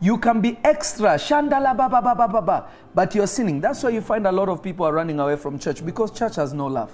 You 0.04 0.18
can 0.18 0.42
be 0.42 0.60
extra, 0.66 1.12
shandala 1.12 1.78
ba 1.78 1.88
ba 1.88 2.02
ba 2.02 2.14
ba 2.14 2.28
ba 2.28 2.42
ba, 2.42 2.68
but 2.94 3.16
you're 3.16 3.26
sinning. 3.26 3.62
That's 3.62 3.82
why 3.84 3.92
you 3.92 4.02
find 4.02 4.28
a 4.28 4.32
lot 4.34 4.50
of 4.50 4.62
people 4.62 4.86
are 4.86 4.92
running 4.92 5.18
away 5.18 5.38
from 5.38 5.58
church 5.58 5.86
because 5.86 6.12
church 6.12 6.36
has 6.36 6.54
no 6.54 6.68
love. 6.68 6.92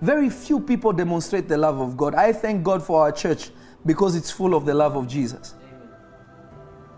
Very 0.00 0.28
few 0.28 0.58
people 0.58 0.92
demonstrate 0.92 1.48
the 1.48 1.56
love 1.56 1.78
of 1.78 1.96
God. 1.96 2.16
I 2.16 2.32
thank 2.32 2.64
God 2.64 2.82
for 2.82 3.00
our 3.02 3.12
church 3.12 3.50
because 3.86 4.16
it's 4.16 4.32
full 4.32 4.56
of 4.56 4.66
the 4.66 4.74
love 4.74 4.96
of 4.96 5.06
Jesus. 5.06 5.54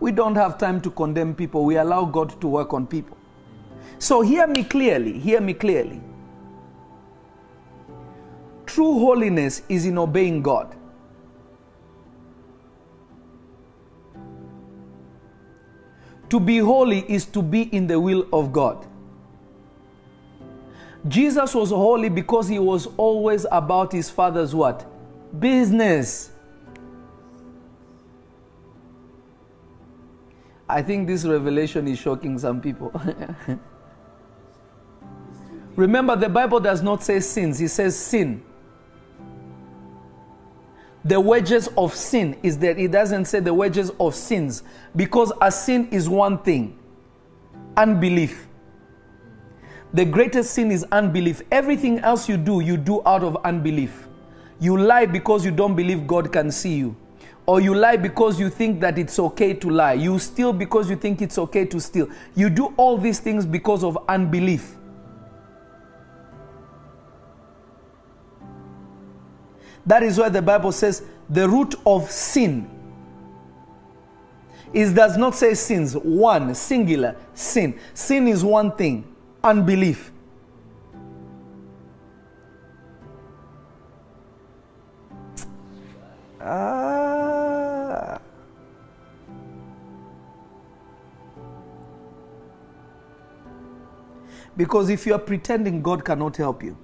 We 0.01 0.12
don't 0.12 0.34
have 0.34 0.57
time 0.57 0.80
to 0.80 0.90
condemn 0.90 1.34
people. 1.34 1.66
We 1.66 1.76
allow 1.76 2.07
God 2.07 2.40
to 2.40 2.49
work 2.49 2.72
on 2.72 2.86
people. 2.86 3.18
So 3.99 4.22
hear 4.22 4.47
me 4.47 4.64
clearly. 4.64 5.18
Hear 5.18 5.42
me 5.42 5.53
clearly. 5.53 6.01
True 8.64 8.99
holiness 8.99 9.61
is 9.68 9.84
in 9.84 9.99
obeying 9.99 10.40
God. 10.40 10.74
To 16.35 16.41
be 16.41 16.59
holy 16.59 17.05
is 17.09 17.26
to 17.26 17.41
be 17.41 17.62
in 17.62 17.87
the 17.87 18.01
will 18.01 18.26
of 18.32 18.53
God. 18.53 18.85
Jesus 21.07 21.55
was 21.55 21.70
holy 21.70 22.09
because 22.09 22.49
he 22.49 22.59
was 22.59 22.89
always 22.97 23.47
about 23.53 23.93
his 23.93 24.11
father's 24.11 24.53
what? 24.53 24.85
Business. 25.39 26.32
I 30.68 30.82
think 30.82 31.07
this 31.07 31.24
revelation 31.24 31.87
is 31.87 32.01
shocking 32.01 32.37
some 32.37 32.61
people. 32.61 32.91
Remember, 35.76 36.16
the 36.16 36.28
Bible 36.28 36.59
does 36.59 36.82
not 36.82 37.05
say 37.05 37.20
sins, 37.20 37.61
it 37.61 37.68
says 37.68 37.97
sin. 37.97 38.43
The 41.05 41.20
wages 41.20 41.68
of 41.76 41.94
sin 41.94 42.36
is 42.42 42.59
that 42.59 42.78
it 42.78 42.90
doesn't 42.90 43.26
say 43.26 43.40
the 43.40 43.52
wages 43.52 43.90
of 44.00 44.14
sins 44.14 44.62
because 44.96 45.32
a 45.40 45.52
sin 45.52 45.88
is 45.90 46.09
one 46.09 46.38
thing 46.38 46.78
unbelief. 47.76 48.46
The 49.92 50.05
greatest 50.05 50.55
sin 50.55 50.70
is 50.70 50.84
unbelief. 50.90 51.42
Everything 51.50 51.98
else 52.00 52.28
you 52.28 52.36
do, 52.36 52.61
you 52.61 52.76
do 52.76 53.02
out 53.07 53.22
of 53.22 53.36
unbelief. 53.44 54.09
You 54.61 54.78
lie 54.78 55.07
because 55.07 55.44
you 55.44 55.50
don't 55.50 55.76
believe 55.76 56.07
God 56.07 56.32
can 56.32 56.50
see 56.50 56.74
you. 56.74 56.96
Or 57.46 57.61
you 57.61 57.74
lie 57.74 57.96
because 57.96 58.40
you 58.40 58.48
think 58.48 58.80
that 58.80 58.98
it's 58.98 59.18
okay 59.18 59.52
to 59.55 59.70
lie. 59.70 59.92
You 59.92 60.18
steal 60.18 60.52
because 60.52 60.88
you 60.88 60.96
think 60.96 61.20
it's 61.20 61.36
okay 61.36 61.64
to 61.66 61.80
steal. 61.80 62.09
You 62.34 62.48
do 62.48 62.72
all 62.76 62.96
these 62.96 63.20
things 63.20 63.44
because 63.44 63.84
of 63.84 63.98
unbelief. 64.09 64.76
That 69.87 70.03
is 70.03 70.18
why 70.18 70.28
the 70.28 70.43
Bible 70.43 70.72
says 70.72 71.03
the 71.28 71.49
root 71.49 71.74
of 71.87 72.11
sin 72.11 72.70
It 74.74 74.93
does 74.93 75.16
not 75.16 75.37
say 75.37 75.55
sins, 75.55 75.95
one, 75.95 76.53
singular, 76.57 77.14
sin. 77.32 77.78
Sin 77.95 78.26
is 78.26 78.43
one 78.43 78.72
thing, 78.72 79.05
unbelief. 79.43 80.11
Ah. 86.41 88.20
Because 94.57 94.91
if 94.91 95.07
you 95.07 95.14
are 95.14 95.20
pretending, 95.20 95.82
God 95.82 96.05
cannot 96.05 96.37
help 96.37 96.64
you. 96.64 96.76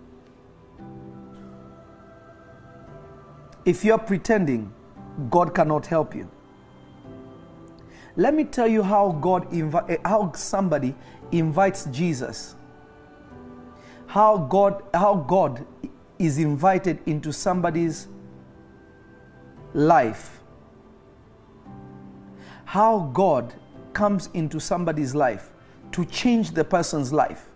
If 3.70 3.84
you're 3.84 3.98
pretending, 3.98 4.72
God 5.30 5.54
cannot 5.54 5.86
help 5.86 6.12
you. 6.12 6.28
Let 8.16 8.34
me 8.34 8.42
tell 8.42 8.66
you 8.66 8.82
how 8.82 9.12
God 9.12 9.48
invi- 9.52 9.88
eh, 9.88 9.96
how 10.04 10.32
somebody 10.32 10.92
invites 11.30 11.84
Jesus. 11.92 12.56
How 14.08 14.38
God 14.38 14.82
how 14.92 15.14
God 15.14 15.64
is 16.18 16.38
invited 16.38 16.98
into 17.06 17.32
somebody's 17.32 18.08
life. 19.72 20.40
How 22.64 23.08
God 23.12 23.54
comes 23.92 24.30
into 24.34 24.58
somebody's 24.58 25.14
life 25.14 25.50
to 25.92 26.04
change 26.06 26.50
the 26.50 26.64
person's 26.64 27.12
life. 27.12 27.48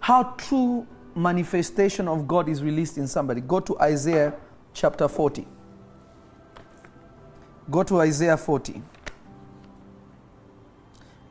How 0.00 0.34
true 0.36 0.86
manifestation 1.14 2.08
of 2.08 2.28
God 2.28 2.46
is 2.46 2.62
released 2.62 2.98
in 2.98 3.08
somebody. 3.08 3.40
Go 3.40 3.58
to 3.60 3.80
Isaiah 3.80 4.34
chapter 4.72 5.08
40. 5.08 5.46
Go 7.70 7.82
to 7.82 8.00
Isaiah 8.00 8.36
40. 8.36 8.82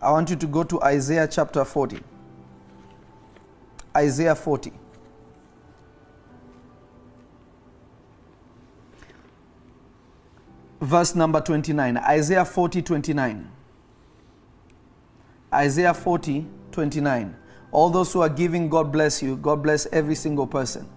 I 0.02 0.12
want 0.12 0.30
you 0.30 0.36
to 0.38 0.48
go 0.48 0.64
to 0.64 0.82
Isaiah 0.82 1.28
chapter 1.28 1.66
40. 1.66 2.00
Isaiah 3.96 4.36
40. 4.36 4.72
Verse 10.80 11.14
number 11.16 11.42
29. 11.42 11.98
Isaiah 11.98 12.46
40, 12.46 12.82
29. 12.82 13.52
Isaiah 15.54 15.94
40, 15.94 16.46
29. 16.72 17.36
All 17.72 17.90
those 17.90 18.14
who 18.14 18.22
are 18.22 18.30
giving, 18.30 18.70
God 18.70 18.92
bless 18.92 19.22
you. 19.22 19.36
God 19.36 19.62
bless 19.62 19.86
every 19.88 20.16
single 20.16 20.48
person. 20.48 20.88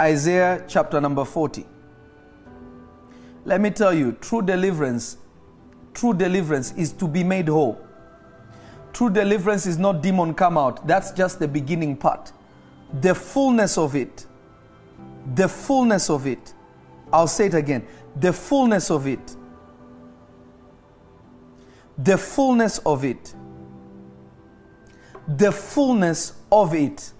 Isaiah 0.00 0.64
chapter 0.66 0.98
number 0.98 1.26
40. 1.26 1.66
Let 3.44 3.60
me 3.60 3.68
tell 3.70 3.92
you, 3.92 4.12
true 4.12 4.40
deliverance, 4.40 5.18
true 5.92 6.14
deliverance 6.14 6.72
is 6.72 6.90
to 6.92 7.06
be 7.06 7.22
made 7.22 7.48
whole. 7.48 7.78
True 8.94 9.10
deliverance 9.10 9.66
is 9.66 9.76
not 9.76 10.00
demon 10.02 10.32
come 10.32 10.56
out. 10.56 10.86
That's 10.86 11.10
just 11.10 11.38
the 11.38 11.46
beginning 11.46 11.98
part. 11.98 12.32
The 13.02 13.14
fullness 13.14 13.76
of 13.76 13.94
it. 13.94 14.24
The 15.34 15.46
fullness 15.46 16.08
of 16.08 16.26
it. 16.26 16.54
I'll 17.12 17.26
say 17.26 17.46
it 17.46 17.54
again. 17.54 17.86
The 18.16 18.32
fullness 18.32 18.90
of 18.90 19.06
it. 19.06 19.36
The 21.98 22.16
fullness 22.16 22.78
of 22.78 23.04
it. 23.04 23.34
The 25.28 25.52
fullness 25.52 26.32
of 26.50 26.74
it 26.74 27.12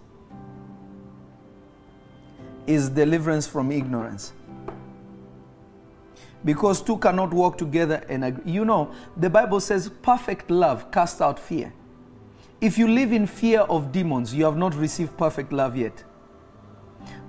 is 2.71 2.89
deliverance 2.89 3.49
from 3.49 3.73
ignorance. 3.73 4.33
Because 6.45 6.81
two 6.81 6.97
cannot 6.99 7.35
walk 7.35 7.59
together 7.59 8.05
and 8.09 8.25
agree. 8.25 8.53
You 8.53 8.65
know, 8.65 8.93
the 9.17 9.29
Bible 9.29 9.61
says 9.61 9.91
perfect 10.03 10.51
love 10.51 10.91
casts 10.93 11.21
out 11.21 11.39
fear. 11.39 11.73
If 12.61 12.79
you 12.79 12.87
live 12.87 13.13
in 13.13 13.27
fear 13.27 13.61
of 13.61 13.91
demons, 13.91 14.33
you 14.33 14.45
have 14.45 14.57
not 14.57 14.75
received 14.75 15.17
perfect 15.19 15.53
love 15.53 15.77
yet. 15.77 16.05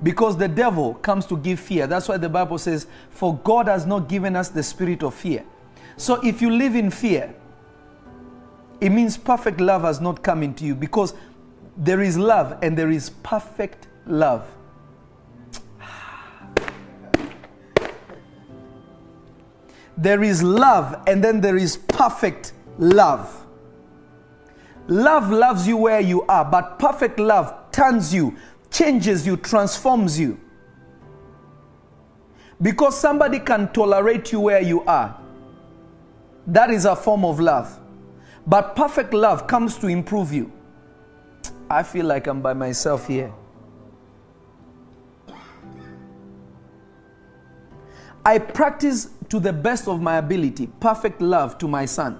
Because 0.03 0.37
the 0.37 0.47
devil 0.47 0.93
comes 0.95 1.25
to 1.25 1.37
give 1.37 1.59
fear. 1.59 1.87
That's 1.87 2.07
why 2.07 2.17
the 2.17 2.29
Bible 2.29 2.59
says, 2.59 2.85
For 3.09 3.35
God 3.37 3.67
has 3.67 3.85
not 3.85 4.07
given 4.07 4.35
us 4.35 4.49
the 4.49 4.61
spirit 4.61 5.01
of 5.01 5.15
fear. 5.15 5.43
So 5.97 6.21
if 6.21 6.41
you 6.41 6.51
live 6.51 6.75
in 6.75 6.91
fear, 6.91 7.33
it 8.79 8.89
means 8.89 9.17
perfect 9.17 9.59
love 9.59 9.81
has 9.81 9.99
not 9.99 10.21
come 10.21 10.43
into 10.43 10.65
you 10.65 10.75
because 10.75 11.15
there 11.77 12.01
is 12.01 12.17
love 12.17 12.57
and 12.61 12.77
there 12.77 12.91
is 12.91 13.09
perfect 13.23 13.87
love. 14.05 14.45
There 20.01 20.23
is 20.23 20.41
love 20.41 21.03
and 21.05 21.23
then 21.23 21.41
there 21.41 21.57
is 21.57 21.77
perfect 21.77 22.53
love. 22.79 23.45
Love 24.87 25.29
loves 25.29 25.67
you 25.67 25.77
where 25.77 25.99
you 25.99 26.23
are, 26.23 26.43
but 26.43 26.79
perfect 26.79 27.19
love 27.19 27.71
turns 27.71 28.11
you, 28.11 28.35
changes 28.71 29.27
you, 29.27 29.37
transforms 29.37 30.19
you. 30.19 30.39
Because 32.59 32.99
somebody 32.99 33.37
can 33.37 33.71
tolerate 33.73 34.31
you 34.31 34.39
where 34.39 34.61
you 34.61 34.83
are. 34.85 35.15
That 36.47 36.71
is 36.71 36.85
a 36.85 36.95
form 36.95 37.23
of 37.23 37.39
love. 37.39 37.79
But 38.47 38.75
perfect 38.75 39.13
love 39.13 39.45
comes 39.45 39.77
to 39.77 39.87
improve 39.87 40.33
you. 40.33 40.51
I 41.69 41.83
feel 41.83 42.07
like 42.07 42.25
I'm 42.25 42.41
by 42.41 42.53
myself 42.53 43.07
here. 43.07 43.31
I 48.25 48.39
practice 48.39 49.09
to 49.31 49.39
the 49.39 49.53
best 49.53 49.87
of 49.87 50.01
my 50.01 50.17
ability 50.17 50.67
perfect 50.81 51.21
love 51.21 51.57
to 51.57 51.65
my 51.65 51.85
son. 51.85 52.19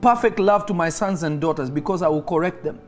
Perfect 0.00 0.40
love 0.40 0.66
to 0.66 0.74
my 0.74 0.88
sons 0.88 1.22
and 1.22 1.40
daughters 1.40 1.70
because 1.70 2.02
I 2.02 2.08
will 2.08 2.22
correct 2.22 2.64
them. 2.64 2.80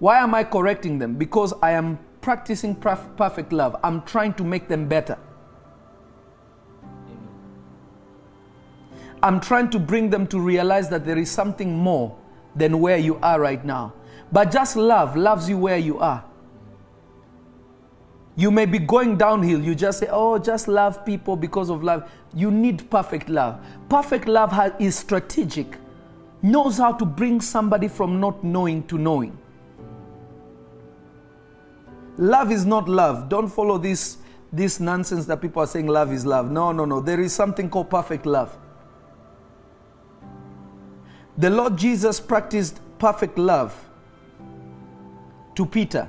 Why 0.00 0.18
am 0.18 0.34
I 0.34 0.44
correcting 0.44 0.98
them? 0.98 1.14
Because 1.14 1.54
I 1.62 1.70
am 1.70 1.98
practicing 2.20 2.76
perf- 2.76 3.16
perfect 3.16 3.54
love. 3.54 3.74
I'm 3.82 4.02
trying 4.02 4.34
to 4.34 4.44
make 4.44 4.68
them 4.68 4.86
better. 4.86 5.16
I'm 9.22 9.40
trying 9.40 9.70
to 9.70 9.78
bring 9.78 10.10
them 10.10 10.26
to 10.26 10.38
realize 10.38 10.90
that 10.90 11.06
there 11.06 11.16
is 11.16 11.30
something 11.30 11.74
more 11.74 12.14
than 12.54 12.80
where 12.80 12.98
you 12.98 13.16
are 13.22 13.40
right 13.40 13.64
now. 13.64 13.94
But 14.30 14.50
just 14.50 14.76
love 14.76 15.16
loves 15.16 15.48
you 15.48 15.56
where 15.56 15.78
you 15.78 16.00
are. 16.00 16.22
You 18.36 18.50
may 18.50 18.66
be 18.66 18.78
going 18.78 19.16
downhill. 19.16 19.62
You 19.62 19.74
just 19.74 20.00
say, 20.00 20.08
Oh, 20.10 20.38
just 20.38 20.66
love 20.66 21.04
people 21.06 21.36
because 21.36 21.70
of 21.70 21.84
love. 21.84 22.10
You 22.34 22.50
need 22.50 22.90
perfect 22.90 23.28
love. 23.28 23.64
Perfect 23.88 24.26
love 24.26 24.50
has, 24.52 24.72
is 24.78 24.96
strategic, 24.96 25.76
knows 26.42 26.78
how 26.78 26.92
to 26.92 27.04
bring 27.04 27.40
somebody 27.40 27.86
from 27.88 28.20
not 28.20 28.42
knowing 28.42 28.82
to 28.88 28.98
knowing. 28.98 29.38
Love 32.16 32.50
is 32.50 32.64
not 32.64 32.88
love. 32.88 33.28
Don't 33.28 33.48
follow 33.48 33.78
this, 33.78 34.18
this 34.52 34.80
nonsense 34.80 35.26
that 35.26 35.40
people 35.40 35.62
are 35.62 35.66
saying 35.66 35.86
love 35.86 36.12
is 36.12 36.26
love. 36.26 36.50
No, 36.50 36.72
no, 36.72 36.84
no. 36.84 37.00
There 37.00 37.20
is 37.20 37.32
something 37.32 37.68
called 37.68 37.90
perfect 37.90 38.26
love. 38.26 38.56
The 41.36 41.50
Lord 41.50 41.76
Jesus 41.76 42.20
practiced 42.20 42.80
perfect 42.98 43.38
love 43.38 43.74
to 45.56 45.66
Peter 45.66 46.08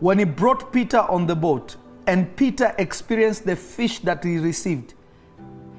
when 0.00 0.18
he 0.18 0.24
brought 0.24 0.72
Peter 0.72 0.98
on 0.98 1.26
the 1.26 1.34
boat 1.34 1.76
and 2.06 2.34
Peter 2.36 2.74
experienced 2.78 3.44
the 3.44 3.56
fish 3.56 3.98
that 4.00 4.22
he 4.22 4.38
received, 4.38 4.94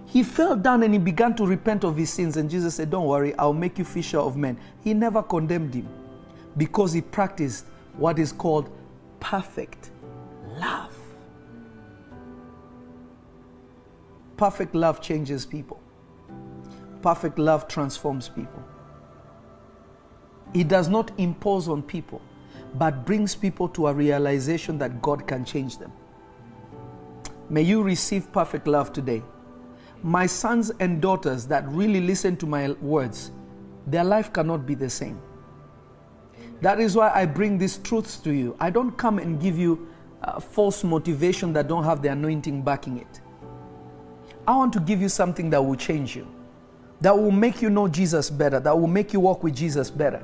he 0.06 0.24
fell 0.24 0.56
down 0.56 0.84
and 0.84 0.94
he 0.94 1.00
began 1.00 1.36
to 1.36 1.46
repent 1.46 1.84
of 1.84 1.96
his 1.96 2.10
sins. 2.10 2.36
And 2.36 2.50
Jesus 2.50 2.76
said, 2.76 2.90
Don't 2.90 3.06
worry, 3.06 3.36
I'll 3.38 3.54
make 3.54 3.78
you 3.78 3.86
fisher 3.86 4.20
of 4.20 4.36
men. 4.36 4.58
He 4.84 4.94
never 4.94 5.22
condemned 5.22 5.74
him 5.74 5.88
because 6.58 6.94
he 6.94 7.02
practiced 7.02 7.66
what 7.96 8.18
is 8.20 8.32
called 8.32 8.70
perfect 9.20 9.92
love. 10.58 10.96
Perfect 14.36 14.74
love 14.74 15.02
changes 15.02 15.46
people, 15.46 15.82
perfect 17.02 17.38
love 17.38 17.68
transforms 17.68 18.30
people. 18.30 18.64
It 20.54 20.68
does 20.68 20.90
not 20.90 21.12
impose 21.20 21.68
on 21.68 21.84
people 21.84 22.22
but 22.76 23.06
brings 23.06 23.36
people 23.36 23.68
to 23.70 23.88
a 23.88 23.94
realization 23.94 24.78
that 24.78 25.02
God 25.02 25.28
can 25.28 25.44
change 25.44 25.78
them. 25.78 25.92
May 27.50 27.64
you 27.64 27.82
receive 27.82 28.32
perfect 28.32 28.68
love 28.68 28.94
today. 28.94 29.24
My 30.04 30.28
sons 30.28 30.72
and 30.80 31.02
daughters 31.02 31.46
that 31.48 31.68
really 31.70 32.00
listen 32.00 32.38
to 32.38 32.46
my 32.46 32.72
words, 32.74 33.32
their 33.88 34.04
life 34.04 34.32
cannot 34.32 34.66
be 34.66 34.76
the 34.76 34.90
same. 34.90 35.20
That 36.62 36.80
is 36.80 36.96
why 36.96 37.12
I 37.14 37.26
bring 37.26 37.58
these 37.58 37.78
truths 37.78 38.18
to 38.20 38.32
you. 38.32 38.56
I 38.60 38.70
don't 38.70 38.92
come 38.92 39.18
and 39.18 39.42
give 39.42 39.58
you 39.58 39.88
uh, 40.22 40.40
false 40.40 40.84
motivation 40.84 41.54
that 41.54 41.68
don't 41.68 41.84
have 41.84 42.02
the 42.02 42.10
anointing 42.10 42.62
backing 42.62 42.98
it. 42.98 43.22
I 44.48 44.56
want 44.56 44.74
to 44.74 44.80
give 44.80 45.02
you 45.02 45.10
something 45.10 45.50
that 45.52 45.64
will 45.64 45.76
change 45.76 46.16
you, 46.16 46.28
that 47.02 47.18
will 47.18 47.32
make 47.32 47.62
you 47.62 47.70
know 47.70 47.88
Jesus 47.88 48.30
better, 48.30 48.60
that 48.60 48.78
will 48.78 48.88
make 48.88 49.14
you 49.14 49.20
walk 49.20 49.44
with 49.44 49.56
Jesus 49.56 49.90
better. 49.90 50.24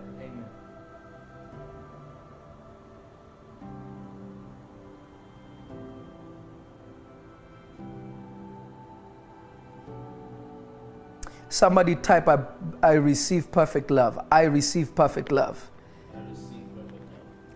Somebody 11.49 11.95
type, 11.95 12.27
I, 12.27 12.39
I 12.81 12.93
receive 12.93 13.51
perfect 13.51 13.91
love. 13.91 14.19
I 14.31 14.43
receive 14.43 14.93
perfect 14.95 15.31
love. 15.31 15.69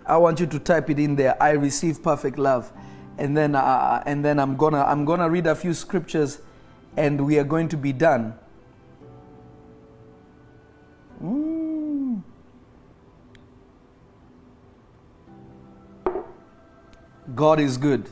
I 0.05 0.17
want 0.17 0.39
you 0.39 0.47
to 0.47 0.59
type 0.59 0.89
it 0.89 0.99
in 0.99 1.15
there. 1.15 1.41
I 1.41 1.51
receive 1.51 2.01
perfect 2.01 2.39
love. 2.39 2.71
And 3.17 3.35
then, 3.35 3.55
uh, 3.55 4.01
and 4.05 4.23
then 4.23 4.39
I'm 4.39 4.55
gonna 4.55 4.81
I'm 4.81 5.05
gonna 5.05 5.29
read 5.29 5.45
a 5.45 5.53
few 5.53 5.73
scriptures, 5.73 6.39
and 6.97 7.25
we 7.25 7.37
are 7.37 7.43
going 7.43 7.67
to 7.69 7.77
be 7.77 7.91
done. 7.93 8.33
God 17.35 17.59
is 17.59 17.77
good. 17.77 18.09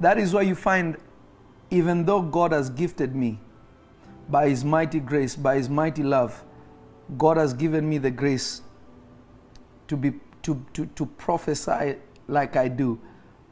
That 0.00 0.18
is 0.18 0.34
why 0.34 0.42
you 0.42 0.54
find, 0.54 0.96
even 1.70 2.04
though 2.04 2.20
God 2.20 2.52
has 2.52 2.68
gifted 2.68 3.14
me, 3.14 3.38
by 4.28 4.48
His 4.48 4.64
mighty 4.64 5.00
grace, 5.00 5.36
by 5.36 5.56
His 5.56 5.68
mighty 5.68 6.02
love, 6.02 6.44
God 7.18 7.36
has 7.36 7.52
given 7.52 7.88
me 7.88 7.98
the 7.98 8.10
grace 8.10 8.62
to, 9.88 9.96
be, 9.96 10.12
to, 10.42 10.64
to, 10.72 10.86
to 10.86 11.06
prophesy 11.06 11.96
like 12.28 12.56
I 12.56 12.68
do, 12.68 13.00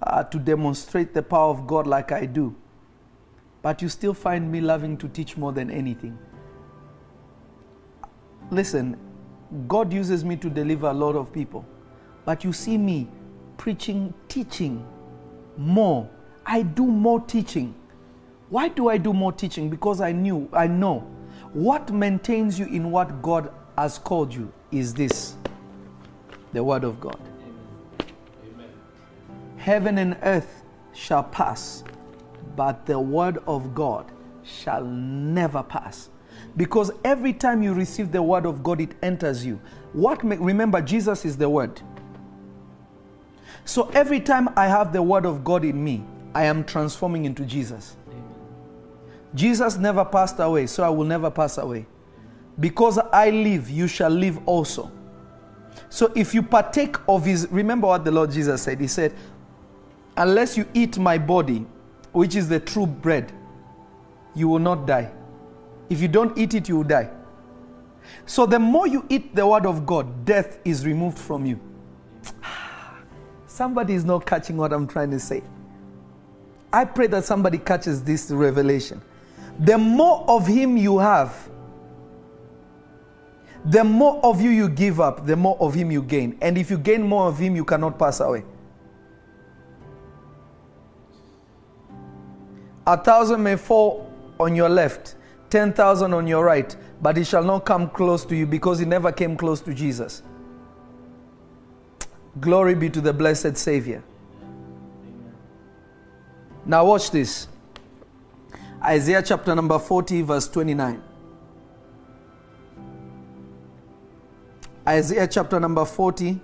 uh, 0.02 0.24
to 0.24 0.38
demonstrate 0.38 1.12
the 1.12 1.22
power 1.22 1.50
of 1.50 1.66
God 1.66 1.86
like 1.86 2.12
I 2.12 2.26
do. 2.26 2.54
But 3.62 3.82
you 3.82 3.88
still 3.88 4.14
find 4.14 4.50
me 4.50 4.60
loving 4.60 4.96
to 4.98 5.08
teach 5.08 5.36
more 5.36 5.52
than 5.52 5.70
anything. 5.70 6.18
Listen, 8.50 8.96
God 9.68 9.92
uses 9.92 10.24
me 10.24 10.36
to 10.36 10.48
deliver 10.48 10.88
a 10.88 10.94
lot 10.94 11.14
of 11.14 11.32
people, 11.32 11.64
but 12.24 12.42
you 12.44 12.52
see 12.52 12.78
me 12.78 13.08
preaching, 13.58 14.14
teaching 14.28 14.86
more. 15.56 16.08
I 16.46 16.62
do 16.62 16.86
more 16.86 17.20
teaching 17.20 17.74
why 18.50 18.68
do 18.68 18.88
I 18.88 18.98
do 18.98 19.12
more 19.12 19.32
teaching? 19.32 19.70
Because 19.70 20.00
I 20.00 20.12
knew, 20.12 20.48
I 20.52 20.66
know 20.66 21.00
what 21.52 21.92
maintains 21.92 22.58
you 22.58 22.66
in 22.66 22.90
what 22.90 23.22
God 23.22 23.52
has 23.78 23.98
called 23.98 24.34
you 24.34 24.52
is 24.70 24.92
this 24.92 25.34
the 26.52 26.62
Word 26.62 26.84
of 26.84 27.00
God. 27.00 27.18
Amen. 28.00 28.68
Heaven 29.56 29.98
and 29.98 30.16
earth 30.22 30.62
shall 30.92 31.24
pass, 31.24 31.84
but 32.56 32.86
the 32.86 32.98
word 32.98 33.38
of 33.46 33.74
God 33.74 34.10
shall 34.42 34.84
never 34.84 35.62
pass. 35.62 36.10
Because 36.56 36.90
every 37.04 37.32
time 37.32 37.62
you 37.62 37.72
receive 37.72 38.10
the 38.10 38.22
word 38.22 38.46
of 38.46 38.62
God, 38.62 38.80
it 38.80 38.94
enters 39.02 39.46
you. 39.46 39.60
What 39.92 40.22
remember, 40.24 40.80
Jesus 40.80 41.24
is 41.24 41.36
the 41.36 41.48
word. 41.48 41.80
So 43.64 43.88
every 43.90 44.20
time 44.20 44.48
I 44.56 44.66
have 44.66 44.92
the 44.92 45.02
word 45.02 45.24
of 45.24 45.44
God 45.44 45.64
in 45.64 45.82
me, 45.82 46.04
I 46.34 46.44
am 46.44 46.64
transforming 46.64 47.24
into 47.24 47.44
Jesus. 47.44 47.96
Jesus 49.34 49.76
never 49.76 50.04
passed 50.04 50.38
away, 50.38 50.66
so 50.66 50.82
I 50.82 50.88
will 50.88 51.04
never 51.04 51.30
pass 51.30 51.58
away. 51.58 51.86
Because 52.58 52.98
I 52.98 53.30
live, 53.30 53.70
you 53.70 53.86
shall 53.86 54.10
live 54.10 54.38
also. 54.46 54.90
So 55.88 56.12
if 56.14 56.34
you 56.34 56.42
partake 56.42 56.96
of 57.08 57.24
his, 57.24 57.48
remember 57.50 57.86
what 57.86 58.04
the 58.04 58.10
Lord 58.10 58.30
Jesus 58.32 58.62
said. 58.62 58.80
He 58.80 58.86
said, 58.86 59.14
Unless 60.16 60.56
you 60.56 60.66
eat 60.74 60.98
my 60.98 61.16
body, 61.16 61.66
which 62.12 62.34
is 62.34 62.48
the 62.48 62.60
true 62.60 62.86
bread, 62.86 63.32
you 64.34 64.48
will 64.48 64.58
not 64.58 64.86
die. 64.86 65.10
If 65.88 66.00
you 66.00 66.08
don't 66.08 66.36
eat 66.36 66.54
it, 66.54 66.68
you 66.68 66.76
will 66.78 66.84
die. 66.84 67.10
So 68.26 68.46
the 68.46 68.58
more 68.58 68.86
you 68.86 69.06
eat 69.08 69.34
the 69.34 69.46
word 69.46 69.66
of 69.66 69.86
God, 69.86 70.24
death 70.24 70.58
is 70.64 70.84
removed 70.84 71.18
from 71.18 71.46
you. 71.46 71.60
Somebody 73.46 73.94
is 73.94 74.04
not 74.04 74.26
catching 74.26 74.56
what 74.56 74.72
I'm 74.72 74.86
trying 74.86 75.10
to 75.12 75.20
say. 75.20 75.42
I 76.72 76.84
pray 76.84 77.08
that 77.08 77.24
somebody 77.24 77.58
catches 77.58 78.02
this 78.02 78.30
revelation. 78.30 79.02
The 79.60 79.76
more 79.76 80.24
of 80.28 80.46
Him 80.46 80.76
you 80.76 80.98
have, 80.98 81.48
the 83.64 83.84
more 83.84 84.18
of 84.24 84.40
you 84.40 84.50
you 84.50 84.68
give 84.68 85.00
up, 85.00 85.26
the 85.26 85.36
more 85.36 85.56
of 85.60 85.74
Him 85.74 85.90
you 85.90 86.02
gain. 86.02 86.38
And 86.40 86.56
if 86.56 86.70
you 86.70 86.78
gain 86.78 87.02
more 87.02 87.28
of 87.28 87.38
Him, 87.38 87.54
you 87.54 87.64
cannot 87.64 87.98
pass 87.98 88.20
away. 88.20 88.44
A 92.86 92.96
thousand 92.96 93.42
may 93.42 93.56
fall 93.56 94.10
on 94.38 94.56
your 94.56 94.70
left, 94.70 95.16
10,000 95.50 96.14
on 96.14 96.26
your 96.26 96.44
right, 96.44 96.74
but 97.02 97.18
it 97.18 97.26
shall 97.26 97.44
not 97.44 97.66
come 97.66 97.90
close 97.90 98.24
to 98.24 98.34
you 98.34 98.46
because 98.46 98.80
it 98.80 98.88
never 98.88 99.12
came 99.12 99.36
close 99.36 99.60
to 99.60 99.74
Jesus. 99.74 100.22
Glory 102.40 102.74
be 102.74 102.88
to 102.88 103.00
the 103.02 103.12
blessed 103.12 103.56
Savior. 103.56 104.02
Now, 106.64 106.86
watch 106.86 107.10
this 107.10 107.48
Isaiah 108.82 109.22
chapter 109.22 109.54
number 109.54 109.78
40, 109.78 110.22
verse 110.22 110.48
29. 110.48 111.02
Isaiah 114.88 115.28
chapter 115.28 115.60
number 115.60 115.84
40, 115.84 116.40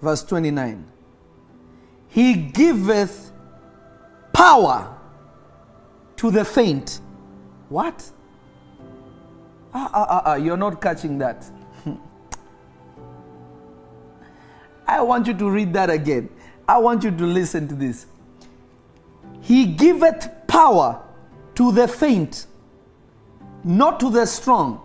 verse 0.00 0.22
29. 0.22 0.86
He 2.08 2.34
giveth 2.34 3.32
power 4.32 4.96
to 6.16 6.30
the 6.30 6.44
faint. 6.44 7.00
What? 7.68 8.08
Ah, 9.74 9.90
ah, 9.92 10.06
ah, 10.08 10.22
ah, 10.26 10.34
you're 10.36 10.56
not 10.56 10.80
catching 10.80 11.18
that. 11.18 11.44
I 14.86 15.00
want 15.00 15.26
you 15.26 15.34
to 15.34 15.50
read 15.50 15.72
that 15.72 15.90
again. 15.90 16.28
I 16.68 16.78
want 16.78 17.02
you 17.02 17.10
to 17.10 17.24
listen 17.24 17.66
to 17.68 17.74
this. 17.74 18.06
He 19.42 19.66
giveth 19.66 20.30
power 20.46 21.02
to 21.56 21.72
the 21.72 21.88
faint, 21.88 22.46
not 23.64 24.00
to 24.00 24.08
the 24.08 24.24
strong, 24.24 24.80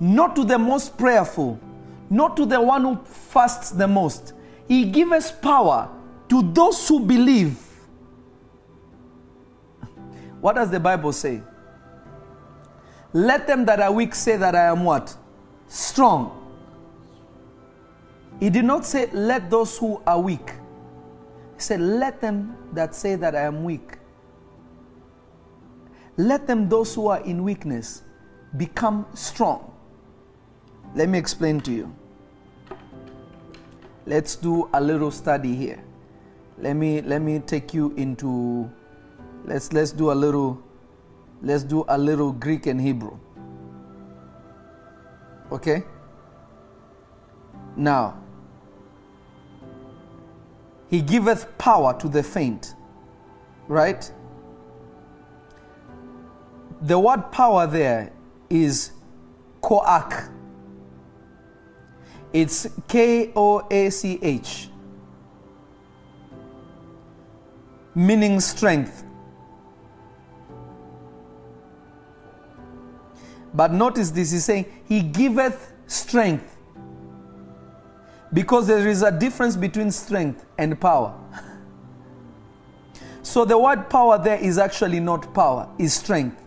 not 0.00 0.34
to 0.36 0.44
the 0.44 0.58
most 0.58 0.98
prayerful, 0.98 1.58
not 2.10 2.36
to 2.36 2.44
the 2.44 2.60
one 2.60 2.82
who 2.82 2.96
fasts 3.04 3.70
the 3.70 3.86
most. 3.86 4.34
He 4.68 4.84
giveth 4.84 5.40
power 5.40 5.88
to 6.28 6.42
those 6.52 6.86
who 6.88 7.00
believe. 7.00 7.58
What 10.40 10.56
does 10.56 10.70
the 10.70 10.80
Bible 10.80 11.12
say? 11.12 11.40
Let 13.12 13.46
them 13.46 13.64
that 13.66 13.80
are 13.80 13.92
weak 13.92 14.14
say 14.14 14.36
that 14.36 14.54
I 14.54 14.64
am 14.64 14.84
what? 14.84 15.16
Strong. 15.68 16.42
He 18.40 18.50
did 18.50 18.64
not 18.64 18.84
say, 18.84 19.08
let 19.12 19.50
those 19.50 19.78
who 19.78 20.02
are 20.06 20.20
weak. 20.20 20.52
He 21.56 21.62
said, 21.62 21.80
let 21.80 22.20
them 22.20 22.56
that 22.72 22.94
say 22.94 23.16
that 23.16 23.34
I 23.34 23.42
am 23.42 23.64
weak. 23.64 23.98
Let 26.16 26.46
them, 26.46 26.68
those 26.68 26.94
who 26.94 27.08
are 27.08 27.20
in 27.20 27.42
weakness, 27.42 28.02
become 28.56 29.06
strong. 29.14 29.72
Let 30.94 31.08
me 31.08 31.18
explain 31.18 31.60
to 31.62 31.72
you. 31.72 31.94
Let's 34.06 34.36
do 34.36 34.70
a 34.72 34.80
little 34.80 35.10
study 35.10 35.54
here. 35.54 35.82
Let 36.58 36.74
me 36.74 37.02
let 37.02 37.20
me 37.20 37.40
take 37.40 37.74
you 37.74 37.92
into 37.96 38.70
let's 39.44 39.72
let's 39.72 39.90
do 39.90 40.10
a 40.10 40.14
little 40.14 40.62
let's 41.42 41.64
do 41.64 41.84
a 41.88 41.98
little 41.98 42.32
Greek 42.32 42.66
and 42.66 42.80
Hebrew. 42.80 43.18
Okay? 45.52 45.84
Now, 47.76 48.16
he 50.88 51.02
giveth 51.02 51.56
power 51.58 51.98
to 51.98 52.08
the 52.08 52.22
faint. 52.22 52.74
Right? 53.68 54.10
The 56.82 56.98
word 56.98 57.32
power 57.32 57.66
there 57.66 58.12
is 58.48 58.92
koach. 59.62 60.30
It's 62.32 62.68
K 62.86 63.32
O 63.34 63.66
A 63.70 63.90
C 63.90 64.18
H, 64.20 64.68
meaning 67.94 68.40
strength. 68.40 69.04
But 73.54 73.72
notice 73.72 74.10
this 74.10 74.34
is 74.34 74.44
saying, 74.44 74.66
He 74.86 75.00
giveth 75.00 75.72
strength. 75.86 76.55
Because 78.36 78.66
there 78.66 78.86
is 78.86 79.00
a 79.00 79.10
difference 79.10 79.56
between 79.56 79.90
strength 79.90 80.44
and 80.58 80.78
power. 80.78 81.14
So 83.22 83.46
the 83.46 83.56
word 83.56 83.88
power 83.88 84.22
there 84.22 84.36
is 84.36 84.58
actually 84.58 85.00
not 85.00 85.32
power, 85.32 85.66
is 85.78 85.94
strength. 85.94 86.38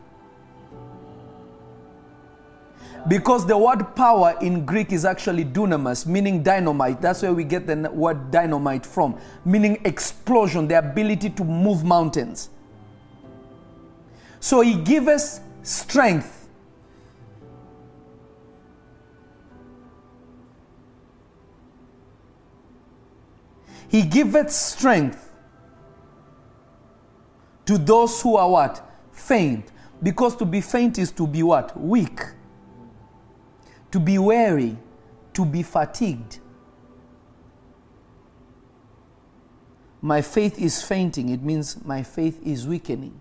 Because 3.08 3.48
the 3.48 3.58
word 3.58 3.96
power 3.96 4.38
in 4.40 4.68
Greek 4.68 4.92
is 4.92 5.04
actually 5.04 5.44
dunamis, 5.44 6.06
meaning 6.06 6.44
dynamite. 6.44 7.02
That's 7.02 7.24
where 7.24 7.34
we 7.34 7.44
get 7.44 7.66
the 7.66 7.90
word 7.90 8.30
dynamite 8.30 8.86
from, 8.86 9.20
meaning 9.44 9.82
explosion, 9.84 10.68
the 10.68 10.78
ability 10.78 11.32
to 11.32 11.44
move 11.44 11.84
mountains. 11.84 12.52
So 14.40 14.62
he 14.62 14.76
gives 14.76 15.08
us 15.08 15.42
strength. 15.64 16.39
He 23.90 24.04
giveth 24.04 24.52
strength 24.52 25.34
to 27.66 27.78
those 27.78 28.22
who 28.22 28.36
are 28.38 28.50
what? 28.50 28.88
Faint. 29.12 29.72
Because 30.02 30.36
to 30.38 30.46
be 30.46 30.62
faint 30.62 30.98
is 30.98 31.12
to 31.12 31.28
be 31.28 31.44
what? 31.44 31.80
Weak. 31.80 32.22
To 33.92 34.00
be 34.00 34.18
weary. 34.18 34.78
To 35.34 35.44
be 35.44 35.64
fatigued. 35.64 36.40
My 40.02 40.22
faith 40.22 40.60
is 40.60 40.82
fainting. 40.82 41.30
It 41.30 41.42
means 41.44 41.84
my 41.84 42.04
faith 42.04 42.40
is 42.46 42.68
weakening. 42.68 43.20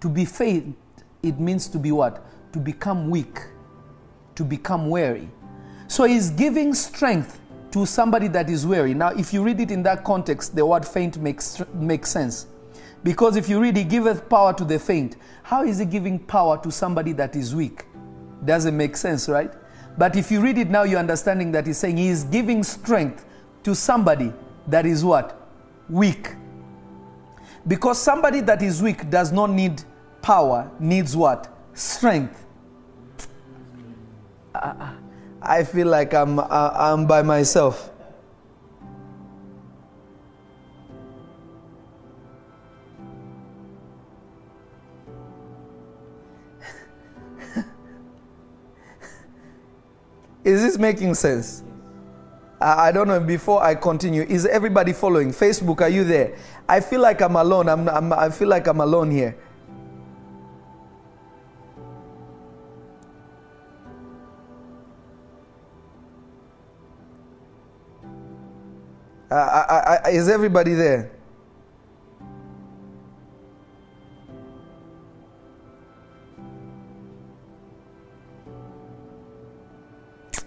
To 0.00 0.08
be 0.08 0.24
faint, 0.24 0.76
it 1.22 1.38
means 1.40 1.68
to 1.68 1.78
be 1.78 1.92
what? 1.92 2.24
To 2.52 2.58
become 2.58 3.10
weak. 3.10 3.38
To 4.36 4.44
become 4.44 4.88
weary. 4.88 5.28
So 5.88 6.04
he's 6.04 6.30
giving 6.30 6.72
strength 6.72 7.40
to 7.72 7.86
somebody 7.86 8.28
that 8.28 8.50
is 8.50 8.66
weary. 8.66 8.94
Now, 8.94 9.08
if 9.10 9.32
you 9.32 9.42
read 9.42 9.60
it 9.60 9.70
in 9.70 9.82
that 9.84 10.04
context, 10.04 10.56
the 10.56 10.64
word 10.66 10.86
faint 10.86 11.18
makes, 11.18 11.62
makes 11.74 12.10
sense. 12.10 12.46
Because 13.02 13.36
if 13.36 13.48
you 13.48 13.60
read, 13.60 13.76
He 13.76 13.84
giveth 13.84 14.28
power 14.28 14.52
to 14.54 14.64
the 14.64 14.78
faint. 14.78 15.16
How 15.42 15.64
is 15.64 15.78
He 15.78 15.84
giving 15.84 16.18
power 16.18 16.58
to 16.62 16.70
somebody 16.70 17.12
that 17.12 17.36
is 17.36 17.54
weak? 17.54 17.86
Doesn't 18.44 18.76
make 18.76 18.96
sense, 18.96 19.28
right? 19.28 19.52
But 19.96 20.16
if 20.16 20.30
you 20.30 20.40
read 20.40 20.58
it 20.58 20.68
now, 20.68 20.82
you're 20.82 20.98
understanding 20.98 21.52
that 21.52 21.66
He's 21.66 21.78
saying 21.78 21.96
He 21.96 22.08
is 22.08 22.24
giving 22.24 22.62
strength 22.62 23.24
to 23.64 23.74
somebody 23.74 24.32
that 24.66 24.86
is 24.86 25.04
what? 25.04 25.48
Weak. 25.88 26.34
Because 27.66 28.00
somebody 28.00 28.40
that 28.40 28.62
is 28.62 28.82
weak 28.82 29.10
does 29.10 29.32
not 29.32 29.50
need 29.50 29.82
power, 30.22 30.70
needs 30.78 31.16
what? 31.16 31.54
Strength. 31.74 32.46
Uh, 34.54 34.92
I 35.50 35.64
feel 35.64 35.88
like 35.88 36.14
I'm, 36.14 36.38
uh, 36.38 36.44
I'm 36.48 37.06
by 37.06 37.22
myself. 37.22 37.90
Is 50.44 50.62
this 50.62 50.78
making 50.78 51.14
sense? 51.14 51.64
I 52.60 52.92
don't 52.92 53.08
know. 53.08 53.18
Before 53.18 53.60
I 53.60 53.74
continue, 53.74 54.22
is 54.22 54.46
everybody 54.46 54.92
following? 54.92 55.30
Facebook, 55.32 55.80
are 55.80 55.88
you 55.88 56.04
there? 56.04 56.36
I 56.68 56.78
feel 56.80 57.00
like 57.00 57.22
I'm 57.22 57.34
alone. 57.34 57.68
I'm, 57.70 57.88
I'm, 57.88 58.12
I 58.12 58.28
feel 58.28 58.48
like 58.48 58.68
I'm 58.68 58.80
alone 58.82 59.10
here. 59.10 59.36
I, 69.30 70.00
I, 70.04 70.10
is 70.10 70.28
everybody 70.28 70.74
there? 70.74 71.10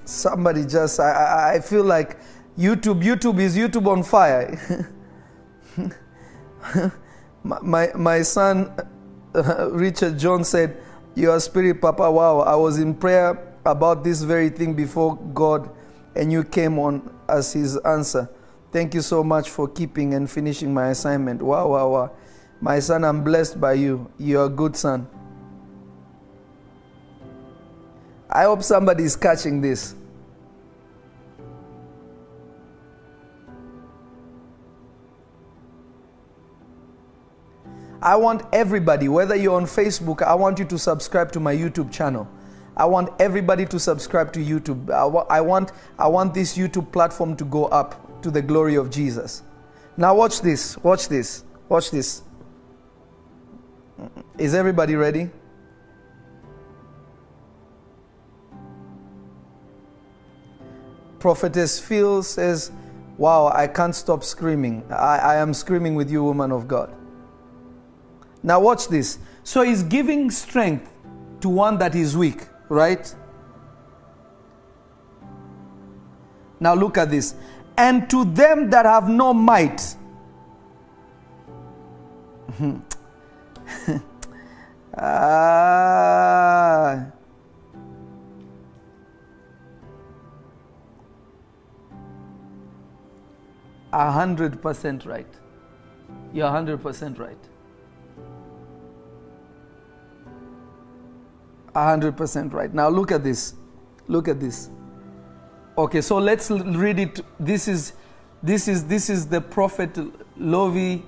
Somebody 0.06 0.66
just, 0.66 1.00
I, 1.00 1.12
I, 1.12 1.54
I 1.56 1.60
feel 1.60 1.84
like 1.84 2.20
YouTube, 2.58 3.04
YouTube 3.04 3.40
is 3.40 3.56
YouTube 3.56 3.88
on 3.88 4.04
fire. 4.04 4.92
my, 7.44 7.60
my, 7.62 7.90
my 7.96 8.22
son, 8.22 8.74
uh, 9.34 9.70
Richard 9.72 10.20
John 10.20 10.44
said, 10.44 10.78
Your 11.16 11.40
spirit, 11.40 11.82
Papa, 11.82 12.12
wow, 12.12 12.40
I 12.40 12.56
was 12.56 12.80
in 12.80 12.94
prayer 12.94 13.56
about 13.66 14.04
this 14.04 14.22
very 14.22 14.50
thing 14.50 14.74
before 14.74 15.16
God, 15.34 15.70
and 16.16 16.32
you 16.32 16.44
came 16.44 16.78
on 16.80 17.10
as 17.30 17.54
his 17.54 17.78
answer. 17.78 18.30
Thank 18.74 18.96
you 18.96 19.04
so 19.04 19.24
much 19.24 19.52
for 19.52 19.68
keeping 19.68 20.16
and 20.16 20.28
finishing 20.30 20.74
my 20.74 20.88
assignment. 20.88 21.44
Wow, 21.44 21.68
wow, 21.68 21.90
wow. 21.90 22.12
My 22.60 22.80
son, 22.80 23.04
I'm 23.04 23.24
blessed 23.24 23.62
by 23.62 23.74
you. 23.74 24.12
You're 24.18 24.48
a 24.48 24.50
good 24.50 24.76
son. 24.76 25.08
I 28.28 28.46
hope 28.46 28.64
somebody 28.64 29.04
is 29.04 29.16
catching 29.16 29.62
this. 29.62 29.94
I 38.02 38.16
want 38.16 38.42
everybody, 38.52 39.08
whether 39.08 39.36
you're 39.36 39.56
on 39.56 39.66
Facebook, 39.66 40.24
I 40.24 40.34
want 40.34 40.58
you 40.58 40.66
to 40.66 40.80
subscribe 40.80 41.32
to 41.34 41.40
my 41.40 41.56
YouTube 41.56 41.92
channel. 41.92 42.28
I 42.76 42.86
want 42.86 43.10
everybody 43.22 43.68
to 43.68 43.80
subscribe 43.80 44.34
to 44.34 44.40
YouTube. 44.40 44.90
I, 44.90 45.06
wa- 45.06 45.28
I 45.30 45.42
want, 45.42 45.74
I 46.00 46.08
want 46.08 46.34
this 46.34 46.58
YouTube 46.58 46.92
platform 46.92 47.36
to 47.36 47.46
go 47.46 47.66
up 47.66 48.03
to 48.24 48.32
the 48.32 48.42
glory 48.42 48.76
of 48.76 48.90
Jesus. 48.90 49.44
Now, 49.96 50.16
watch 50.16 50.42
this. 50.42 50.78
Watch 50.78 51.08
this. 51.08 51.44
Watch 51.70 51.92
this. 51.92 52.24
Is 54.38 54.56
everybody 54.56 54.96
ready? 54.96 55.30
Prophetess 61.20 61.80
Phil 61.80 62.24
says, 62.24 62.72
Wow, 63.18 63.52
I 63.54 63.68
can't 63.68 63.96
stop 63.96 64.24
screaming. 64.24 64.84
I, 64.90 65.18
I 65.18 65.36
am 65.36 65.54
screaming 65.54 65.94
with 65.94 66.10
you, 66.10 66.24
woman 66.24 66.52
of 66.52 66.68
God. 66.68 66.94
Now, 68.42 68.60
watch 68.60 68.88
this. 68.88 69.20
So, 69.44 69.62
he's 69.62 69.84
giving 69.84 70.32
strength 70.32 70.92
to 71.42 71.50
one 71.50 71.78
that 71.78 71.94
is 71.96 72.18
weak, 72.18 72.48
right? 72.70 73.14
Now, 76.60 76.74
look 76.74 76.98
at 76.98 77.12
this. 77.12 77.36
And 77.78 78.10
to 78.10 78.26
them 78.26 78.70
that 78.70 78.86
have 78.86 79.10
no 79.10 79.34
might, 79.34 79.96
a 93.94 94.12
hundred 94.12 94.62
percent 94.62 95.06
right. 95.06 95.28
You're 96.32 96.48
a 96.48 96.52
hundred 96.52 96.82
percent 96.82 97.18
right. 97.18 97.38
A 101.76 101.86
hundred 101.86 102.16
percent 102.16 102.54
right. 102.54 102.72
Now 102.74 102.90
look 102.90 103.12
at 103.12 103.24
this. 103.24 103.56
Look 104.08 104.28
at 104.28 104.40
this. 104.40 104.70
Okay, 105.76 106.02
so 106.02 106.20
let's 106.20 106.52
read 106.52 107.00
it. 107.00 107.22
This 107.40 107.68
is 107.68 107.94
this 108.44 108.68
is 108.68 108.86
this 108.86 109.10
is 109.10 109.26
the 109.26 109.42
prophet 109.42 109.98
Lovy 110.38 111.04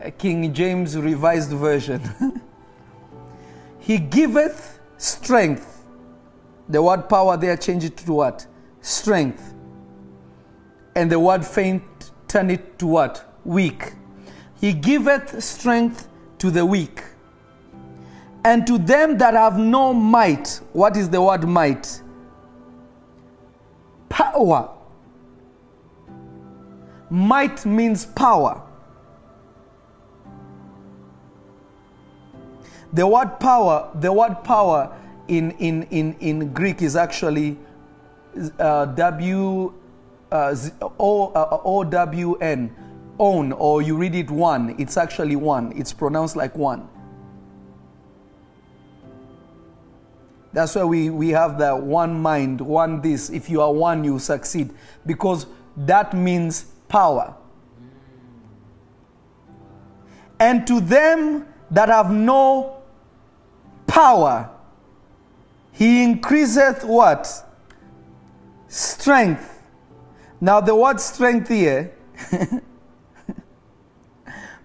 uh, 0.00 0.10
King 0.16 0.54
James 0.54 0.96
revised 0.96 1.50
version. 1.50 2.00
he 3.80 3.98
giveth 3.98 4.78
strength. 4.98 5.84
The 6.68 6.80
word 6.80 7.08
power 7.08 7.36
there 7.36 7.56
change 7.56 7.84
it 7.84 7.96
to 7.96 8.12
what? 8.12 8.46
Strength. 8.82 9.54
And 10.94 11.10
the 11.10 11.18
word 11.18 11.44
faint 11.44 11.82
turn 12.28 12.50
it 12.50 12.78
to 12.78 12.86
what? 12.86 13.36
Weak. 13.44 13.94
He 14.60 14.74
giveth 14.74 15.42
strength 15.42 16.08
to 16.38 16.52
the 16.52 16.64
weak. 16.64 17.02
And 18.44 18.64
to 18.68 18.78
them 18.78 19.18
that 19.18 19.34
have 19.34 19.58
no 19.58 19.92
might, 19.92 20.60
what 20.72 20.96
is 20.96 21.10
the 21.10 21.20
word 21.20 21.48
might? 21.48 22.00
Power. 24.08 24.70
Might 27.10 27.64
means 27.64 28.06
power. 28.06 28.62
The 32.92 33.06
word 33.06 33.38
power, 33.38 33.90
the 33.94 34.12
word 34.12 34.42
power 34.44 34.96
in, 35.28 35.50
in, 35.52 35.82
in, 35.84 36.16
in 36.20 36.52
Greek 36.52 36.80
is 36.82 36.96
actually 36.96 37.58
uh, 38.58 38.86
W 38.86 39.74
uh, 40.32 40.56
uh, 40.80 41.58
own, 43.18 43.52
or 43.52 43.82
you 43.82 43.96
read 43.96 44.14
it 44.14 44.30
one. 44.30 44.74
It's 44.78 44.96
actually 44.96 45.36
one. 45.36 45.72
It's 45.76 45.92
pronounced 45.92 46.36
like 46.36 46.56
one. 46.56 46.88
That's 50.58 50.74
why 50.74 50.82
we, 50.82 51.08
we 51.08 51.28
have 51.28 51.56
the 51.56 51.76
one 51.76 52.20
mind, 52.20 52.60
one 52.60 53.00
this. 53.00 53.30
If 53.30 53.48
you 53.48 53.62
are 53.62 53.72
one, 53.72 54.02
you 54.02 54.18
succeed. 54.18 54.74
Because 55.06 55.46
that 55.76 56.14
means 56.14 56.64
power. 56.88 57.36
And 60.40 60.66
to 60.66 60.80
them 60.80 61.46
that 61.70 61.88
have 61.88 62.10
no 62.10 62.82
power, 63.86 64.50
he 65.70 66.02
increaseth 66.02 66.82
what? 66.82 67.28
Strength. 68.66 69.62
Now, 70.40 70.60
the 70.60 70.74
word 70.74 71.00
strength 71.00 71.50
here, 71.50 71.94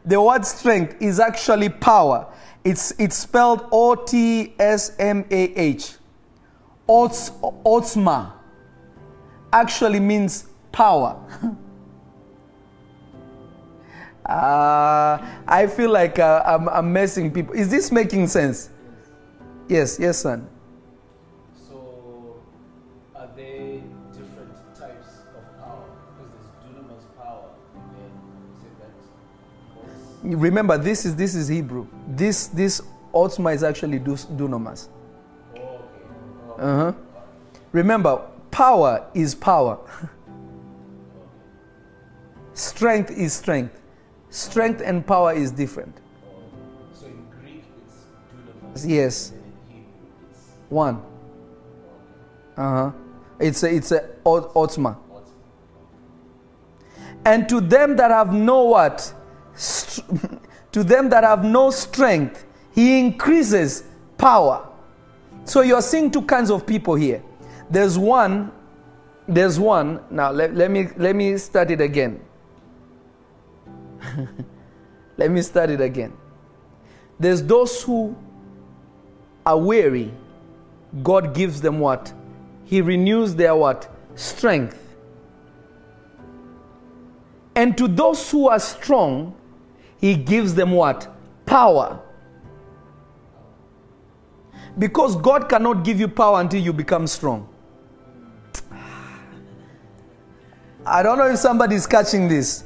the 0.04 0.20
word 0.20 0.44
strength 0.44 1.00
is 1.00 1.20
actually 1.20 1.70
power. 1.70 2.34
It's, 2.64 2.92
it's 2.98 3.18
spelled 3.18 3.68
O 3.72 3.96
T 3.96 4.54
S 4.58 4.96
M 5.00 5.26
A 5.30 5.54
H. 5.60 5.96
Ots, 6.88 7.32
otsma 7.64 8.34
actually 9.52 10.00
means 10.00 10.48
power. 10.72 11.18
uh, 14.26 15.18
I 15.48 15.68
feel 15.68 15.92
like 15.92 16.20
uh, 16.20 16.44
I'm, 16.46 16.68
I'm 16.70 16.92
messing 16.92 17.32
people. 17.32 17.54
Is 17.54 17.70
this 17.70 17.92
making 17.92 18.28
sense? 18.28 18.70
Yes, 19.68 19.98
yes, 20.00 20.20
son. 20.20 20.48
Remember, 30.24 30.78
this 30.78 31.06
is 31.06 31.16
this 31.16 31.36
is 31.36 31.50
Hebrew. 31.50 31.86
This 32.08 32.48
this 32.48 32.82
otsma 33.14 33.54
is 33.54 33.64
actually 33.64 34.00
dunamis. 34.00 34.88
Uh 36.58 36.58
huh. 36.58 36.94
Remember, 37.74 38.22
power 38.50 39.06
is 39.14 39.36
power. 39.36 39.78
strength 42.54 43.12
is 43.12 43.34
strength. 43.34 43.82
Strength 44.30 44.82
and 44.86 45.06
power 45.06 45.34
is 45.34 45.52
different. 45.52 45.96
So 46.94 47.08
in 47.08 47.26
Greek 47.42 47.64
it's 47.86 47.96
dunamis. 48.34 48.90
Yes, 48.90 49.32
And 49.32 49.44
in 49.44 49.76
Hebrew 49.76 50.08
it's 50.32 50.48
one. 50.70 51.02
Uh 52.56 52.70
huh. 52.70 52.92
It's 53.40 53.64
a 53.64 53.76
it's 53.76 53.92
a 53.92 54.08
ot- 54.24 54.54
otsma. 54.54 54.96
And 57.26 57.48
to 57.50 57.60
them 57.62 57.96
that 57.98 58.12
have 58.12 58.34
no 58.34 58.64
what, 58.64 59.14
to 60.72 60.84
them 60.84 61.10
that 61.10 61.24
have 61.24 61.44
no 61.44 61.70
strength, 61.70 62.46
he 62.74 63.00
increases 63.00 63.84
power. 64.18 64.68
So 65.46 65.62
you're 65.62 65.82
seeing 65.82 66.10
two 66.10 66.24
kinds 66.24 66.50
of 66.50 66.66
people 66.66 66.96
here. 66.96 67.24
There's 67.70 67.98
one, 67.98 68.52
there's 69.28 69.60
one. 69.60 70.02
Now 70.10 70.32
let, 70.32 70.56
let 70.56 70.72
me 70.72 70.88
let 70.98 71.16
me 71.16 71.38
start 71.38 71.72
it 71.72 71.82
again. 71.82 72.20
let 75.18 75.32
me 75.32 75.42
start 75.42 75.70
it 75.70 75.82
again. 75.82 76.14
There's 77.20 77.44
those 77.44 77.84
who 77.84 78.16
are 79.46 79.58
weary. 79.58 80.12
God 81.02 81.34
gives 81.34 81.62
them 81.62 81.80
what? 81.80 82.14
He 82.66 82.82
renews 82.82 83.36
their 83.36 83.56
what? 83.56 83.90
Strength. 84.16 84.80
And 87.56 87.78
to 87.78 87.88
those 87.88 88.30
who 88.32 88.48
are 88.48 88.60
strong, 88.60 89.36
he 90.04 90.16
gives 90.16 90.54
them 90.54 90.72
what? 90.74 91.08
Power. 91.46 91.98
Because 94.78 95.16
God 95.16 95.48
cannot 95.48 95.86
give 95.86 95.98
you 95.98 96.10
power 96.10 96.42
until 96.42 96.60
you 96.60 96.74
become 96.74 97.08
strong. 97.08 97.48
I 100.86 101.02
don't 101.04 101.18
know 101.18 101.30
if 101.32 101.40
somebody 101.40 101.78
is 101.78 101.88
catching 101.88 102.28
this. 102.28 102.66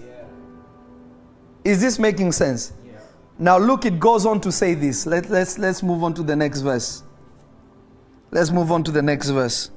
Is 1.64 1.80
this 1.80 2.00
making 2.00 2.32
sense? 2.32 2.74
Now 3.38 3.60
look, 3.60 3.86
it 3.86 4.00
goes 4.00 4.26
on 4.26 4.42
to 4.42 4.52
say 4.52 4.74
this. 4.74 5.06
Let, 5.06 5.30
let's, 5.30 5.60
let's 5.60 5.84
move 5.84 6.04
on 6.04 6.16
to 6.16 6.24
the 6.24 6.36
next 6.36 6.62
verse. 6.62 7.04
Let's 8.32 8.50
move 8.50 8.72
on 8.72 8.84
to 8.86 8.90
the 8.90 9.04
next 9.04 9.30
verse. 9.30 9.70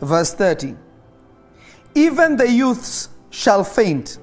Verse 0.00 0.32
30. 0.34 0.76
Even 1.96 2.36
the 2.36 2.48
youths 2.48 3.08
shall 3.30 3.64
faint 3.64 4.18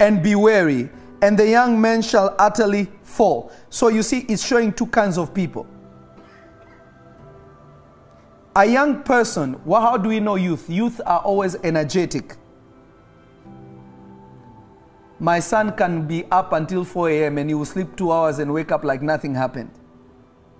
and 0.00 0.20
be 0.20 0.34
weary, 0.34 0.90
and 1.22 1.38
the 1.38 1.48
young 1.48 1.80
men 1.80 2.02
shall 2.02 2.34
utterly 2.38 2.88
fall. 3.02 3.50
So 3.70 3.88
you 3.88 4.02
see, 4.02 4.20
it's 4.28 4.44
showing 4.44 4.72
two 4.72 4.86
kinds 4.86 5.18
of 5.18 5.34
people. 5.34 5.66
A 8.54 8.64
young 8.64 9.02
person, 9.02 9.60
well, 9.64 9.80
how 9.80 9.96
do 9.96 10.08
we 10.08 10.20
know 10.20 10.34
youth? 10.34 10.68
Youth 10.68 11.00
are 11.06 11.20
always 11.20 11.54
energetic. 11.62 12.36
My 15.20 15.40
son 15.40 15.76
can 15.76 16.06
be 16.06 16.24
up 16.30 16.52
until 16.52 16.84
4 16.84 17.10
a.m. 17.10 17.38
and 17.38 17.50
he 17.50 17.54
will 17.54 17.64
sleep 17.64 17.96
two 17.96 18.12
hours 18.12 18.38
and 18.38 18.52
wake 18.52 18.70
up 18.70 18.84
like 18.84 19.02
nothing 19.02 19.34
happened 19.34 19.70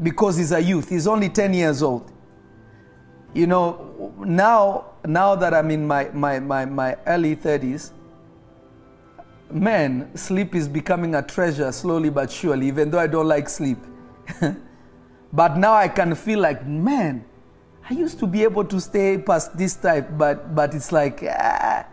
because 0.02 0.36
he's 0.36 0.52
a 0.52 0.60
youth. 0.60 0.88
He's 0.88 1.06
only 1.06 1.28
10 1.28 1.54
years 1.54 1.82
old. 1.82 2.12
You 3.34 3.46
know, 3.46 4.14
now, 4.18 4.92
now 5.06 5.34
that 5.34 5.54
I'm 5.54 5.70
in 5.70 5.86
my, 5.86 6.08
my, 6.10 6.40
my, 6.40 6.64
my 6.64 6.96
early 7.06 7.36
30s, 7.36 7.92
man, 9.50 10.14
sleep 10.16 10.54
is 10.54 10.68
becoming 10.68 11.14
a 11.14 11.22
treasure 11.22 11.70
slowly 11.72 12.10
but 12.10 12.30
surely, 12.30 12.68
even 12.68 12.90
though 12.90 12.98
I 12.98 13.06
don't 13.06 13.28
like 13.28 13.48
sleep. 13.48 13.78
but 15.32 15.56
now 15.56 15.74
I 15.74 15.88
can 15.88 16.14
feel 16.14 16.40
like, 16.40 16.66
man, 16.66 17.24
I 17.88 17.94
used 17.94 18.18
to 18.18 18.26
be 18.26 18.42
able 18.42 18.64
to 18.66 18.80
stay 18.80 19.18
past 19.18 19.56
this 19.56 19.74
time, 19.74 20.14
but, 20.18 20.54
but 20.54 20.74
it's 20.74 20.92
like, 20.92 21.24
ah. 21.28 21.86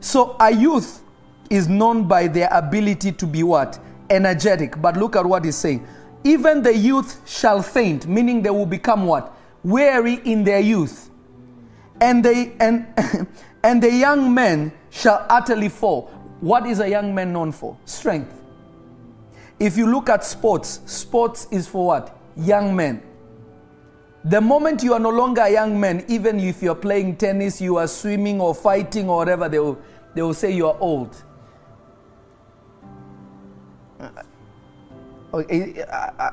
So 0.00 0.36
a 0.38 0.52
youth 0.52 1.02
is 1.48 1.68
known 1.68 2.06
by 2.06 2.26
their 2.26 2.48
ability 2.52 3.12
to 3.12 3.26
be 3.26 3.42
what? 3.42 3.78
Energetic. 4.10 4.80
But 4.80 4.96
look 4.96 5.16
at 5.16 5.24
what 5.24 5.44
he's 5.44 5.56
saying. 5.56 5.86
Even 6.24 6.62
the 6.62 6.76
youth 6.76 7.20
shall 7.26 7.62
faint, 7.62 8.06
meaning 8.06 8.42
they 8.42 8.50
will 8.50 8.66
become 8.66 9.06
what? 9.06 9.34
Weary 9.62 10.20
in 10.24 10.44
their 10.44 10.60
youth. 10.60 11.10
And 12.00 12.24
they 12.24 12.52
and 12.60 12.86
and 13.62 13.82
the 13.82 13.90
young 13.90 14.34
men 14.34 14.72
shall 14.90 15.24
utterly 15.28 15.68
fall. 15.68 16.10
What 16.44 16.66
is 16.66 16.80
a 16.80 16.86
young 16.86 17.14
man 17.14 17.32
known 17.32 17.52
for? 17.52 17.74
Strength. 17.86 18.42
If 19.58 19.78
you 19.78 19.90
look 19.90 20.10
at 20.10 20.22
sports, 20.22 20.80
sports 20.84 21.48
is 21.50 21.66
for 21.66 21.86
what? 21.86 22.18
Young 22.36 22.76
men. 22.76 23.02
The 24.26 24.42
moment 24.42 24.82
you 24.82 24.92
are 24.92 25.00
no 25.00 25.08
longer 25.08 25.40
a 25.40 25.50
young 25.50 25.80
man, 25.80 26.04
even 26.06 26.38
if 26.38 26.62
you're 26.62 26.74
playing 26.74 27.16
tennis, 27.16 27.62
you 27.62 27.78
are 27.78 27.86
swimming 27.88 28.42
or 28.42 28.54
fighting 28.54 29.08
or 29.08 29.16
whatever, 29.16 29.48
they 29.48 29.58
will, 29.58 29.78
they 30.14 30.20
will 30.20 30.34
say 30.34 30.52
you 30.52 30.66
are 30.66 30.76
old. 30.80 31.16
Uh, 33.98 34.10
okay, 35.32 35.82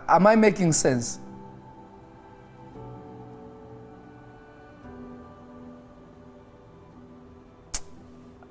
am 0.09 0.27
I 0.27 0.35
making 0.35 0.73
sense? 0.73 1.19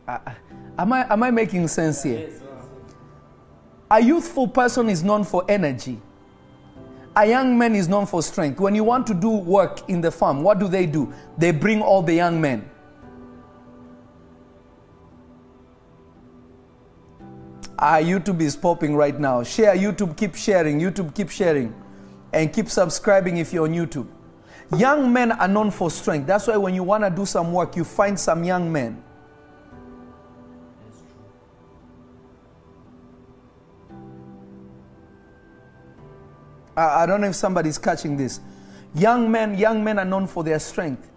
Uh, 0.09 0.19
Am 0.81 0.95
I, 0.95 1.13
am 1.13 1.23
I 1.23 1.31
making 1.31 1.69
sense 1.69 2.03
here? 2.03 2.31
A 3.91 4.01
youthful 4.01 4.49
person 4.49 4.89
is 4.89 5.05
known 5.05 5.25
for 5.25 5.45
energy. 5.47 6.01
A 7.15 7.27
young 7.27 7.59
man 7.59 7.75
is 7.75 7.87
known 7.87 8.07
for 8.07 8.23
strength. 8.23 8.59
When 8.59 8.75
you 8.75 8.83
want 8.83 9.07
to 9.09 9.13
do 9.13 9.29
work 9.29 9.87
in 9.91 10.01
the 10.01 10.11
farm, 10.11 10.43
what 10.43 10.59
do 10.59 10.69
they 10.69 10.87
do? 10.87 11.13
They 11.37 11.51
bring 11.51 11.83
all 11.83 12.01
the 12.01 12.15
young 12.15 12.41
men. 12.41 12.71
Ah, 17.79 17.99
YouTube 17.99 18.41
is 18.41 18.57
popping 18.57 18.97
right 18.97 19.21
now. 19.21 19.43
Share 19.43 19.77
YouTube, 19.77 20.17
keep 20.17 20.35
sharing. 20.35 20.81
YouTube, 20.81 21.15
keep 21.15 21.29
sharing. 21.29 21.75
And 22.33 22.51
keep 22.51 22.71
subscribing 22.71 23.37
if 23.37 23.53
you're 23.53 23.67
on 23.67 23.75
YouTube. 23.75 24.07
Young 24.79 25.13
men 25.13 25.33
are 25.33 25.49
known 25.49 25.71
for 25.71 25.91
strength. 25.91 26.27
That's 26.27 26.47
why 26.47 26.57
when 26.57 26.75
you 26.75 26.85
want 26.85 27.05
to 27.05 27.11
do 27.11 27.27
some 27.27 27.53
work, 27.53 27.77
you 27.77 27.85
find 27.85 28.19
some 28.19 28.45
young 28.45 28.73
men. 28.73 29.03
I, 36.87 37.07
don't 37.07 37.21
know 37.21 37.29
if 37.29 37.35
somebody's 37.35 37.79
catching 37.79 38.17
this. 38.17 38.41
Young 38.95 39.31
men, 39.31 39.57
young 39.57 39.83
men 39.85 39.99
are 39.99 40.05
known 40.05 40.27
for 40.27 40.43
their 40.43 40.59
strength. 40.59 41.11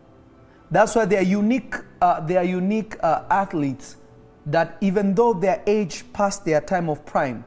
That's 0.70 0.96
why 0.96 1.06
they 1.06 1.18
are 1.18 1.24
unique. 1.24 1.76
Uh, 2.02 2.20
they 2.20 2.38
are 2.38 2.44
unique 2.44 2.96
uh, 3.02 3.24
athletes. 3.30 3.98
That 4.46 4.78
even 4.82 5.16
though 5.16 5.34
their 5.34 5.64
age 5.66 6.04
passed 6.14 6.44
their 6.46 6.60
time 6.60 6.90
of 6.90 7.06
prime, 7.06 7.46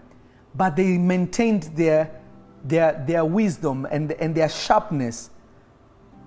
but 0.54 0.76
they 0.76 0.96
maintained 0.96 1.64
their 1.74 2.10
their 2.64 3.04
their 3.06 3.24
wisdom 3.24 3.86
and 3.90 4.12
and 4.12 4.34
their 4.34 4.48
sharpness. 4.48 5.30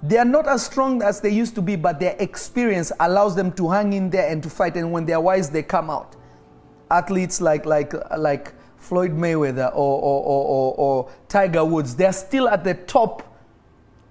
They 0.02 0.18
are 0.18 0.26
not 0.26 0.48
as 0.48 0.66
strong 0.66 1.02
as 1.02 1.20
they 1.20 1.30
used 1.30 1.56
to 1.56 1.62
be, 1.62 1.76
but 1.76 2.00
their 2.00 2.16
experience 2.20 2.92
allows 3.02 3.36
them 3.36 3.52
to 3.54 3.70
hang 3.70 3.92
in 3.94 4.10
there 4.10 4.30
and 4.30 4.42
to 4.44 4.50
fight. 4.50 4.78
And 4.78 4.94
when 4.94 5.06
they're 5.06 5.20
wise, 5.20 5.50
they 5.50 5.64
come 5.64 5.90
out. 5.90 6.16
Athletes 6.90 7.42
like 7.42 7.66
like 7.66 7.94
like 8.18 8.54
Floyd 8.90 9.12
Mayweather 9.12 9.70
or, 9.76 10.02
or, 10.02 10.24
or, 10.24 10.74
or, 10.76 11.12
Tiger 11.28 11.64
Woods, 11.64 11.96
they're 11.96 12.12
still 12.12 12.50
at 12.50 12.64
the 12.64 12.74
top 12.74 13.38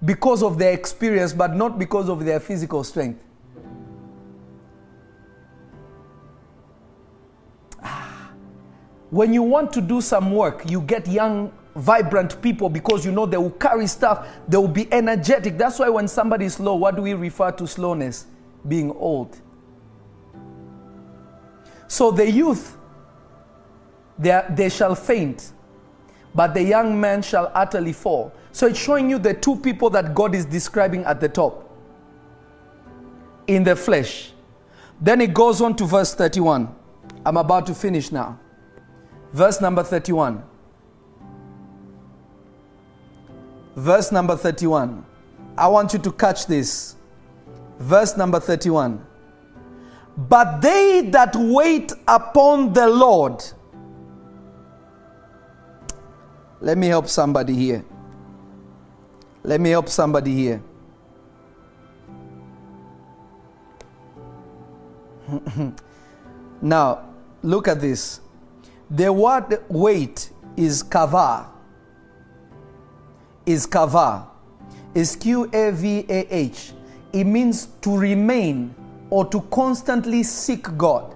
because 0.05 0.41
of 0.41 0.57
their 0.57 0.71
experience, 0.71 1.33
but 1.33 1.53
not 1.53 1.77
because 1.77 2.07
of 2.07 2.23
their 2.23 2.39
physical 2.39 2.85
strength. 2.85 3.21
Ah. 7.83 8.31
When 9.09 9.33
you 9.33 9.43
want 9.43 9.73
to 9.73 9.81
do 9.81 9.99
some 9.99 10.31
work, 10.31 10.69
you 10.71 10.79
get 10.79 11.05
young, 11.09 11.51
vibrant 11.75 12.41
people 12.41 12.69
because 12.69 13.03
you 13.03 13.11
know 13.11 13.25
they 13.25 13.35
will 13.35 13.51
carry 13.51 13.85
stuff, 13.85 14.29
they 14.47 14.55
will 14.55 14.69
be 14.69 14.87
energetic. 14.93 15.57
That's 15.57 15.77
why 15.77 15.89
when 15.89 16.07
somebody 16.07 16.45
is 16.45 16.53
slow, 16.53 16.75
what 16.75 16.95
do 16.95 17.01
we 17.01 17.13
refer 17.15 17.51
to 17.51 17.67
slowness? 17.67 18.27
Being 18.65 18.91
old. 18.91 19.37
So 21.89 22.11
the 22.11 22.31
youth 22.31 22.77
they, 24.19 24.43
they 24.49 24.69
shall 24.69 24.93
faint, 24.93 25.53
but 26.35 26.53
the 26.53 26.61
young 26.61 26.99
man 26.99 27.21
shall 27.21 27.51
utterly 27.55 27.93
fall. 27.93 28.33
So 28.51 28.67
it's 28.67 28.77
showing 28.79 29.09
you 29.09 29.17
the 29.17 29.33
two 29.33 29.55
people 29.55 29.89
that 29.91 30.13
God 30.13 30.35
is 30.35 30.45
describing 30.45 31.03
at 31.05 31.19
the 31.19 31.29
top 31.29 31.65
in 33.47 33.63
the 33.63 33.75
flesh. 33.75 34.31
Then 35.01 35.21
it 35.21 35.33
goes 35.33 35.61
on 35.61 35.75
to 35.77 35.85
verse 35.85 36.13
31. 36.13 36.75
I'm 37.25 37.37
about 37.37 37.65
to 37.67 37.73
finish 37.73 38.11
now. 38.11 38.39
Verse 39.31 39.61
number 39.61 39.83
31. 39.83 40.43
Verse 43.75 44.11
number 44.11 44.35
31. 44.35 45.05
I 45.57 45.67
want 45.67 45.93
you 45.93 45.99
to 45.99 46.11
catch 46.11 46.47
this. 46.47 46.95
Verse 47.79 48.17
number 48.17 48.39
31. 48.39 49.05
But 50.17 50.59
they 50.59 51.09
that 51.11 51.33
wait 51.35 51.93
upon 52.07 52.73
the 52.73 52.87
Lord, 52.87 53.43
let 56.61 56.77
me 56.77 56.87
help 56.87 57.07
somebody 57.07 57.55
here. 57.55 57.85
Let 59.43 59.61
me 59.61 59.69
help 59.69 59.87
somebody 59.87 60.35
here. 60.35 60.61
now, 66.61 67.05
look 67.41 67.67
at 67.67 67.79
this. 67.79 68.19
The 68.89 69.11
word 69.13 69.63
wait 69.69 70.31
is 70.57 70.83
kava. 70.83 71.49
Is 73.45 73.65
kava. 73.65 74.27
Is 74.93 75.15
Q 75.15 75.49
A 75.53 75.71
V 75.71 76.05
A 76.09 76.35
H. 76.35 76.73
It 77.13 77.23
means 77.23 77.67
to 77.81 77.97
remain 77.97 78.75
or 79.09 79.25
to 79.25 79.41
constantly 79.41 80.23
seek 80.23 80.77
God. 80.77 81.15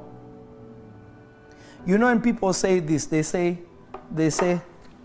You 1.86 1.98
know, 1.98 2.06
when 2.06 2.22
people 2.22 2.54
say 2.54 2.80
this, 2.80 3.06
they 3.06 3.24
say, 3.24 3.60
they 4.10 4.30
say, 4.30 4.62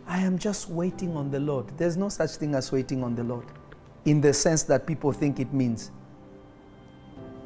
I 0.08 0.20
am 0.20 0.38
just 0.38 0.70
waiting 0.70 1.16
on 1.16 1.30
the 1.30 1.38
Lord. 1.38 1.68
There's 1.76 1.98
no 1.98 2.08
such 2.08 2.30
thing 2.32 2.54
as 2.54 2.72
waiting 2.72 3.04
on 3.04 3.14
the 3.14 3.22
Lord 3.22 3.44
in 4.06 4.22
the 4.22 4.32
sense 4.32 4.62
that 4.64 4.86
people 4.86 5.12
think 5.12 5.38
it 5.38 5.52
means. 5.52 5.90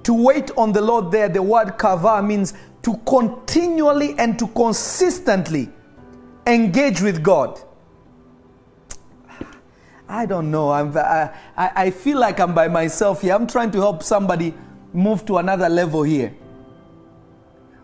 To 0.04 0.14
wait 0.14 0.52
on 0.56 0.72
the 0.72 0.80
Lord 0.80 1.10
there, 1.10 1.28
the 1.28 1.42
word 1.42 1.76
kava 1.76 2.22
means 2.22 2.54
to 2.82 2.96
continually 2.98 4.14
and 4.18 4.38
to 4.38 4.46
consistently 4.48 5.68
engage 6.46 7.00
with 7.00 7.22
God. 7.22 7.60
I 10.08 10.26
don't 10.26 10.50
know. 10.50 10.70
I'm, 10.70 10.96
I, 10.96 11.32
I 11.56 11.90
feel 11.90 12.18
like 12.18 12.38
I'm 12.38 12.54
by 12.54 12.68
myself 12.68 13.22
here. 13.22 13.34
I'm 13.34 13.46
trying 13.46 13.70
to 13.72 13.78
help 13.78 14.02
somebody 14.02 14.54
move 14.92 15.24
to 15.26 15.38
another 15.38 15.68
level 15.68 16.02
here. 16.02 16.34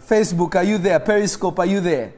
Facebook, 0.07 0.55
are 0.55 0.65
you 0.65 0.79
there? 0.79 1.01
Periscope, 1.01 1.59
are 1.59 1.67
you 1.67 1.81
there? 1.81 2.13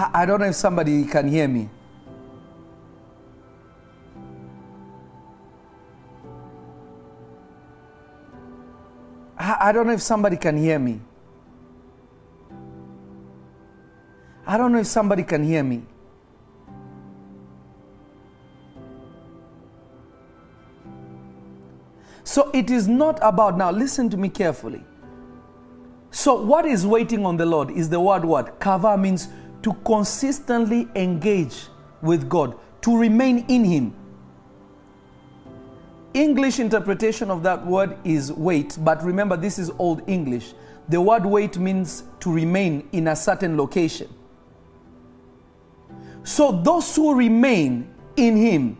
I 0.00 0.26
don't 0.26 0.40
know 0.40 0.46
if 0.46 0.54
somebody 0.54 1.04
can 1.04 1.26
hear 1.28 1.48
me. 1.48 1.68
I 9.38 9.72
don't 9.72 9.86
know 9.86 9.92
if 9.92 10.02
somebody 10.02 10.36
can 10.36 10.56
hear 10.56 10.78
me. 10.78 11.00
I 14.46 14.56
don't 14.56 14.72
know 14.72 14.78
if 14.78 14.86
somebody 14.86 15.24
can 15.24 15.42
hear 15.44 15.62
me. 15.62 15.82
So 22.24 22.50
it 22.52 22.70
is 22.70 22.86
not 22.86 23.18
about, 23.22 23.56
now 23.58 23.70
listen 23.70 24.08
to 24.10 24.16
me 24.16 24.28
carefully. 24.28 24.84
So 26.10 26.40
what 26.42 26.66
is 26.66 26.86
waiting 26.86 27.26
on 27.26 27.36
the 27.36 27.46
Lord 27.46 27.70
is 27.70 27.88
the 27.88 28.00
word 28.00 28.24
what? 28.24 28.60
Kava 28.60 28.96
means 28.96 29.28
to 29.62 29.72
consistently 29.84 30.88
engage 30.94 31.66
with 32.02 32.28
God, 32.28 32.58
to 32.82 32.96
remain 32.96 33.44
in 33.48 33.64
Him. 33.64 33.94
English 36.14 36.58
interpretation 36.58 37.30
of 37.30 37.42
that 37.42 37.64
word 37.66 37.96
is 38.04 38.32
wait, 38.32 38.76
but 38.80 39.02
remember 39.04 39.36
this 39.36 39.58
is 39.58 39.70
Old 39.78 40.02
English. 40.08 40.54
The 40.88 41.00
word 41.00 41.24
wait 41.24 41.58
means 41.58 42.04
to 42.20 42.32
remain 42.32 42.88
in 42.92 43.08
a 43.08 43.16
certain 43.16 43.56
location. 43.56 44.08
So 46.24 46.52
those 46.52 46.94
who 46.96 47.14
remain 47.14 47.94
in 48.16 48.36
him, 48.36 48.78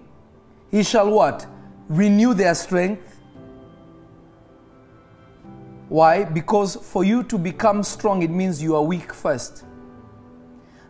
he 0.71 0.83
shall 0.83 1.11
what? 1.11 1.47
Renew 1.89 2.35
their 2.35 2.55
strength. 2.55 3.21
Why? 5.89 6.25
Because 6.25 6.77
for 6.77 7.05
you 7.05 7.23
to 7.25 7.39
become 7.39 7.83
strong, 7.83 8.23
it 8.23 8.31
means 8.31 8.63
you 8.63 8.75
are 8.77 8.83
weak 8.83 9.13
first. 9.15 9.65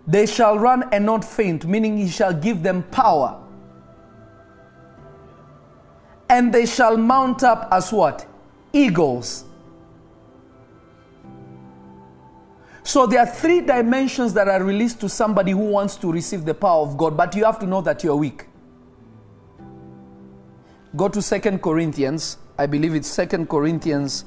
They 0.08 0.24
shall 0.24 0.58
run 0.58 0.88
and 0.90 1.04
not 1.04 1.22
faint, 1.22 1.66
meaning 1.66 1.98
he 1.98 2.08
shall 2.08 2.32
give 2.32 2.62
them 2.62 2.82
power. 2.84 3.38
And 6.30 6.52
they 6.52 6.64
shall 6.64 6.96
mount 6.96 7.44
up 7.44 7.68
as 7.70 7.92
what? 7.92 8.26
Eagles. 8.72 9.44
So 12.82 13.06
there 13.06 13.20
are 13.20 13.26
three 13.26 13.60
dimensions 13.60 14.32
that 14.32 14.48
are 14.48 14.64
released 14.64 14.98
to 15.00 15.10
somebody 15.10 15.52
who 15.52 15.66
wants 15.66 15.96
to 15.96 16.10
receive 16.10 16.46
the 16.46 16.54
power 16.54 16.80
of 16.86 16.96
God, 16.96 17.14
but 17.14 17.36
you 17.36 17.44
have 17.44 17.58
to 17.58 17.66
know 17.66 17.82
that 17.82 18.02
you're 18.02 18.16
weak. 18.16 18.46
Go 20.96 21.08
to 21.08 21.20
Second 21.20 21.60
Corinthians. 21.60 22.38
I 22.56 22.64
believe 22.64 22.94
it's 22.94 23.08
Second 23.08 23.50
Corinthians, 23.50 24.24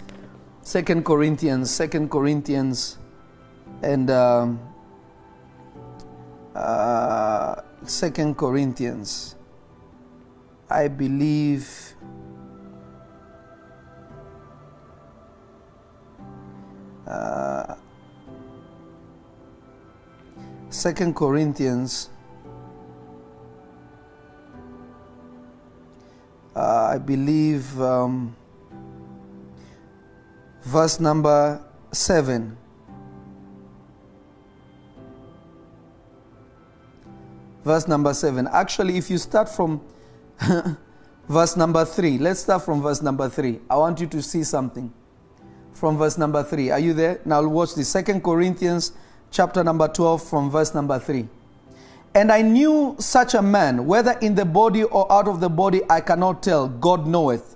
Second 0.62 1.06
Corinthians, 1.06 1.72
Second 1.72 2.12
Corinthians, 2.12 3.00
and 3.82 4.12
um, 4.12 4.60
uh, 6.56 7.56
Second 7.86 8.38
Corinthians. 8.38 9.36
I 10.70 10.88
believe. 10.88 11.96
Uh, 17.08 17.76
Second 20.72 21.16
Corinthians, 21.18 22.10
uh, 26.56 26.96
I 26.96 26.98
believe, 26.98 27.80
um, 27.82 28.34
verse 30.64 31.02
number 31.02 31.62
seven. 31.92 32.56
Verse 37.64 37.88
number 37.88 38.14
seven. 38.14 38.48
Actually, 38.52 38.98
if 38.98 39.10
you 39.10 39.18
start 39.18 39.48
from 39.48 39.82
verse 41.30 41.56
number 41.56 41.86
three, 41.86 42.18
let's 42.18 42.40
start 42.42 42.64
from 42.64 42.82
verse 42.82 43.02
number 43.02 43.30
three. 43.30 43.60
I 43.70 43.78
want 43.78 44.00
you 44.00 44.08
to 44.08 44.22
see 44.22 44.44
something 44.44 44.92
from 45.74 45.98
verse 45.98 46.18
number 46.18 46.44
three. 46.44 46.72
Are 46.72 46.80
you 46.80 46.94
there? 46.94 47.20
Now, 47.26 47.44
watch 47.48 47.76
the 47.76 47.84
Second 47.84 48.24
Corinthians 48.24 48.94
chapter 49.32 49.64
number 49.64 49.88
12 49.88 50.22
from 50.24 50.52
verse 50.52 50.74
number 50.74 51.00
3. 51.00 51.28
And 52.14 52.32
I 52.32 52.42
knew 52.42 52.96
such 53.00 53.34
a 53.34 53.42
man, 53.42 53.86
whether 53.88 54.12
in 54.20 54.36
the 54.36 54.46
body 54.46 54.84
or 54.84 55.10
out 55.12 55.28
of 55.28 55.40
the 55.40 55.50
body, 55.50 55.82
I 55.90 56.02
cannot 56.02 56.44
tell, 56.44 56.68
God 56.68 57.08
knoweth. 57.08 57.56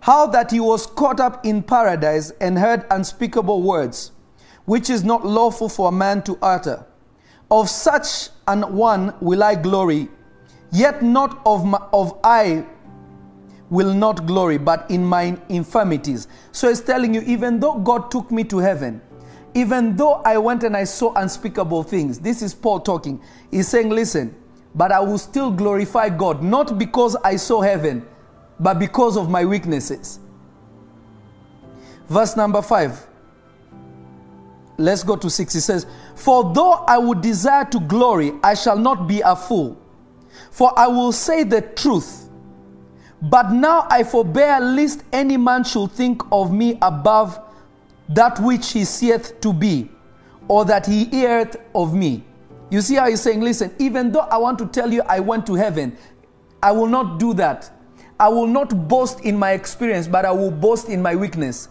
How 0.00 0.26
that 0.26 0.50
he 0.50 0.60
was 0.60 0.86
caught 0.86 1.18
up 1.18 1.44
in 1.46 1.62
paradise 1.62 2.30
and 2.40 2.58
heard 2.58 2.84
unspeakable 2.90 3.62
words, 3.62 4.12
which 4.66 4.90
is 4.90 5.02
not 5.02 5.24
lawful 5.24 5.68
for 5.68 5.88
a 5.88 5.92
man 5.92 6.22
to 6.24 6.38
utter. 6.42 6.84
Of 7.52 7.68
such 7.68 8.30
an 8.48 8.62
one 8.74 9.12
will 9.20 9.42
I 9.42 9.56
glory, 9.56 10.08
yet 10.72 11.02
not 11.02 11.42
of, 11.44 11.66
my, 11.66 11.78
of 11.92 12.18
I 12.24 12.64
will 13.68 13.92
not 13.92 14.24
glory, 14.24 14.56
but 14.56 14.90
in 14.90 15.04
my 15.04 15.36
infirmities. 15.50 16.28
So 16.52 16.70
it's 16.70 16.80
telling 16.80 17.12
you, 17.12 17.20
even 17.26 17.60
though 17.60 17.74
God 17.78 18.10
took 18.10 18.30
me 18.30 18.42
to 18.44 18.56
heaven, 18.56 19.02
even 19.52 19.96
though 19.96 20.22
I 20.24 20.38
went 20.38 20.64
and 20.64 20.74
I 20.74 20.84
saw 20.84 21.12
unspeakable 21.12 21.82
things, 21.82 22.18
this 22.18 22.40
is 22.40 22.54
Paul 22.54 22.80
talking. 22.80 23.20
He's 23.50 23.68
saying, 23.68 23.90
Listen, 23.90 24.34
but 24.74 24.90
I 24.90 25.00
will 25.00 25.18
still 25.18 25.50
glorify 25.50 26.08
God, 26.08 26.42
not 26.42 26.78
because 26.78 27.16
I 27.16 27.36
saw 27.36 27.60
heaven, 27.60 28.06
but 28.60 28.78
because 28.78 29.18
of 29.18 29.28
my 29.28 29.44
weaknesses. 29.44 30.20
Verse 32.08 32.34
number 32.34 32.62
five. 32.62 33.08
Let's 34.78 35.04
go 35.04 35.16
to 35.16 35.28
six. 35.30 35.52
He 35.52 35.60
says, 35.60 35.86
For 36.14 36.52
though 36.52 36.84
I 36.86 36.98
would 36.98 37.20
desire 37.20 37.64
to 37.66 37.80
glory, 37.80 38.32
I 38.42 38.54
shall 38.54 38.78
not 38.78 39.06
be 39.08 39.20
a 39.20 39.34
fool. 39.34 39.78
For 40.50 40.76
I 40.78 40.86
will 40.86 41.12
say 41.12 41.44
the 41.44 41.62
truth. 41.62 42.28
But 43.22 43.52
now 43.52 43.86
I 43.88 44.02
forbear 44.02 44.60
lest 44.60 45.04
any 45.12 45.36
man 45.36 45.64
should 45.64 45.92
think 45.92 46.22
of 46.32 46.52
me 46.52 46.78
above 46.82 47.40
that 48.08 48.40
which 48.40 48.72
he 48.72 48.84
seeth 48.84 49.40
to 49.40 49.52
be, 49.52 49.88
or 50.48 50.64
that 50.64 50.86
he 50.86 51.04
heareth 51.04 51.56
of 51.74 51.94
me. 51.94 52.24
You 52.70 52.80
see 52.80 52.96
how 52.96 53.08
he's 53.08 53.20
saying, 53.20 53.40
listen, 53.40 53.74
even 53.78 54.12
though 54.12 54.20
I 54.20 54.38
want 54.38 54.58
to 54.58 54.66
tell 54.66 54.92
you 54.92 55.02
I 55.02 55.20
went 55.20 55.46
to 55.46 55.54
heaven, 55.54 55.96
I 56.62 56.72
will 56.72 56.86
not 56.88 57.18
do 57.18 57.32
that. 57.34 57.70
I 58.18 58.28
will 58.28 58.46
not 58.46 58.88
boast 58.88 59.20
in 59.20 59.38
my 59.38 59.52
experience, 59.52 60.06
but 60.06 60.24
I 60.24 60.32
will 60.32 60.50
boast 60.50 60.88
in 60.88 61.02
my 61.02 61.14
weakness. 61.14 61.68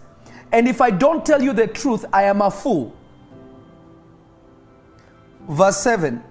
And 0.52 0.68
if 0.68 0.82
I 0.82 0.92
don't 0.92 1.26
tell 1.26 1.42
you 1.42 1.54
the 1.54 1.68
truth, 1.68 2.06
I 2.12 2.24
am 2.24 2.42
a 2.42 2.52
fool. 2.52 2.96
Verse 5.50 5.78
7 5.78 6.24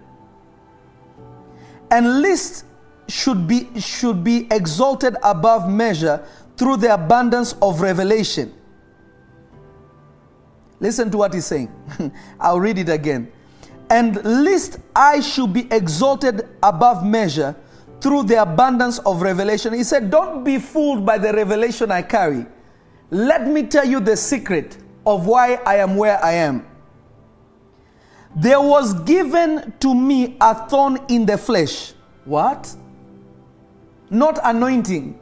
And 1.90 2.22
list 2.22 2.64
should 3.08 3.46
be, 3.46 3.68
should 3.80 4.22
be 4.22 4.46
exalted 4.50 5.16
above 5.22 5.68
measure 5.68 6.24
through 6.56 6.76
the 6.76 6.92
abundance 6.94 7.54
of 7.60 7.80
revelation. 7.80 8.52
Listen 10.78 11.10
to 11.10 11.18
what 11.18 11.34
he's 11.34 11.46
saying. 11.46 11.70
I'll 12.40 12.60
read 12.60 12.78
it 12.78 12.88
again. 12.88 13.30
And 13.90 14.24
lest 14.24 14.78
I 14.94 15.20
should 15.20 15.52
be 15.52 15.66
exalted 15.70 16.48
above 16.62 17.04
measure 17.04 17.54
through 18.00 18.22
the 18.24 18.40
abundance 18.40 18.98
of 19.00 19.20
revelation. 19.20 19.74
He 19.74 19.84
said, 19.84 20.10
Don't 20.10 20.44
be 20.44 20.58
fooled 20.58 21.04
by 21.04 21.18
the 21.18 21.32
revelation 21.32 21.90
I 21.90 22.02
carry. 22.02 22.46
Let 23.10 23.46
me 23.46 23.64
tell 23.64 23.84
you 23.84 24.00
the 24.00 24.16
secret 24.16 24.78
of 25.04 25.26
why 25.26 25.54
I 25.66 25.76
am 25.76 25.96
where 25.96 26.22
I 26.24 26.32
am. 26.32 26.66
There 28.36 28.60
was 28.60 28.94
given 29.02 29.72
to 29.80 29.94
me 29.94 30.36
a 30.40 30.54
thorn 30.68 30.98
in 31.08 31.26
the 31.26 31.36
flesh. 31.36 31.92
What? 32.24 32.74
Not 34.08 34.38
anointing. 34.44 35.18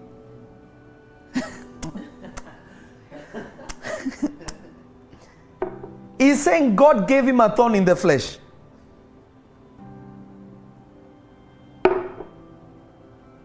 He's 6.18 6.43
saying 6.43 6.76
God 6.76 7.09
gave 7.09 7.26
him 7.26 7.40
a 7.40 7.48
thorn 7.55 7.74
in 7.74 7.85
the 7.85 7.97
flesh. 7.97 8.39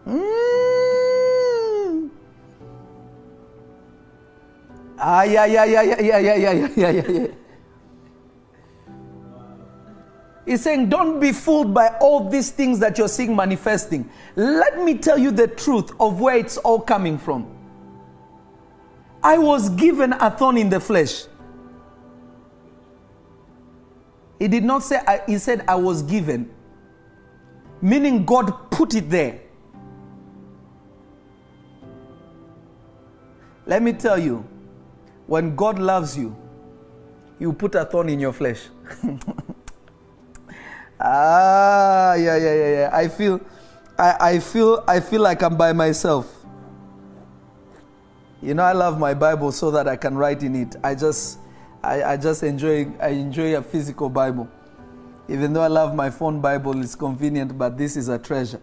Mm. 0.06 2.10
Ah, 4.98 5.22
yeah, 5.22 5.46
yeah, 5.46 5.64
yeah, 5.64 5.82
yeah, 5.82 6.00
yeah, 6.00 6.18
yeah, 6.18 6.34
yeah, 6.34 6.68
yeah, 6.76 6.90
yeah, 6.90 7.08
yeah. 7.08 7.26
He's 10.46 10.62
saying, 10.62 10.90
don't 10.90 11.20
be 11.20 11.32
fooled 11.32 11.72
by 11.74 11.88
all 12.00 12.28
these 12.28 12.50
things 12.50 12.78
that 12.80 12.98
you're 12.98 13.08
seeing 13.08 13.34
manifesting. 13.36 14.08
Let 14.36 14.82
me 14.82 14.98
tell 14.98 15.18
you 15.18 15.30
the 15.30 15.48
truth 15.48 15.92
of 16.00 16.20
where 16.20 16.36
it's 16.36 16.58
all 16.58 16.80
coming 16.80 17.18
from. 17.18 17.46
I 19.22 19.38
was 19.38 19.70
given 19.70 20.12
a 20.14 20.30
thorn 20.30 20.58
in 20.58 20.70
the 20.70 20.80
flesh. 20.80 21.26
He 24.38 24.48
did 24.48 24.64
not 24.64 24.82
say, 24.82 25.00
I, 25.06 25.22
he 25.26 25.38
said, 25.38 25.64
I 25.68 25.76
was 25.76 26.02
given. 26.02 26.50
meaning 27.82 28.24
God 28.24 28.70
put 28.70 28.94
it 28.94 29.10
there. 29.10 29.40
Let 33.66 33.82
me 33.82 33.92
tell 33.92 34.18
you, 34.18 34.46
when 35.26 35.54
God 35.56 35.78
loves 35.78 36.16
you, 36.16 36.36
He 37.38 37.46
will 37.46 37.54
put 37.54 37.74
a 37.74 37.84
thorn 37.84 38.08
in 38.08 38.20
your 38.20 38.32
flesh. 38.32 38.62
ah, 41.00 42.14
yeah, 42.14 42.36
yeah, 42.36 42.54
yeah, 42.54 42.70
yeah. 42.70 42.90
I 42.92 43.08
feel, 43.08 43.40
I, 43.98 44.16
I 44.20 44.38
feel, 44.38 44.84
I 44.86 45.00
feel 45.00 45.22
like 45.22 45.42
I'm 45.42 45.56
by 45.56 45.72
myself. 45.72 46.44
You 48.42 48.54
know, 48.54 48.62
I 48.62 48.72
love 48.72 48.98
my 48.98 49.14
Bible 49.14 49.52
so 49.52 49.70
that 49.70 49.88
I 49.88 49.96
can 49.96 50.16
write 50.16 50.42
in 50.42 50.54
it. 50.54 50.76
I 50.84 50.94
just, 50.94 51.38
I, 51.82 52.02
I 52.02 52.16
just 52.16 52.42
enjoy, 52.42 52.86
I 53.00 53.08
enjoy 53.08 53.56
a 53.56 53.62
physical 53.62 54.08
Bible. 54.08 54.48
Even 55.28 55.52
though 55.54 55.62
I 55.62 55.68
love 55.68 55.94
my 55.94 56.10
phone 56.10 56.40
Bible, 56.40 56.78
it's 56.82 56.94
convenient, 56.94 57.56
but 57.56 57.78
this 57.78 57.96
is 57.96 58.08
a 58.08 58.18
treasure. 58.18 58.60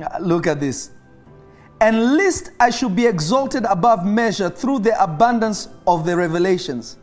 Uh, 0.00 0.18
Look 0.20 0.46
at 0.46 0.58
this. 0.58 0.90
And 1.80 2.16
lest 2.16 2.50
I 2.58 2.70
should 2.70 2.96
be 2.96 3.06
exalted 3.06 3.64
above 3.64 4.04
measure 4.04 4.50
through 4.50 4.80
the 4.80 5.00
abundance 5.00 5.68
of 5.86 6.06
the 6.06 6.16
revelations. 6.16 6.96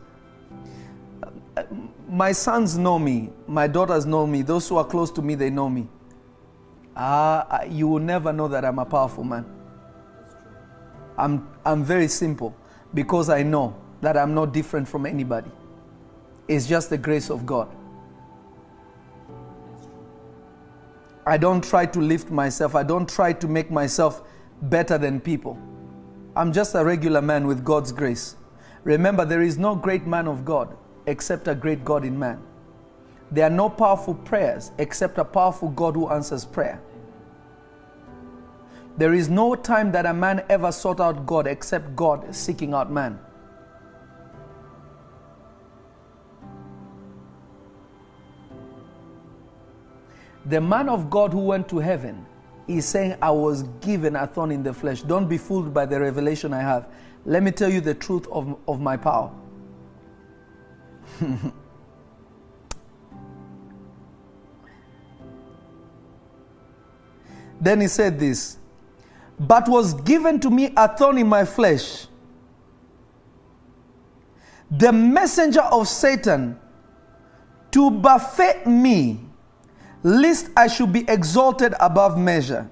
My 2.14 2.30
sons 2.30 2.78
know 2.78 2.96
me, 2.96 3.30
my 3.48 3.66
daughters 3.66 4.06
know 4.06 4.24
me, 4.24 4.42
those 4.42 4.68
who 4.68 4.76
are 4.76 4.84
close 4.84 5.10
to 5.10 5.20
me, 5.20 5.34
they 5.34 5.50
know 5.50 5.68
me. 5.68 5.88
Ah, 6.94 7.44
uh, 7.50 7.64
you 7.64 7.88
will 7.88 7.98
never 7.98 8.32
know 8.32 8.46
that 8.46 8.64
I'm 8.64 8.78
a 8.78 8.84
powerful 8.84 9.24
man. 9.24 9.44
I'm, 11.18 11.48
I'm 11.64 11.82
very 11.82 12.06
simple 12.06 12.54
because 12.94 13.28
I 13.28 13.42
know 13.42 13.74
that 14.00 14.16
I'm 14.16 14.32
not 14.32 14.52
different 14.52 14.86
from 14.86 15.06
anybody. 15.06 15.50
It's 16.46 16.68
just 16.68 16.88
the 16.88 16.98
grace 16.98 17.30
of 17.30 17.44
God. 17.44 17.68
I 21.26 21.36
don't 21.36 21.64
try 21.64 21.84
to 21.84 21.98
lift 21.98 22.30
myself, 22.30 22.76
I 22.76 22.84
don't 22.84 23.08
try 23.08 23.32
to 23.32 23.48
make 23.48 23.72
myself 23.72 24.22
better 24.62 24.98
than 24.98 25.18
people. 25.18 25.58
I'm 26.36 26.52
just 26.52 26.76
a 26.76 26.84
regular 26.84 27.22
man 27.22 27.48
with 27.48 27.64
God's 27.64 27.90
grace. 27.90 28.36
Remember, 28.84 29.24
there 29.24 29.42
is 29.42 29.58
no 29.58 29.74
great 29.74 30.06
man 30.06 30.28
of 30.28 30.44
God 30.44 30.76
except 31.06 31.48
a 31.48 31.54
great 31.54 31.84
God 31.84 32.04
in 32.04 32.18
man. 32.18 32.40
There 33.30 33.44
are 33.44 33.50
no 33.50 33.68
powerful 33.68 34.14
prayers 34.14 34.70
except 34.78 35.18
a 35.18 35.24
powerful 35.24 35.68
God 35.70 35.94
who 35.94 36.08
answers 36.08 36.44
prayer. 36.44 36.80
There 38.96 39.12
is 39.12 39.28
no 39.28 39.54
time 39.56 39.90
that 39.92 40.06
a 40.06 40.14
man 40.14 40.44
ever 40.48 40.70
sought 40.70 41.00
out 41.00 41.26
God 41.26 41.46
except 41.46 41.96
God 41.96 42.34
seeking 42.34 42.74
out 42.74 42.92
man. 42.92 43.18
The 50.46 50.60
man 50.60 50.88
of 50.88 51.10
God 51.10 51.32
who 51.32 51.40
went 51.40 51.68
to 51.70 51.78
heaven 51.78 52.24
is 52.68 52.84
saying, 52.84 53.16
I 53.20 53.30
was 53.30 53.62
given 53.80 54.14
a 54.14 54.26
thorn 54.26 54.52
in 54.52 54.62
the 54.62 54.72
flesh. 54.72 55.02
Don't 55.02 55.28
be 55.28 55.38
fooled 55.38 55.72
by 55.74 55.86
the 55.86 55.98
revelation 55.98 56.52
I 56.52 56.60
have. 56.60 56.86
Let 57.24 57.42
me 57.42 57.50
tell 57.50 57.72
you 57.72 57.80
the 57.80 57.94
truth 57.94 58.26
of, 58.30 58.56
of 58.68 58.80
my 58.80 58.96
power. 58.96 59.32
then 67.60 67.80
he 67.80 67.88
said 67.88 68.18
this, 68.18 68.58
but 69.38 69.68
was 69.68 69.94
given 70.02 70.40
to 70.40 70.50
me 70.50 70.72
a 70.76 70.88
thorn 70.88 71.18
in 71.18 71.26
my 71.26 71.44
flesh, 71.44 72.06
the 74.70 74.92
messenger 74.92 75.62
of 75.62 75.86
Satan 75.88 76.58
to 77.70 77.90
buffet 77.90 78.66
me, 78.66 79.20
lest 80.02 80.50
I 80.56 80.68
should 80.68 80.92
be 80.92 81.04
exalted 81.08 81.74
above 81.80 82.18
measure. 82.18 82.70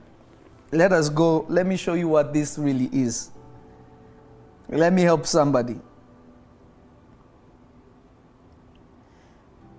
Let 0.71 0.93
us 0.93 1.09
go. 1.09 1.45
Let 1.49 1.67
me 1.67 1.77
show 1.77 1.95
you 1.95 2.09
what 2.09 2.33
this 2.33 2.57
really 2.59 2.89
is. 2.93 3.31
Let 4.69 4.93
me 4.93 5.03
help 5.03 5.27
somebody. 5.27 5.79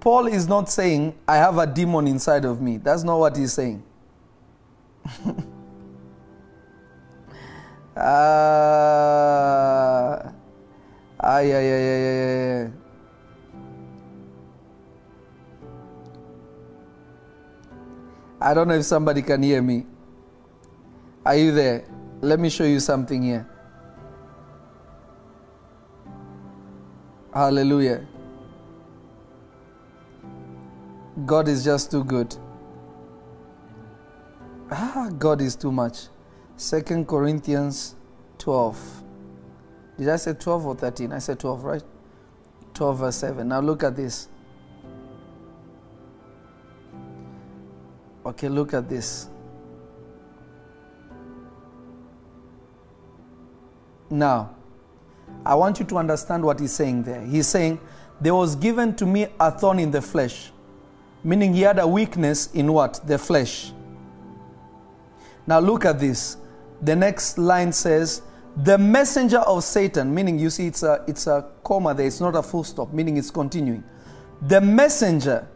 Paul 0.04 0.28
is 0.28 0.50
not 0.50 0.68
saying, 0.68 1.16
I 1.26 1.38
have 1.38 1.58
a 1.58 1.66
demon 1.66 2.08
inside 2.08 2.44
of 2.44 2.60
me. 2.60 2.76
That's 2.76 3.06
not 3.06 3.18
what 3.18 3.38
he's 3.38 3.54
saying. 3.54 3.82
Ah, 7.96 8.74
ay, 11.22 11.46
ay, 11.54 11.68
ay, 11.78 11.86
ay, 11.94 12.02
ay, 12.10 12.18
ay. 12.34 12.72
I 18.42 18.54
don't 18.56 18.68
know 18.68 18.74
if 18.74 18.84
somebody 18.84 19.22
can 19.22 19.44
hear 19.44 19.62
me. 19.62 19.86
Are 21.24 21.38
you 21.38 21.52
there? 21.54 21.86
Let 22.20 22.40
me 22.40 22.50
show 22.50 22.66
you 22.66 22.80
something 22.80 23.22
here. 23.22 23.46
Hallelujah. 27.32 28.08
God 31.26 31.48
is 31.48 31.64
just 31.64 31.92
too 31.92 32.04
good. 32.04 32.36
Ah, 34.72 35.10
God 35.18 35.42
is 35.42 35.56
too 35.56 35.72
much. 35.72 36.08
Second 36.58 37.08
Corinthians 37.08 37.96
12. 38.40 39.04
Did 39.98 40.10
I 40.10 40.16
say 40.16 40.34
12 40.34 40.66
or 40.66 40.76
13? 40.76 41.12
I 41.12 41.20
said 41.20 41.40
12, 41.40 41.64
right? 41.64 41.84
12 42.74 43.00
verse 43.00 43.16
7. 43.18 43.48
Now 43.48 43.60
look 43.60 43.84
at 43.84 43.96
this. 43.96 44.28
Okay, 48.26 48.50
look 48.50 48.74
at 48.74 48.90
this. 48.90 49.30
Now, 54.10 54.56
I 55.46 55.56
want 55.56 55.80
you 55.80 55.86
to 55.86 55.98
understand 55.98 56.44
what 56.44 56.60
he's 56.60 56.72
saying 56.72 57.04
there. 57.04 57.22
He's 57.22 57.48
saying, 57.48 57.80
There 58.22 58.34
was 58.34 58.56
given 58.56 58.96
to 58.96 59.06
me 59.06 59.28
a 59.40 59.52
thorn 59.52 59.80
in 59.80 59.92
the 59.92 60.02
flesh, 60.02 60.53
meaning 61.24 61.54
he 61.54 61.62
had 61.62 61.80
a 61.80 61.88
weakness 61.88 62.52
in 62.54 62.72
what? 62.72 63.06
The 63.08 63.18
flesh. 63.18 63.72
Now, 65.48 65.60
look 65.60 65.86
at 65.86 66.00
this. 66.00 66.38
The 66.82 66.96
next 66.96 67.38
line 67.38 67.72
says, 67.72 68.22
The 68.64 68.78
messenger 68.78 69.40
of 69.40 69.64
Satan, 69.64 70.14
meaning 70.14 70.40
you 70.40 70.50
see 70.50 70.68
it's 70.68 70.84
a, 70.84 71.04
it's 71.08 71.28
a 71.28 71.50
comma 71.64 71.94
there, 71.94 72.08
it's 72.08 72.22
not 72.22 72.36
a 72.36 72.44
full 72.44 72.64
stop, 72.64 72.94
meaning 72.94 73.18
it's 73.18 73.32
continuing. 73.32 73.84
The 74.44 74.62
messenger. 74.62 75.48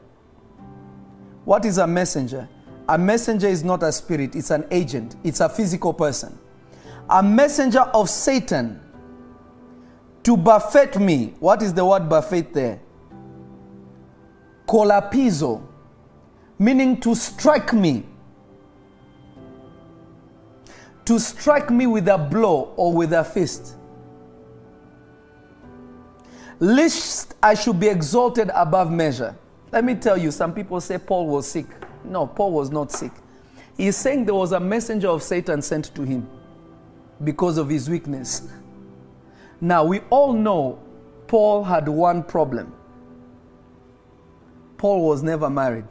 What 1.46 1.66
is 1.66 1.78
a 1.78 1.88
messenger? 1.88 2.48
A 2.90 2.98
messenger 2.98 3.48
is 3.48 3.64
not 3.64 3.84
a 3.84 3.92
spirit, 3.92 4.36
it's 4.36 4.52
an 4.52 4.66
agent, 4.72 5.16
it's 5.24 5.42
a 5.42 5.50
physical 5.50 5.94
person. 5.94 6.38
A 7.10 7.22
messenger 7.22 7.82
of 7.82 8.10
Satan 8.10 8.82
to 10.24 10.36
buffet 10.36 11.00
me. 11.00 11.34
What 11.40 11.62
is 11.62 11.74
the 11.74 11.86
word 11.86 12.10
buffet 12.10 12.54
there? 12.54 12.82
Colapizo, 14.68 15.62
meaning 16.60 17.00
to 17.00 17.16
strike 17.16 17.74
me. 17.74 18.04
To 21.06 21.20
strike 21.20 21.70
me 21.70 21.88
with 21.88 22.10
a 22.10 22.18
blow 22.18 22.74
or 22.76 22.94
with 22.94 23.14
a 23.14 23.24
fist. 23.24 23.76
Lest 26.60 27.36
I 27.42 27.54
should 27.54 27.80
be 27.80 27.88
exalted 27.88 28.52
above 28.54 28.92
measure. 28.92 29.36
Let 29.72 29.86
me 29.86 29.96
tell 29.96 30.18
you, 30.18 30.32
some 30.32 30.54
people 30.54 30.82
say 30.82 30.98
Paul 30.98 31.28
was 31.28 31.48
sick. 31.48 31.68
No, 32.04 32.28
Paul 32.28 32.52
was 32.52 32.70
not 32.70 32.92
sick. 32.92 33.12
He's 33.78 33.96
saying 33.96 34.26
there 34.26 34.36
was 34.36 34.52
a 34.52 34.60
messenger 34.60 35.08
of 35.08 35.24
Satan 35.24 35.62
sent 35.62 35.94
to 35.96 36.02
him 36.02 36.28
because 37.24 37.58
of 37.58 37.70
his 37.70 37.90
weakness. 37.90 38.50
Now, 39.62 39.86
we 39.86 40.00
all 40.10 40.34
know 40.34 40.80
Paul 41.28 41.64
had 41.64 41.88
one 41.88 42.24
problem. 42.24 42.74
Paul 44.78 45.08
was 45.08 45.24
never 45.24 45.50
married. 45.50 45.88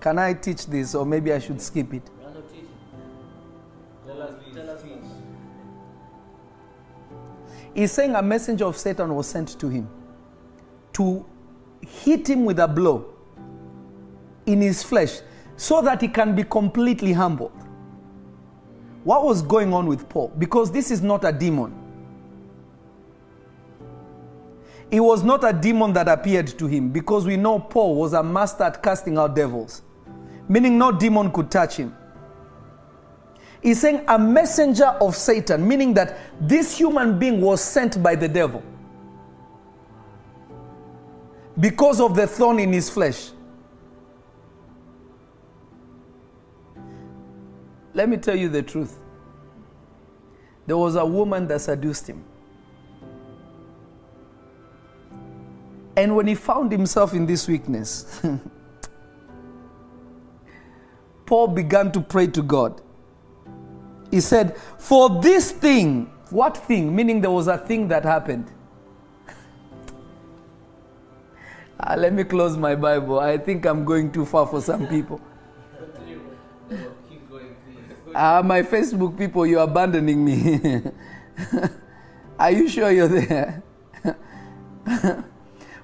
Can 0.00 0.18
I 0.18 0.34
teach 0.34 0.66
this 0.66 0.94
or 0.94 1.04
maybe 1.06 1.32
I 1.32 1.38
should 1.38 1.60
skip 1.60 1.92
it? 1.94 2.10
He's 7.74 7.90
saying 7.90 8.14
a 8.14 8.22
messenger 8.22 8.66
of 8.66 8.76
Satan 8.76 9.14
was 9.14 9.26
sent 9.26 9.58
to 9.58 9.68
him 9.68 9.88
to 10.92 11.26
hit 11.80 12.28
him 12.30 12.44
with 12.44 12.60
a 12.60 12.68
blow 12.68 13.06
in 14.46 14.60
his 14.60 14.82
flesh 14.82 15.20
so 15.56 15.82
that 15.82 16.00
he 16.00 16.08
can 16.08 16.36
be 16.36 16.44
completely 16.44 17.12
humbled. 17.12 17.52
What 19.02 19.24
was 19.24 19.42
going 19.42 19.74
on 19.74 19.86
with 19.86 20.08
Paul? 20.08 20.32
Because 20.38 20.70
this 20.70 20.90
is 20.90 21.02
not 21.02 21.24
a 21.24 21.32
demon. 21.32 21.83
It 24.94 25.00
was 25.00 25.24
not 25.24 25.42
a 25.42 25.52
demon 25.52 25.92
that 25.94 26.06
appeared 26.06 26.46
to 26.56 26.68
him 26.68 26.90
because 26.90 27.26
we 27.26 27.36
know 27.36 27.58
Paul 27.58 27.96
was 27.96 28.12
a 28.12 28.22
master 28.22 28.62
at 28.62 28.80
casting 28.80 29.18
out 29.18 29.34
devils, 29.34 29.82
meaning 30.48 30.78
no 30.78 30.92
demon 30.92 31.32
could 31.32 31.50
touch 31.50 31.78
him. 31.78 31.96
He's 33.60 33.80
saying 33.80 34.04
a 34.06 34.16
messenger 34.16 34.86
of 35.00 35.16
Satan, 35.16 35.66
meaning 35.66 35.94
that 35.94 36.16
this 36.40 36.78
human 36.78 37.18
being 37.18 37.40
was 37.40 37.60
sent 37.60 38.00
by 38.00 38.14
the 38.14 38.28
devil. 38.28 38.62
because 41.58 42.00
of 42.00 42.14
the 42.16 42.26
thorn 42.26 42.58
in 42.58 42.72
his 42.72 42.90
flesh. 42.90 43.30
Let 47.92 48.08
me 48.08 48.16
tell 48.16 48.36
you 48.36 48.48
the 48.48 48.62
truth. 48.62 48.98
There 50.66 50.76
was 50.76 50.96
a 50.96 51.04
woman 51.04 51.46
that 51.48 51.60
seduced 51.60 52.08
him. 52.08 52.24
And 55.96 56.16
when 56.16 56.26
he 56.26 56.34
found 56.34 56.72
himself 56.72 57.14
in 57.14 57.26
this 57.26 57.46
weakness, 57.46 58.20
Paul 61.26 61.48
began 61.48 61.92
to 61.92 62.00
pray 62.00 62.26
to 62.28 62.42
God. 62.42 62.80
He 64.10 64.20
said, 64.20 64.56
For 64.78 65.20
this 65.22 65.52
thing, 65.52 66.10
what 66.30 66.56
thing? 66.56 66.94
Meaning 66.94 67.20
there 67.20 67.30
was 67.30 67.48
a 67.48 67.58
thing 67.58 67.88
that 67.88 68.04
happened. 68.04 68.50
Ah, 71.80 71.96
let 71.96 72.12
me 72.12 72.22
close 72.22 72.56
my 72.56 72.76
Bible. 72.76 73.18
I 73.18 73.36
think 73.36 73.66
I'm 73.66 73.84
going 73.84 74.12
too 74.12 74.24
far 74.24 74.46
for 74.46 74.60
some 74.60 74.86
people. 74.86 75.20
Ah, 78.16 78.42
my 78.44 78.62
Facebook 78.62 79.18
people, 79.18 79.44
you're 79.44 79.64
abandoning 79.64 80.24
me. 80.24 80.82
Are 82.38 82.52
you 82.52 82.68
sure 82.68 82.92
you're 82.92 83.08
there? 83.08 83.60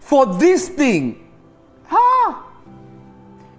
For 0.01 0.27
this 0.27 0.68
thing, 0.68 1.31
ah, 1.90 2.47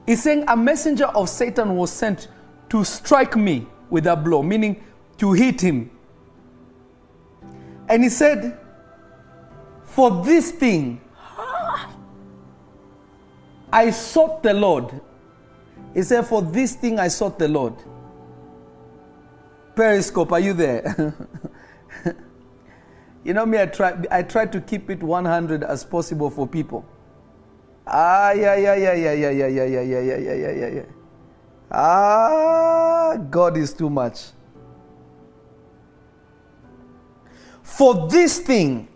he's 0.05 0.23
saying 0.23 0.43
a 0.47 0.57
messenger 0.57 1.05
of 1.05 1.29
Satan 1.29 1.75
was 1.75 1.91
sent 1.91 2.27
to 2.69 2.83
strike 2.83 3.37
me 3.37 3.67
with 3.89 4.07
a 4.07 4.15
blow, 4.15 4.43
meaning 4.43 4.83
to 5.17 5.31
hit 5.33 5.61
him. 5.61 5.91
And 7.87 8.03
he 8.03 8.09
said, 8.09 8.59
For 9.85 10.23
this 10.23 10.51
thing, 10.51 10.99
I 13.71 13.91
sought 13.91 14.43
the 14.43 14.53
Lord. 14.53 14.99
He 15.93 16.03
said, 16.03 16.25
For 16.25 16.41
this 16.41 16.75
thing 16.75 16.99
I 16.99 17.07
sought 17.07 17.37
the 17.37 17.47
Lord. 17.47 17.75
Periscope, 19.75 20.31
are 20.31 20.39
you 20.39 20.53
there? 20.53 21.15
you 23.23 23.33
know 23.33 23.45
me, 23.45 23.59
I 23.59 23.65
try, 23.67 23.97
I 24.09 24.23
try 24.23 24.45
to 24.45 24.61
keep 24.61 24.89
it 24.89 25.01
100 25.03 25.63
as 25.63 25.83
possible 25.83 26.29
for 26.29 26.47
people. 26.47 26.85
Ah, 27.85 28.31
yeah, 28.31 28.55
yeah, 28.55 28.75
yeah, 28.75 28.93
yeah, 28.93 29.13
yeah, 29.13 29.29
yeah, 29.29 29.47
yeah, 29.47 29.65
yeah, 29.65 29.81
yeah, 29.81 30.15
yeah, 30.17 30.33
yeah, 30.33 30.51
yeah, 30.51 30.67
yeah. 30.67 30.85
Ah, 31.71 33.17
God 33.29 33.57
is 33.57 33.73
too 33.73 33.89
much. 33.89 34.31
For 37.63 38.07
this 38.09 38.39
thing, 38.39 38.87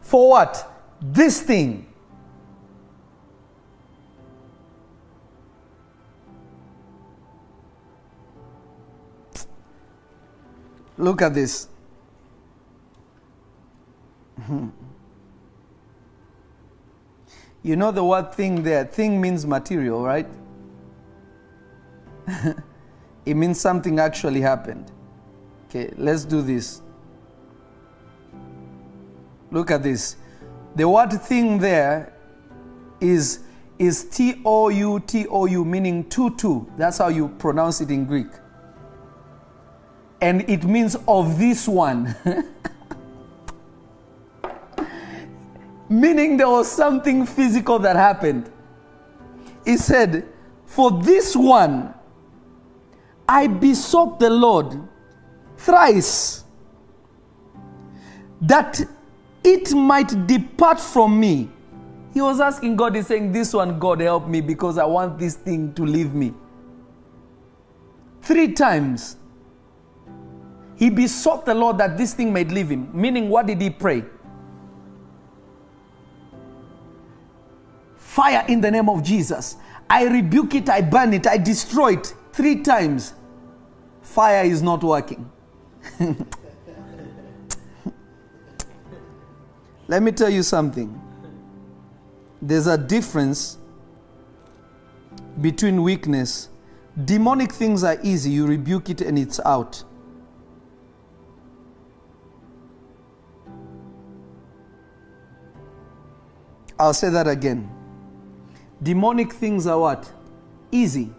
for 0.00 0.30
what? 0.30 0.68
This 1.00 1.42
thing. 1.42 1.91
Look 11.02 11.20
at 11.20 11.34
this. 11.34 11.66
You 17.64 17.76
know 17.76 17.90
the 17.90 18.04
word 18.04 18.32
thing 18.32 18.62
there? 18.62 18.84
Thing 18.84 19.20
means 19.20 19.44
material, 19.44 20.04
right? 20.04 20.28
it 23.26 23.34
means 23.34 23.60
something 23.60 23.98
actually 23.98 24.40
happened. 24.40 24.92
Okay, 25.68 25.92
let's 25.96 26.24
do 26.24 26.40
this. 26.40 26.82
Look 29.50 29.72
at 29.72 29.82
this. 29.82 30.16
The 30.76 30.88
word 30.88 31.20
thing 31.20 31.58
there 31.58 32.12
is 33.00 33.40
is 33.76 34.04
T 34.04 34.40
O 34.44 34.68
U 34.68 35.00
T 35.00 35.26
O 35.26 35.46
U 35.46 35.64
meaning 35.64 36.08
tutu. 36.08 36.64
That's 36.76 36.98
how 36.98 37.08
you 37.08 37.26
pronounce 37.28 37.80
it 37.80 37.90
in 37.90 38.04
Greek. 38.04 38.28
And 40.22 40.48
it 40.48 40.64
means 40.64 40.96
of 41.06 41.38
this 41.38 41.68
one. 41.68 42.16
meaning 45.92 46.36
there 46.36 46.48
was 46.48 46.70
something 46.70 47.26
physical 47.26 47.78
that 47.80 47.96
happened. 47.96 48.50
He 49.64 49.76
said, 49.76 50.26
For 50.64 50.90
this 50.90 51.36
one, 51.36 51.94
I 53.28 53.46
besought 53.46 54.18
the 54.18 54.30
Lord 54.30 54.80
thrice 55.56 56.44
that 58.40 58.80
it 59.44 59.72
might 59.72 60.26
depart 60.26 60.80
from 60.80 61.20
me. 61.20 61.50
He 62.14 62.20
was 62.20 62.40
asking 62.40 62.76
God, 62.76 62.96
he's 62.96 63.06
saying, 63.06 63.32
This 63.32 63.52
one, 63.54 63.78
God, 63.78 64.00
help 64.00 64.26
me 64.26 64.40
because 64.40 64.78
I 64.78 64.84
want 64.84 65.18
this 65.18 65.34
thing 65.34 65.72
to 65.74 65.84
leave 65.84 66.14
me. 66.14 66.32
Three 68.22 68.52
times. 68.52 69.16
He 70.82 70.90
besought 70.90 71.46
the 71.46 71.54
Lord 71.54 71.78
that 71.78 71.96
this 71.96 72.12
thing 72.12 72.32
might 72.32 72.50
leave 72.50 72.68
him. 72.68 72.90
Meaning, 72.92 73.28
what 73.28 73.46
did 73.46 73.60
he 73.60 73.70
pray? 73.70 74.02
Fire 77.94 78.44
in 78.48 78.60
the 78.60 78.68
name 78.68 78.88
of 78.88 79.04
Jesus. 79.04 79.58
I 79.88 80.08
rebuke 80.08 80.56
it, 80.56 80.68
I 80.68 80.80
burn 80.80 81.14
it, 81.14 81.28
I 81.28 81.38
destroy 81.38 81.92
it. 81.92 82.12
Three 82.32 82.62
times. 82.62 83.14
Fire 84.02 84.42
is 84.42 84.60
not 84.60 84.82
working. 84.82 85.30
Let 89.86 90.02
me 90.02 90.10
tell 90.10 90.30
you 90.30 90.42
something. 90.42 91.00
There's 92.42 92.66
a 92.66 92.76
difference 92.76 93.56
between 95.40 95.84
weakness. 95.84 96.48
Demonic 97.04 97.52
things 97.52 97.84
are 97.84 97.98
easy, 98.02 98.32
you 98.32 98.48
rebuke 98.48 98.90
it 98.90 99.00
and 99.00 99.16
it's 99.16 99.38
out. 99.44 99.84
I'll 106.82 106.92
say 106.92 107.10
that 107.10 107.28
again. 107.28 107.70
Demonic 108.82 109.32
things 109.32 109.68
are 109.68 109.78
what? 109.78 110.12
Easy. 110.72 111.12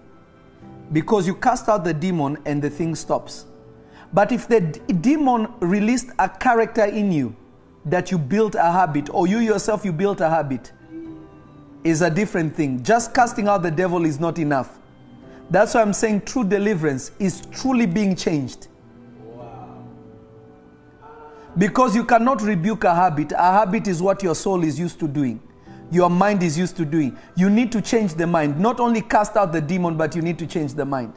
Because 0.92 1.26
you 1.26 1.36
cast 1.36 1.70
out 1.70 1.86
the 1.86 1.94
demon 1.94 2.38
and 2.46 2.62
the 2.62 2.70
thing 2.70 2.96
stops. 2.96 3.46
But 4.12 4.34
if 4.34 4.46
the 4.50 4.60
d- 4.60 4.82
demon 4.94 5.48
released 5.62 6.10
a 6.20 6.28
character 6.28 6.84
in 6.84 7.14
you 7.14 7.34
that 7.86 8.12
you 8.12 8.18
built 8.18 8.56
a 8.56 8.72
habit, 8.72 9.10
or 9.14 9.26
you 9.26 9.38
yourself 9.38 9.86
you 9.86 9.94
built 9.94 10.20
a 10.20 10.30
habit, 10.30 10.74
is 11.86 12.02
a 12.02 12.10
different 12.10 12.54
thing. 12.54 12.84
Just 12.84 13.14
casting 13.14 13.48
out 13.48 13.64
the 13.64 13.72
devil 13.72 14.04
is 14.04 14.20
not 14.20 14.40
enough. 14.40 14.78
That's 15.50 15.76
why 15.76 15.82
I'm 15.82 15.94
saying 15.94 16.24
true 16.24 16.44
deliverance 16.44 17.12
is 17.20 17.46
truly 17.54 17.86
being 17.86 18.18
changed. 18.18 18.68
Because 21.58 21.96
you 21.96 22.04
cannot 22.04 22.42
rebuke 22.42 22.84
a 22.84 22.94
habit. 22.94 23.32
A 23.32 23.52
habit 23.54 23.88
is 23.88 24.02
what 24.02 24.24
your 24.24 24.36
soul 24.36 24.64
is 24.64 24.78
used 24.78 25.00
to 25.00 25.08
doing, 25.08 25.40
your 25.94 26.10
mind 26.10 26.42
is 26.42 26.58
used 26.58 26.76
to 26.78 26.86
doing. 26.86 27.18
You 27.36 27.50
need 27.50 27.72
to 27.72 27.82
change 27.82 28.16
the 28.16 28.26
mind. 28.26 28.60
Not 28.60 28.80
only 28.80 29.02
cast 29.02 29.38
out 29.38 29.54
the 29.54 29.62
demon, 29.62 29.96
but 29.96 30.16
you 30.16 30.22
need 30.22 30.40
to 30.40 30.48
change 30.48 30.74
the 30.74 30.86
mind. 30.86 31.14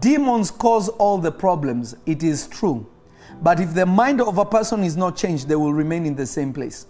Demons 0.00 0.50
cause 0.50 0.88
all 0.88 1.18
the 1.18 1.32
problems. 1.32 1.96
It 2.06 2.22
is 2.22 2.46
true. 2.46 2.86
But 3.42 3.60
if 3.60 3.74
the 3.74 3.86
mind 3.86 4.20
of 4.20 4.38
a 4.38 4.44
person 4.44 4.84
is 4.84 4.96
not 4.96 5.16
changed, 5.16 5.48
they 5.48 5.56
will 5.56 5.72
remain 5.72 6.06
in 6.06 6.14
the 6.14 6.26
same 6.26 6.52
place. 6.52 6.86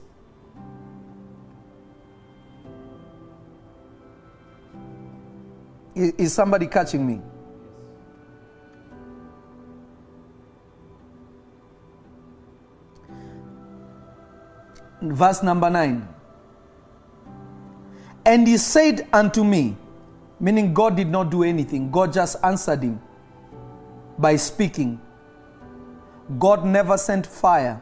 Is 5.94 6.34
somebody 6.34 6.66
catching 6.66 7.06
me? 7.06 7.22
Verse 15.02 15.42
number 15.42 15.70
9. 15.70 16.08
And 18.24 18.46
he 18.46 18.56
said 18.58 19.06
unto 19.12 19.44
me, 19.44 19.76
meaning 20.40 20.74
God 20.74 20.96
did 20.96 21.08
not 21.08 21.30
do 21.30 21.44
anything, 21.44 21.90
God 21.90 22.12
just 22.12 22.36
answered 22.42 22.82
him 22.82 23.00
by 24.18 24.36
speaking. 24.36 25.00
God 26.38 26.64
never 26.64 26.98
sent 26.98 27.26
fire. 27.26 27.80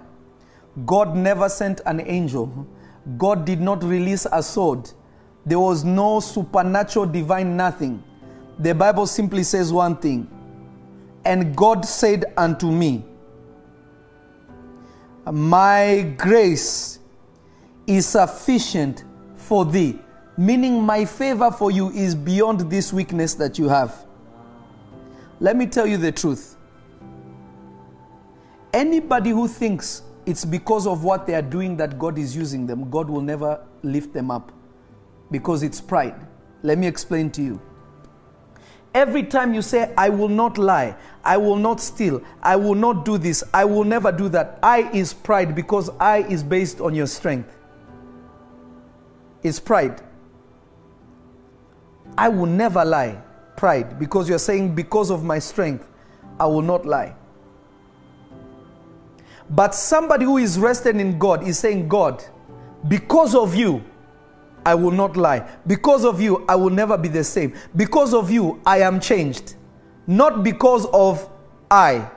God 0.84 1.16
never 1.16 1.48
sent 1.48 1.80
an 1.86 2.00
angel. 2.00 2.66
God 3.16 3.44
did 3.44 3.60
not 3.60 3.82
release 3.82 4.26
a 4.30 4.42
sword. 4.42 4.90
There 5.46 5.58
was 5.58 5.84
no 5.84 6.20
supernatural 6.20 7.06
divine 7.06 7.56
nothing. 7.56 8.02
The 8.58 8.74
Bible 8.74 9.06
simply 9.06 9.44
says 9.44 9.72
one 9.72 9.96
thing. 9.96 10.28
And 11.24 11.56
God 11.56 11.84
said 11.86 12.26
unto 12.36 12.70
me, 12.70 13.04
My 15.24 16.14
grace 16.18 16.98
is 17.86 18.06
sufficient 18.06 19.04
for 19.36 19.64
thee. 19.64 19.98
Meaning, 20.36 20.82
my 20.82 21.04
favor 21.04 21.50
for 21.50 21.70
you 21.70 21.90
is 21.90 22.14
beyond 22.14 22.70
this 22.70 22.92
weakness 22.92 23.34
that 23.34 23.58
you 23.58 23.68
have. 23.68 24.06
Let 25.40 25.56
me 25.56 25.66
tell 25.66 25.86
you 25.86 25.96
the 25.96 26.10
truth. 26.10 26.56
Anybody 28.72 29.30
who 29.30 29.46
thinks 29.46 30.02
it's 30.26 30.44
because 30.44 30.86
of 30.86 31.04
what 31.04 31.26
they 31.26 31.34
are 31.34 31.42
doing 31.42 31.76
that 31.76 31.98
God 31.98 32.18
is 32.18 32.34
using 32.34 32.66
them, 32.66 32.90
God 32.90 33.08
will 33.08 33.20
never 33.20 33.64
lift 33.82 34.12
them 34.12 34.30
up 34.30 34.50
because 35.30 35.62
it's 35.62 35.80
pride. 35.80 36.26
Let 36.62 36.78
me 36.78 36.86
explain 36.86 37.30
to 37.32 37.42
you. 37.42 37.60
Every 38.94 39.24
time 39.24 39.52
you 39.52 39.60
say, 39.60 39.92
I 39.98 40.08
will 40.08 40.28
not 40.28 40.56
lie, 40.56 40.96
I 41.24 41.36
will 41.36 41.56
not 41.56 41.80
steal, 41.80 42.22
I 42.42 42.54
will 42.56 42.76
not 42.76 43.04
do 43.04 43.18
this, 43.18 43.42
I 43.52 43.64
will 43.64 43.82
never 43.84 44.12
do 44.12 44.28
that, 44.30 44.58
I 44.62 44.88
is 44.92 45.12
pride 45.12 45.54
because 45.54 45.90
I 45.98 46.18
is 46.22 46.44
based 46.44 46.80
on 46.80 46.94
your 46.94 47.08
strength. 47.08 47.54
It's 49.44 49.60
pride. 49.60 50.00
I 52.16 52.28
will 52.28 52.46
never 52.46 52.84
lie. 52.84 53.20
Pride. 53.56 53.98
Because 53.98 54.28
you're 54.28 54.38
saying, 54.38 54.74
because 54.74 55.10
of 55.10 55.22
my 55.22 55.38
strength, 55.38 55.86
I 56.40 56.46
will 56.46 56.62
not 56.62 56.86
lie. 56.86 57.14
But 59.50 59.74
somebody 59.74 60.24
who 60.24 60.38
is 60.38 60.58
resting 60.58 60.98
in 60.98 61.18
God 61.18 61.46
is 61.46 61.58
saying, 61.58 61.88
God, 61.88 62.24
because 62.88 63.34
of 63.34 63.54
you, 63.54 63.84
I 64.64 64.74
will 64.74 64.90
not 64.90 65.16
lie. 65.16 65.46
Because 65.66 66.06
of 66.06 66.20
you, 66.20 66.44
I 66.48 66.54
will 66.54 66.70
never 66.70 66.96
be 66.96 67.08
the 67.08 67.22
same. 67.22 67.54
Because 67.76 68.14
of 68.14 68.30
you, 68.30 68.60
I 68.64 68.78
am 68.80 68.98
changed. 68.98 69.56
Not 70.06 70.42
because 70.42 70.86
of 70.86 71.28
I. 71.70 72.10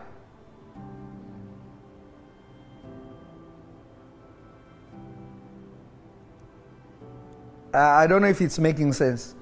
Uh, 7.73 7.77
I 7.77 8.07
don't 8.07 8.22
know 8.22 8.27
if 8.27 8.41
it's 8.41 8.60
making 8.60 8.94
sense. 8.94 9.35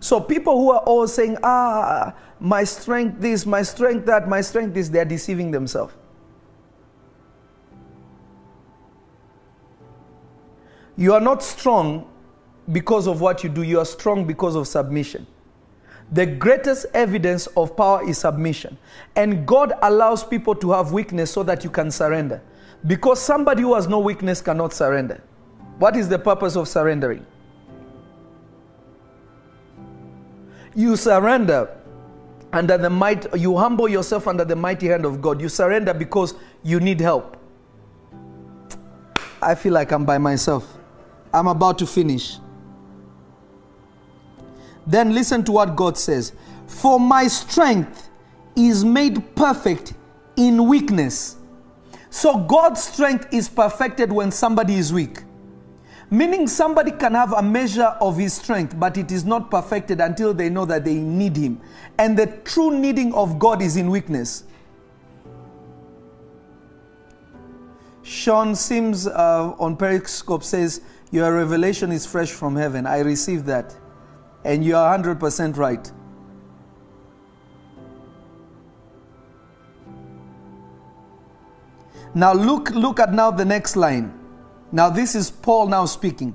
So 0.00 0.20
people 0.20 0.56
who 0.56 0.70
are 0.70 0.80
all 0.80 1.08
saying, 1.08 1.38
ah, 1.42 2.14
my 2.38 2.64
strength 2.64 3.20
this, 3.20 3.44
my 3.46 3.62
strength 3.62 4.06
that, 4.06 4.28
my 4.28 4.40
strength 4.40 4.74
this, 4.74 4.88
they're 4.88 5.04
deceiving 5.04 5.50
themselves. 5.50 5.94
You 10.96 11.12
are 11.12 11.20
not 11.20 11.42
strong 11.42 12.08
because 12.72 13.06
of 13.06 13.20
what 13.20 13.44
you 13.44 13.50
do, 13.50 13.62
you 13.62 13.78
are 13.78 13.84
strong 13.84 14.24
because 14.24 14.54
of 14.54 14.66
submission. 14.66 15.26
The 16.12 16.24
greatest 16.24 16.86
evidence 16.94 17.48
of 17.48 17.76
power 17.76 18.08
is 18.08 18.18
submission. 18.18 18.78
And 19.16 19.46
God 19.46 19.72
allows 19.82 20.22
people 20.24 20.54
to 20.54 20.70
have 20.70 20.92
weakness 20.92 21.32
so 21.32 21.42
that 21.42 21.64
you 21.64 21.70
can 21.70 21.90
surrender. 21.90 22.40
Because 22.86 23.20
somebody 23.20 23.62
who 23.62 23.74
has 23.74 23.88
no 23.88 23.98
weakness 23.98 24.40
cannot 24.40 24.72
surrender. 24.72 25.22
What 25.78 25.96
is 25.96 26.08
the 26.08 26.18
purpose 26.18 26.56
of 26.56 26.68
surrendering? 26.68 27.26
You 30.74 30.96
surrender 30.96 31.74
under 32.52 32.78
the 32.78 32.90
might, 32.90 33.34
you 33.36 33.56
humble 33.56 33.88
yourself 33.88 34.28
under 34.28 34.44
the 34.44 34.56
mighty 34.56 34.86
hand 34.86 35.04
of 35.04 35.20
God. 35.20 35.40
You 35.40 35.48
surrender 35.48 35.92
because 35.92 36.34
you 36.62 36.80
need 36.80 37.00
help. 37.00 37.36
I 39.42 39.54
feel 39.54 39.72
like 39.72 39.92
I'm 39.92 40.04
by 40.04 40.18
myself. 40.18 40.78
I'm 41.32 41.48
about 41.48 41.78
to 41.78 41.86
finish. 41.86 42.38
Then 44.86 45.12
listen 45.12 45.44
to 45.44 45.52
what 45.52 45.76
God 45.76 45.98
says 45.98 46.32
For 46.66 47.00
my 47.00 47.26
strength 47.26 48.08
is 48.54 48.84
made 48.84 49.34
perfect 49.34 49.94
in 50.36 50.66
weakness. 50.68 51.35
So 52.10 52.38
God's 52.38 52.82
strength 52.82 53.32
is 53.32 53.48
perfected 53.48 54.12
when 54.12 54.30
somebody 54.30 54.74
is 54.74 54.92
weak. 54.92 55.22
Meaning 56.08 56.46
somebody 56.46 56.92
can 56.92 57.14
have 57.14 57.32
a 57.32 57.42
measure 57.42 57.96
of 58.00 58.16
his 58.16 58.34
strength, 58.34 58.78
but 58.78 58.96
it 58.96 59.10
is 59.10 59.24
not 59.24 59.50
perfected 59.50 60.00
until 60.00 60.32
they 60.32 60.48
know 60.48 60.64
that 60.64 60.84
they 60.84 60.94
need 60.94 61.36
him. 61.36 61.60
And 61.98 62.16
the 62.16 62.26
true 62.44 62.78
needing 62.78 63.12
of 63.12 63.38
God 63.40 63.60
is 63.60 63.76
in 63.76 63.90
weakness. 63.90 64.44
Sean 68.04 68.54
Sims 68.54 69.08
uh, 69.08 69.52
on 69.58 69.76
Periscope 69.76 70.44
says, 70.44 70.80
Your 71.10 71.34
revelation 71.34 71.90
is 71.90 72.06
fresh 72.06 72.30
from 72.30 72.54
heaven. 72.54 72.86
I 72.86 73.00
received 73.00 73.46
that. 73.46 73.74
And 74.44 74.64
you 74.64 74.76
are 74.76 74.96
100% 74.96 75.56
right. 75.56 75.90
Now 82.16 82.32
look 82.32 82.70
look 82.70 82.98
at 82.98 83.12
now 83.12 83.30
the 83.30 83.44
next 83.44 83.76
line. 83.76 84.10
Now 84.72 84.88
this 84.88 85.14
is 85.14 85.30
Paul 85.30 85.66
now 85.66 85.84
speaking. 85.84 86.34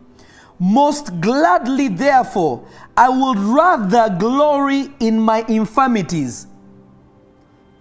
Most 0.59 1.19
gladly 1.19 1.87
therefore 1.87 2.67
I 2.95 3.09
would 3.09 3.39
rather 3.39 4.15
glory 4.19 4.93
in 4.99 5.19
my 5.19 5.43
infirmities. 5.47 6.45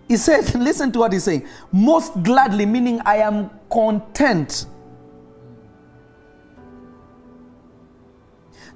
He 0.08 0.16
said, 0.16 0.54
listen 0.58 0.90
to 0.92 0.98
what 0.98 1.12
he's 1.12 1.24
saying. 1.24 1.46
Most 1.72 2.22
gladly 2.22 2.64
meaning 2.64 3.02
I 3.04 3.16
am 3.16 3.50
content 3.70 4.64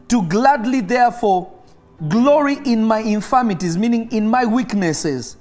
to 0.09 0.23
gladly 0.29 0.83
therefore 0.83 1.51
glory 2.11 2.59
in 2.67 2.85
my 2.85 2.99
infirmities 2.99 3.79
meaning 3.79 4.13
in 4.13 4.29
my 4.29 4.45
weaknesses 4.45 5.39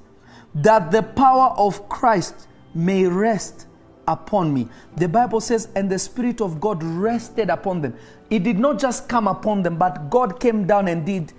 that 0.56 0.90
the 0.90 1.04
power 1.04 1.54
of 1.58 1.90
Christ 1.90 2.48
may 2.74 3.06
rest 3.06 3.68
upon 4.08 4.54
me. 4.54 4.68
The 4.98 5.08
Bible 5.08 5.42
says, 5.42 5.70
and 5.76 5.90
the 5.90 6.00
Spirit 6.00 6.42
of 6.42 6.60
God 6.60 6.84
rested 6.84 7.50
upon 7.50 7.82
them. 7.82 7.96
It 8.30 8.44
did 8.44 8.60
not 8.60 8.80
just 8.80 9.08
come 9.08 9.28
upon 9.28 9.64
them, 9.64 9.78
but 9.78 10.10
God 10.10 10.40
came 10.40 10.66
down 10.66 10.88
and 10.88 11.06
did. 11.06 11.34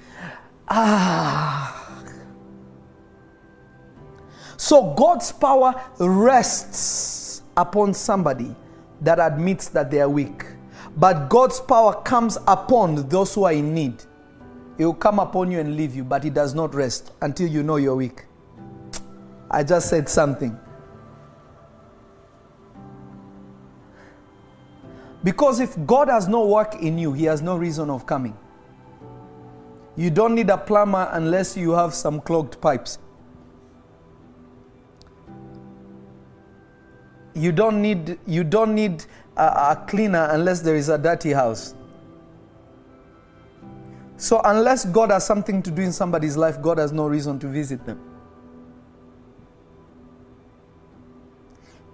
Ah. 0.68 1.80
So 4.56 4.94
God's 4.94 5.30
power 5.32 5.74
rests 5.98 7.42
upon 7.56 7.94
somebody 7.94 8.54
that 9.00 9.18
admits 9.18 9.68
that 9.68 9.90
they 9.90 10.00
are 10.00 10.08
weak. 10.08 10.44
But 10.96 11.28
God's 11.28 11.60
power 11.60 12.00
comes 12.02 12.38
upon 12.46 13.08
those 13.08 13.34
who 13.34 13.44
are 13.44 13.52
in 13.52 13.74
need. 13.74 14.02
It 14.78 14.86
will 14.86 14.94
come 14.94 15.18
upon 15.18 15.50
you 15.50 15.60
and 15.60 15.76
leave 15.76 15.94
you, 15.94 16.04
but 16.04 16.24
it 16.24 16.34
does 16.34 16.54
not 16.54 16.74
rest 16.74 17.12
until 17.20 17.48
you 17.48 17.62
know 17.62 17.76
you're 17.76 17.94
weak. 17.94 18.24
I 19.50 19.62
just 19.62 19.88
said 19.88 20.08
something. 20.08 20.58
Because 25.24 25.58
if 25.58 25.74
God 25.86 26.08
has 26.08 26.28
no 26.28 26.46
work 26.46 26.74
in 26.74 26.98
you, 26.98 27.14
He 27.14 27.24
has 27.24 27.40
no 27.40 27.56
reason 27.56 27.88
of 27.88 28.06
coming. 28.06 28.36
You 29.96 30.10
don't 30.10 30.34
need 30.34 30.50
a 30.50 30.58
plumber 30.58 31.08
unless 31.12 31.56
you 31.56 31.70
have 31.70 31.94
some 31.94 32.20
clogged 32.20 32.60
pipes. 32.60 32.98
You 37.32 37.52
don't 37.52 37.80
need, 37.80 38.18
you 38.26 38.44
don't 38.44 38.74
need 38.74 39.06
a, 39.36 39.42
a 39.42 39.84
cleaner 39.88 40.28
unless 40.30 40.60
there 40.60 40.76
is 40.76 40.90
a 40.90 40.98
dirty 40.98 41.32
house. 41.32 41.74
So, 44.16 44.40
unless 44.44 44.84
God 44.84 45.10
has 45.10 45.26
something 45.26 45.62
to 45.62 45.70
do 45.70 45.82
in 45.82 45.92
somebody's 45.92 46.36
life, 46.36 46.60
God 46.60 46.78
has 46.78 46.92
no 46.92 47.06
reason 47.06 47.38
to 47.40 47.48
visit 47.48 47.84
them. 47.84 48.00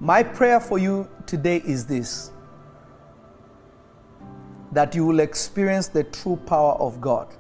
My 0.01 0.23
prayer 0.23 0.61
for 0.61 0.79
you 0.79 1.09
today 1.27 1.63
is 1.65 1.87
this 1.87 2.33
that 4.73 4.95
you 4.95 5.05
will 5.05 5.21
experience 5.21 5.89
the 5.89 6.05
true 6.05 6.37
power 6.47 6.73
of 6.75 7.01
God. 7.01 7.35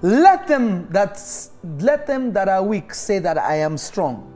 Let 0.00 0.46
them 0.46 0.88
that 0.90 1.20
let 1.80 2.06
them 2.06 2.32
that 2.32 2.48
are 2.48 2.62
weak 2.62 2.94
say 2.94 3.18
that 3.18 3.36
I 3.36 3.56
am 3.56 3.76
strong. 3.76 4.32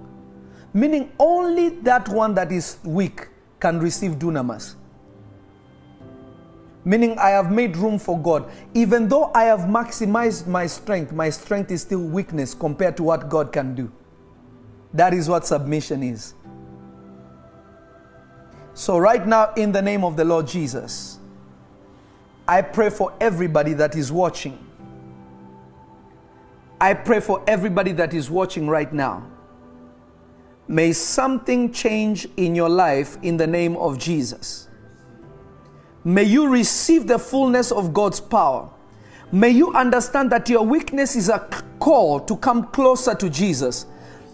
Meaning 0.74 1.12
only 1.19 1.69
that 1.81 2.09
one 2.09 2.35
that 2.35 2.51
is 2.51 2.78
weak 2.82 3.28
can 3.61 3.78
receive 3.78 4.12
dunamis. 4.12 4.74
Meaning 6.85 7.16
I 7.16 7.28
have 7.31 7.53
made 7.53 7.77
room 7.77 7.99
for 7.99 8.19
God. 8.19 8.51
Even 8.74 9.09
though 9.09 9.31
I 9.35 9.44
have 9.44 9.61
maximized 9.61 10.49
my 10.49 10.66
strength, 10.66 11.12
my 11.12 11.31
strength 11.31 11.70
is 11.70 11.82
still 11.82 12.01
weakness 12.01 12.55
compared 12.55 12.97
to 12.97 13.05
what 13.05 13.28
God 13.28 13.53
can 13.53 13.74
do. 13.77 13.93
That 14.93 15.15
is 15.15 15.28
what 15.28 15.47
submission 15.47 16.03
is. 16.03 16.35
So, 18.74 18.99
right 18.99 19.27
now, 19.27 19.53
in 19.55 19.73
the 19.73 19.82
name 19.82 20.05
of 20.05 20.16
the 20.16 20.24
Lord 20.24 20.47
Jesus, 20.47 21.19
I 22.49 22.62
pray 22.62 22.90
for 22.90 23.12
everybody 23.20 23.74
that 23.74 23.94
is 23.97 24.11
watching. 24.11 24.59
I 26.81 26.94
pray 26.94 27.20
for 27.20 27.44
everybody 27.47 27.93
that 27.93 28.15
is 28.15 28.31
watching 28.31 28.66
right 28.66 28.93
now. 28.93 29.27
May 30.69 30.93
something 30.93 31.73
change 31.73 32.27
in 32.36 32.55
your 32.55 32.69
life 32.69 33.19
in 33.23 33.36
the 33.36 33.47
name 33.47 33.77
of 33.77 33.99
Jesus. 33.99 34.69
May 36.03 36.24
you 36.24 36.49
receive 36.49 37.07
the 37.07 37.19
fullness 37.19 37.70
of 37.73 37.93
God's 37.93 38.20
power. 38.20 38.70
May 39.31 39.51
you 39.51 39.73
understand 39.74 40.32
that 40.32 40.49
your 40.49 40.65
weakness 40.65 41.15
is 41.15 41.28
a 41.28 41.39
call 41.78 42.20
to 42.20 42.36
come 42.36 42.65
closer 42.69 43.15
to 43.15 43.31
Jesus. 43.31 43.86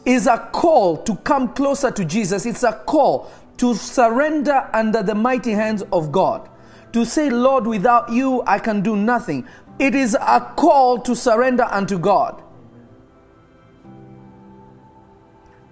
Is 0.04 0.26
a 0.26 0.48
call 0.52 0.96
to 1.02 1.16
come 1.16 1.52
closer 1.52 1.90
to 1.90 2.04
Jesus. 2.04 2.46
It's 2.46 2.62
a 2.62 2.72
call 2.86 3.30
to 3.58 3.74
surrender 3.74 4.68
under 4.72 5.02
the 5.02 5.14
mighty 5.14 5.52
hands 5.52 5.82
of 5.92 6.10
God. 6.10 6.48
To 6.92 7.04
say, 7.04 7.28
Lord, 7.28 7.66
without 7.66 8.10
you, 8.10 8.42
I 8.46 8.58
can 8.58 8.80
do 8.82 8.96
nothing. 8.96 9.46
It 9.78 9.94
is 9.94 10.14
a 10.14 10.52
call 10.56 10.98
to 11.00 11.14
surrender 11.14 11.64
unto 11.64 11.98
God. 11.98 12.42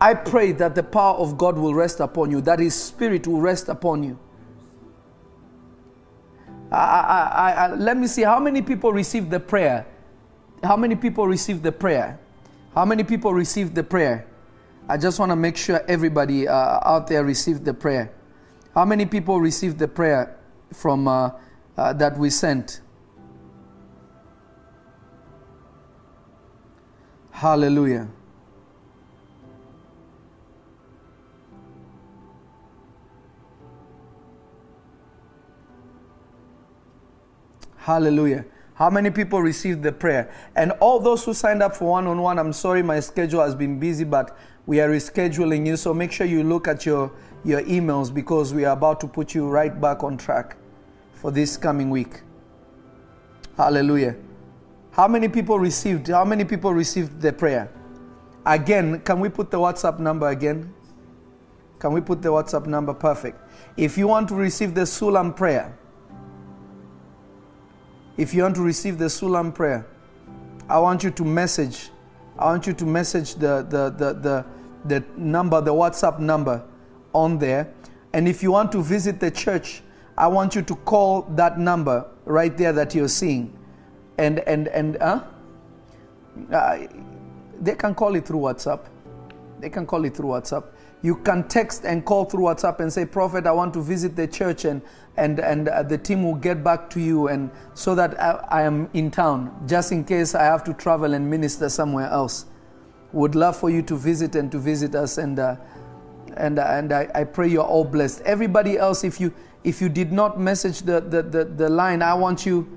I 0.01 0.15
pray 0.15 0.53
that 0.53 0.75
the 0.75 0.83
power 0.83 1.17
of 1.17 1.39
God 1.39 1.57
will 1.57 1.75
rest 1.75 2.01
upon 2.01 2.31
you, 2.31 2.41
that 2.43 2.59
His 2.59 2.75
Spirit 2.75 3.27
will 3.27 3.41
rest 3.41 3.69
upon 3.69 4.03
you. 4.03 4.19
I, 6.71 6.77
I, 6.77 7.53
I, 7.53 7.75
let 7.75 7.97
me 7.97 8.07
see 8.07 8.23
how 8.23 8.39
many 8.39 8.61
people 8.61 8.93
received 8.93 9.31
the 9.31 9.41
prayer. 9.41 9.87
How 10.63 10.77
many 10.77 10.97
people 10.97 11.27
received 11.27 11.63
the 11.63 11.73
prayer? 11.73 12.19
How 12.75 12.85
many 12.85 13.05
people 13.05 13.33
received 13.33 13.75
the 13.75 13.85
prayer? 13.85 14.27
I 14.89 14.97
just 14.97 15.19
want 15.19 15.31
to 15.31 15.37
make 15.37 15.57
sure 15.57 15.83
everybody 15.89 16.47
uh, 16.47 16.79
out 16.89 17.09
there 17.09 17.25
received 17.25 17.65
the 17.65 17.75
prayer. 17.75 18.13
How 18.75 18.85
many 18.85 19.05
people 19.05 19.41
received 19.41 19.79
the 19.79 19.89
prayer 19.89 20.39
from 20.73 21.09
uh, 21.09 21.31
uh, 21.77 21.93
that 21.95 22.17
we 22.17 22.31
sent? 22.31 22.83
Hallelujah. 27.33 28.09
Hallelujah. 37.77 38.45
How 38.75 38.91
many 38.91 39.11
people 39.11 39.41
received 39.41 39.83
the 39.83 39.93
prayer? 39.93 40.31
And 40.55 40.73
all 40.81 41.01
those 41.01 41.25
who 41.25 41.33
signed 41.33 41.63
up 41.63 41.77
for 41.77 41.91
one 41.91 42.07
on 42.07 42.21
one, 42.21 42.39
I'm 42.39 42.53
sorry 42.53 42.83
my 42.83 43.01
schedule 43.01 43.41
has 43.41 43.55
been 43.55 43.79
busy, 43.79 44.05
but 44.05 44.37
we 44.67 44.81
are 44.81 44.89
rescheduling 44.89 45.67
you. 45.67 45.77
So 45.77 45.95
make 45.95 46.13
sure 46.13 46.27
you 46.27 46.43
look 46.43 46.69
at 46.69 46.85
your, 46.85 47.13
your 47.45 47.63
emails 47.63 48.13
because 48.13 48.53
we 48.53 48.65
are 48.65 48.73
about 48.73 49.01
to 49.01 49.07
put 49.07 49.35
you 49.35 49.49
right 49.49 49.81
back 49.81 50.03
on 50.03 50.17
track 50.17 50.57
for 51.15 51.31
this 51.31 51.57
coming 51.57 51.91
week. 51.91 52.21
Hallelujah. 53.57 54.17
How 54.91 55.09
many 55.09 55.29
people 55.29 55.59
received? 55.59 56.09
How 56.09 56.25
many 56.25 56.45
people 56.45 56.73
received 56.73 57.21
the 57.21 57.33
prayer? 57.33 57.71
Again, 58.45 59.01
can 59.01 59.21
we 59.21 59.29
put 59.29 59.51
the 59.51 59.59
WhatsApp 59.59 59.99
number 59.99 60.29
again? 60.29 60.73
Can 61.79 61.93
we 61.93 62.01
put 62.01 62.23
the 62.23 62.31
WhatsApp 62.31 62.67
number? 62.67 62.95
Perfect. 62.95 63.41
If 63.77 63.99
you 63.99 64.09
want 64.09 64.29
to 64.29 64.35
receive 64.35 64.75
the 64.75 64.83
Sulam 64.83 65.37
prayer, 65.37 65.77
if 68.17 68.33
you 68.33 68.43
want 68.43 68.55
to 68.57 68.63
receive 68.63 68.99
the 68.99 69.07
Sulam 69.07 69.55
prayer, 69.55 69.87
I 70.69 70.79
want 70.79 71.05
you 71.05 71.11
to 71.11 71.25
message. 71.25 71.91
I 72.39 72.47
want 72.47 72.67
you 72.67 72.73
to 72.73 72.85
message 72.87 73.35
the, 73.35 73.67
the, 73.69 73.91
the, 73.91 74.13
the, 74.15 74.47
the 74.89 75.05
number, 75.17 75.61
the 75.61 75.73
WhatsApp 75.73 76.19
number 76.19 76.65
on 77.13 77.39
there. 77.39 77.73
And 78.13 78.29
if 78.29 78.43
you 78.43 78.53
want 78.53 78.73
to 78.73 78.83
visit 78.83 79.21
the 79.21 79.31
church, 79.31 79.83
I 80.17 80.29
want 80.29 80.55
you 80.55 80.63
to 80.63 80.75
call 80.75 81.23
that 81.37 81.59
number 81.59 82.07
right 82.25 82.57
there 82.57 82.73
that 82.73 82.95
you're 82.95 83.09
seeing. 83.09 83.57
And, 84.19 84.41
and, 84.41 84.69
and, 84.69 84.97
uh, 84.97 85.25
uh, 86.53 86.87
they 87.61 87.75
can 87.75 87.95
call 87.95 88.15
it 88.15 88.27
through 88.27 88.41
WhatsApp. 88.41 88.81
They 89.61 89.71
can 89.71 89.87
call 89.87 90.05
it 90.05 90.17
through 90.17 90.31
WhatsApp. 90.31 90.65
You 91.03 91.17
can 91.17 91.47
text 91.49 91.85
and 91.85 92.05
call 92.05 92.25
through 92.25 92.45
WhatsApp 92.45 92.81
and 92.81 92.93
say, 92.93 93.05
Prophet, 93.05 93.47
I 93.47 93.53
want 93.53 93.73
to 93.75 93.83
visit 93.83 94.17
the 94.17 94.27
church, 94.27 94.65
and 94.65 94.83
and 95.17 95.39
and 95.39 95.69
uh, 95.69 95.83
the 95.83 95.97
team 95.97 96.25
will 96.25 96.35
get 96.35 96.65
back 96.65 96.91
to 96.91 97.01
you, 97.01 97.29
and 97.29 97.51
so 97.75 97.95
that 97.95 98.21
I, 98.21 98.45
I, 98.49 98.63
am 98.63 98.91
in 98.93 99.11
town, 99.11 99.65
just 99.67 99.93
in 99.93 100.05
case 100.05 100.35
I 100.35 100.45
have 100.45 100.65
to 100.65 100.75
travel 100.75 101.15
and 101.15 101.31
minister 101.31 101.69
somewhere 101.69 102.09
else. 102.09 102.47
Would 103.17 103.35
love 103.35 103.57
for 103.57 103.71
you 103.71 103.81
to 103.83 103.97
visit 103.97 104.35
and 104.37 104.53
to 104.53 104.59
visit 104.59 104.95
us, 104.95 105.17
and 105.17 105.39
uh, 105.39 105.57
and 106.37 106.59
uh, 106.59 106.65
and 106.69 106.93
I, 106.93 107.09
I 107.15 107.25
pray 107.25 107.49
you're 107.49 107.65
all 107.65 107.85
blessed. 107.85 108.21
Everybody 108.27 108.77
else, 108.77 109.05
if 109.05 109.19
you 109.19 109.33
if 109.65 109.81
you 109.81 109.89
did 109.89 110.13
not 110.13 110.39
message 110.39 110.83
the 110.83 111.01
the 111.01 111.23
the, 111.23 111.45
the 111.47 111.69
line, 111.71 112.03
I 112.03 112.13
want 112.13 112.45
you 112.45 112.69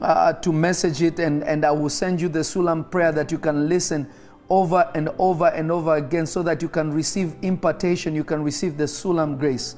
uh, 0.00 0.32
to 0.32 0.52
message 0.52 1.00
it, 1.00 1.20
and 1.20 1.44
and 1.44 1.64
I 1.64 1.70
will 1.70 1.90
send 1.90 2.20
you 2.20 2.28
the 2.28 2.40
Sulam 2.40 2.90
prayer 2.90 3.12
that 3.12 3.30
you 3.30 3.38
can 3.38 3.68
listen 3.68 4.10
over 4.50 4.90
and 4.96 5.10
over 5.18 5.46
and 5.46 5.70
over 5.70 5.94
again 5.94 6.26
so 6.26 6.42
that 6.42 6.60
you 6.60 6.68
can 6.68 6.92
receive 6.92 7.36
impartation, 7.42 8.16
you 8.16 8.24
can 8.24 8.42
receive 8.42 8.76
the 8.76 8.84
Sulam 8.84 9.38
grace. 9.38 9.76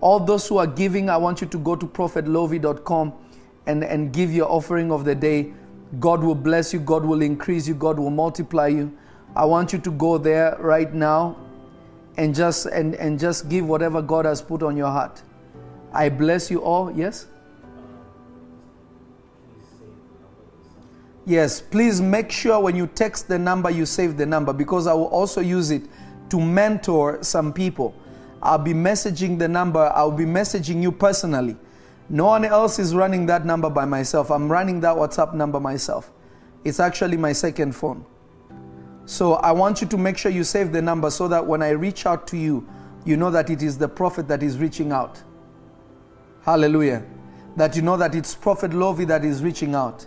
All 0.00 0.20
those 0.20 0.46
who 0.46 0.58
are 0.58 0.66
giving, 0.66 1.08
I 1.08 1.16
want 1.16 1.40
you 1.40 1.46
to 1.46 1.58
go 1.58 1.74
to 1.74 1.86
prophetlovy.com 1.86 3.12
and, 3.66 3.84
and 3.84 4.12
give 4.12 4.32
your 4.32 4.50
offering 4.50 4.92
of 4.92 5.04
the 5.06 5.14
day. 5.14 5.52
God 5.98 6.22
will 6.22 6.34
bless 6.34 6.72
you, 6.72 6.80
God 6.80 7.04
will 7.04 7.22
increase 7.22 7.66
you, 7.66 7.74
God 7.74 7.98
will 7.98 8.10
multiply 8.10 8.68
you. 8.68 8.92
I 9.36 9.44
want 9.44 9.70
you 9.74 9.78
to 9.80 9.90
go 9.90 10.16
there 10.16 10.56
right 10.58 10.92
now 10.94 11.36
and 12.16 12.34
just 12.34 12.64
and, 12.64 12.94
and 12.94 13.18
just 13.18 13.50
give 13.50 13.68
whatever 13.68 14.00
God 14.00 14.24
has 14.24 14.40
put 14.40 14.62
on 14.62 14.78
your 14.78 14.90
heart. 14.90 15.22
I 15.92 16.08
bless 16.08 16.50
you 16.50 16.62
all. 16.62 16.90
Yes? 16.90 17.26
Yes, 21.26 21.60
please 21.60 22.00
make 22.00 22.30
sure 22.30 22.60
when 22.60 22.76
you 22.76 22.86
text 22.86 23.28
the 23.28 23.38
number, 23.38 23.68
you 23.68 23.84
save 23.84 24.16
the 24.16 24.24
number 24.24 24.54
because 24.54 24.86
I 24.86 24.94
will 24.94 25.08
also 25.08 25.42
use 25.42 25.70
it 25.70 25.82
to 26.30 26.40
mentor 26.40 27.22
some 27.22 27.52
people. 27.52 27.94
I'll 28.40 28.58
be 28.58 28.72
messaging 28.72 29.38
the 29.38 29.48
number, 29.48 29.92
I'll 29.94 30.10
be 30.12 30.24
messaging 30.24 30.80
you 30.80 30.92
personally. 30.92 31.56
No 32.08 32.26
one 32.26 32.44
else 32.44 32.78
is 32.78 32.94
running 32.94 33.26
that 33.26 33.44
number 33.44 33.68
by 33.68 33.84
myself. 33.84 34.30
I'm 34.30 34.50
running 34.50 34.80
that 34.80 34.96
WhatsApp 34.96 35.34
number 35.34 35.58
myself. 35.60 36.10
It's 36.64 36.78
actually 36.78 37.16
my 37.16 37.32
second 37.32 37.74
phone. 37.74 38.06
So 39.06 39.34
I 39.34 39.52
want 39.52 39.80
you 39.80 39.86
to 39.86 39.96
make 39.96 40.18
sure 40.18 40.32
you 40.32 40.44
save 40.44 40.72
the 40.72 40.82
number 40.82 41.10
so 41.10 41.28
that 41.28 41.46
when 41.46 41.62
I 41.62 41.70
reach 41.70 42.06
out 42.06 42.26
to 42.28 42.36
you, 42.36 42.68
you 43.04 43.16
know 43.16 43.30
that 43.30 43.50
it 43.50 43.62
is 43.62 43.78
the 43.78 43.88
prophet 43.88 44.26
that 44.28 44.42
is 44.42 44.58
reaching 44.58 44.90
out. 44.90 45.22
Hallelujah. 46.42 47.04
That 47.56 47.76
you 47.76 47.82
know 47.82 47.96
that 47.96 48.14
it's 48.14 48.34
Prophet 48.34 48.74
Lovy 48.74 49.04
that 49.06 49.24
is 49.24 49.42
reaching 49.42 49.74
out. 49.74 50.06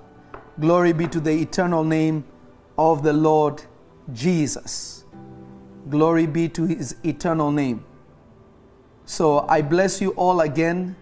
Glory 0.59 0.93
be 0.93 1.07
to 1.07 1.19
the 1.19 1.31
eternal 1.31 1.83
name 1.83 2.25
of 2.77 3.01
the 3.01 3.13
Lord 3.13 3.63
Jesus. 4.13 5.05
Glory 5.89 6.27
be 6.27 6.49
to 6.49 6.65
his 6.65 6.95
eternal 7.03 7.51
name. 7.51 7.83
So 9.05 9.45
I 9.47 9.61
bless 9.61 10.01
you 10.01 10.11
all 10.11 10.41
again. 10.41 10.95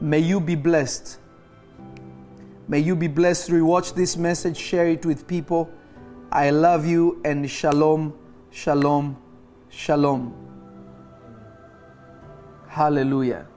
May 0.00 0.18
you 0.18 0.40
be 0.40 0.56
blessed. 0.56 1.18
May 2.68 2.80
you 2.80 2.94
be 2.94 3.08
blessed. 3.08 3.50
Rewatch 3.50 3.94
this 3.94 4.16
message, 4.16 4.56
share 4.56 4.88
it 4.88 5.06
with 5.06 5.26
people. 5.26 5.70
I 6.32 6.50
love 6.50 6.86
you 6.86 7.20
and 7.24 7.50
shalom, 7.50 8.14
shalom, 8.52 9.16
shalom. 9.68 10.32
Hallelujah. 12.68 13.49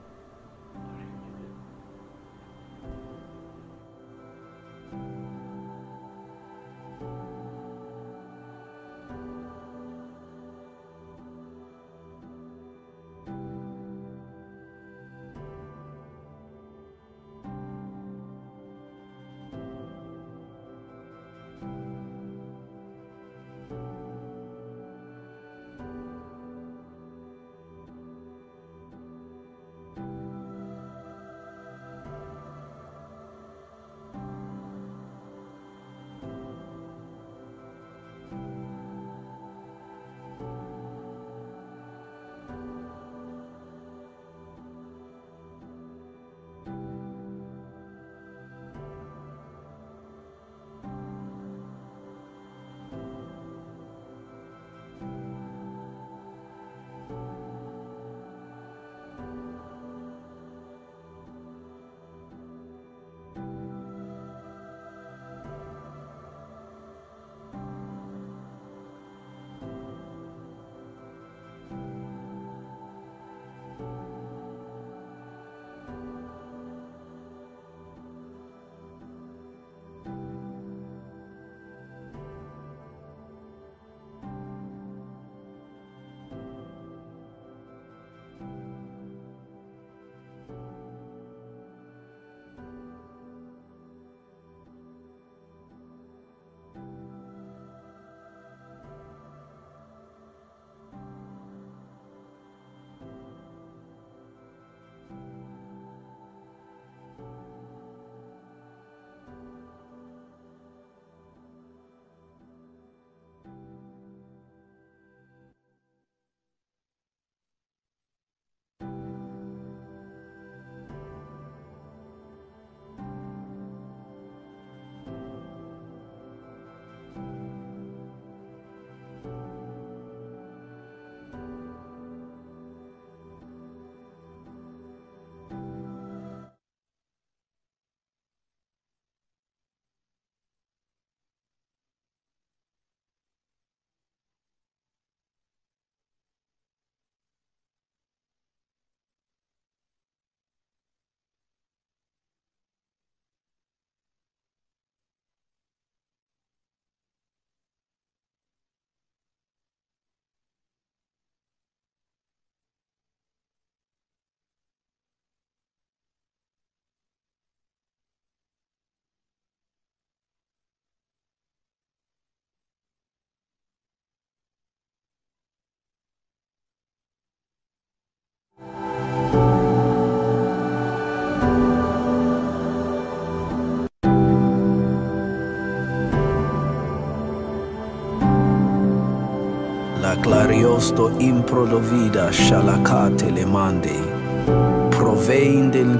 Improdovida 191.20 192.32
shalakate 192.32 193.30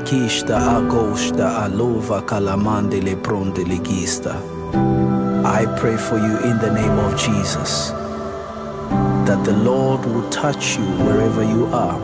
kista 0.04 0.56
agosta 0.76 1.62
alova 1.62 2.20
calamande 2.22 3.00
le 3.00 3.14
pronde 3.14 3.64
legista. 3.64 4.34
I 5.44 5.66
pray 5.78 5.96
for 5.96 6.18
you 6.18 6.38
in 6.50 6.58
the 6.58 6.72
name 6.72 6.98
of 6.98 7.16
Jesus 7.16 7.90
that 9.26 9.44
the 9.44 9.52
Lord 9.52 10.04
will 10.06 10.28
touch 10.30 10.76
you 10.76 10.84
wherever 11.06 11.44
you 11.44 11.66
are. 11.66 11.98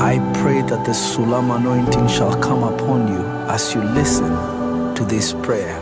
I 0.00 0.18
pray 0.40 0.62
that 0.62 0.86
the 0.86 0.92
Sulam 0.92 1.54
anointing 1.54 2.08
shall 2.08 2.34
come 2.40 2.62
upon 2.62 3.08
you 3.08 3.20
as 3.52 3.74
you 3.74 3.82
listen 3.82 4.32
to 4.94 5.04
this 5.04 5.34
prayer. 5.34 5.78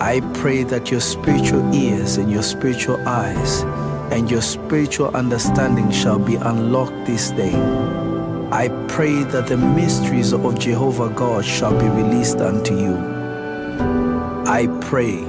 I 0.00 0.20
pray 0.34 0.64
that 0.64 0.90
your 0.90 1.00
spiritual 1.00 1.62
ears 1.72 2.16
and 2.16 2.28
your 2.28 2.42
spiritual 2.42 2.98
eyes 3.06 3.62
and 4.10 4.30
your 4.30 4.42
spiritual 4.42 5.08
understanding 5.16 5.90
shall 5.90 6.18
be 6.18 6.36
unlocked 6.36 7.06
this 7.06 7.30
day. 7.30 7.54
I 8.50 8.68
pray 8.88 9.24
that 9.24 9.46
the 9.46 9.56
mysteries 9.56 10.32
of 10.32 10.58
Jehovah 10.58 11.10
God 11.10 11.44
shall 11.44 11.78
be 11.78 11.86
released 11.88 12.38
unto 12.38 12.74
you. 12.74 12.96
I 14.46 14.66
pray 14.80 15.22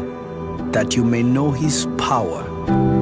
that 0.71 0.95
you 0.95 1.03
may 1.03 1.23
know 1.23 1.51
His 1.51 1.85
power, 1.97 2.43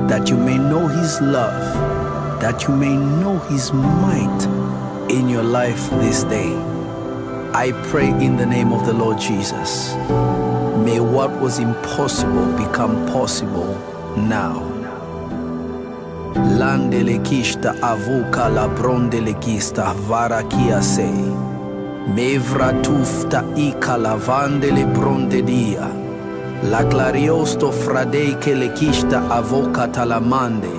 that 0.08 0.30
you 0.30 0.38
may 0.38 0.58
know 0.58 0.88
His 0.88 1.22
love, 1.22 2.42
that 2.42 2.64
you 2.64 2.76
may 2.76 2.98
know 2.98 3.38
His 3.50 3.72
might 3.72 4.44
in 5.10 5.30
your 5.30 5.44
life 5.44 5.90
this 5.92 6.24
day. 6.24 6.54
I 7.54 7.72
pray 7.88 8.10
in 8.10 8.38
the 8.38 8.46
name 8.46 8.74
of 8.74 8.86
the 8.86 8.94
Lord 8.94 9.20
Jesus. 9.20 9.94
May 10.84 11.00
what 11.00 11.32
was 11.40 11.60
impossible 11.60 12.58
become 12.58 13.06
possible 13.08 13.74
now. 14.18 14.67
Landele 16.38 17.18
kista 17.24 17.74
avuka 17.82 18.48
la 18.48 18.68
brondele 18.68 19.34
kista 19.34 19.94
varakia 20.08 20.82
se. 20.82 21.10
Mevra 22.16 22.72
tufta 22.84 23.44
ika 23.56 23.98
lavandele 23.98 24.86
bronde 24.86 25.42
dia. 25.42 25.88
La 26.70 26.84
clariosto 26.84 27.72
fradei 27.72 28.38
che 28.38 28.54
le 28.54 28.72
kista 28.74 29.24
avoca 29.30 29.88
talamande. 29.88 30.70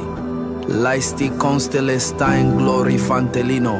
Laisti 0.68 1.30
constele 1.36 1.98
stain 1.98 2.56
glorifantelino. 2.56 3.76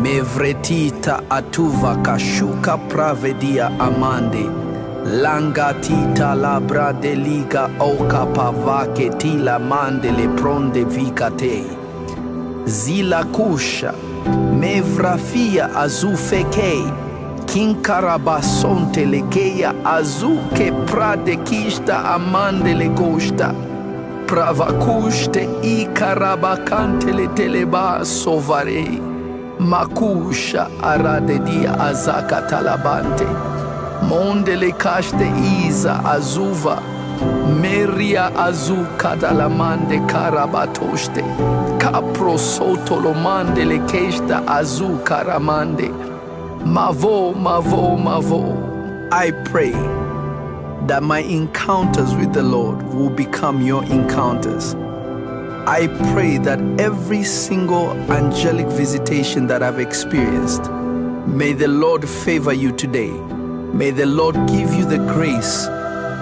Mevretita 0.00 1.22
atuva 1.28 1.96
kashuka 2.02 2.78
pravedia 2.88 3.70
amande. 3.78 4.67
Langatita 5.04 6.34
labra 6.34 6.92
de 6.92 7.14
liga 7.14 7.70
oka 7.80 8.26
pavake 8.34 9.10
tila 9.18 9.58
mande 9.58 10.10
le 10.10 10.28
pronde 10.36 10.84
vicate. 10.84 11.64
Zila 12.66 13.24
kusha, 13.24 13.94
mevrafia 14.52 15.70
azufekei, 15.74 16.84
kinkarabasonte 17.46 19.06
lekeia 19.06 19.72
azuke 19.84 20.72
prade 20.86 21.36
kista 21.44 22.14
amande 22.14 22.74
le 22.74 22.88
gosta. 22.88 23.54
I 25.62 25.86
karabakante 25.94 27.14
le 27.14 27.28
teleba 27.28 28.04
sovarei. 28.04 29.00
Makusha 29.58 30.68
arade 30.82 31.38
dia 31.44 31.72
azaka 31.78 32.42
talabante. 32.46 33.57
Monde 34.02 34.48
le 34.48 34.70
caste 34.72 35.16
Isa 35.66 36.00
Azuva 36.04 36.80
Meria 37.60 38.30
Azu 38.36 38.86
Kadalamande 38.96 40.06
Karabatoste 40.08 41.22
Capro 41.78 42.36
Sotolomande 42.38 43.64
le 43.66 43.78
Keshta 43.86 44.44
Azu 44.46 45.02
Karamande 45.04 45.88
Mavo 46.64 47.34
Mavo 47.34 47.96
Mavo 47.96 48.68
I 49.12 49.30
pray 49.46 49.72
that 50.86 51.02
my 51.02 51.20
encounters 51.20 52.14
with 52.14 52.32
the 52.32 52.42
Lord 52.42 52.82
will 52.94 53.10
become 53.10 53.60
your 53.62 53.84
encounters. 53.84 54.74
I 55.66 55.86
pray 56.12 56.38
that 56.38 56.60
every 56.80 57.24
single 57.24 57.90
angelic 58.10 58.66
visitation 58.68 59.46
that 59.48 59.62
I've 59.62 59.80
experienced, 59.80 60.70
may 61.26 61.52
the 61.52 61.68
Lord 61.68 62.08
favor 62.08 62.52
you 62.54 62.72
today. 62.72 63.12
May 63.72 63.90
the 63.90 64.06
Lord 64.06 64.34
give 64.48 64.72
you 64.72 64.84
the 64.84 64.98
grace 64.98 65.66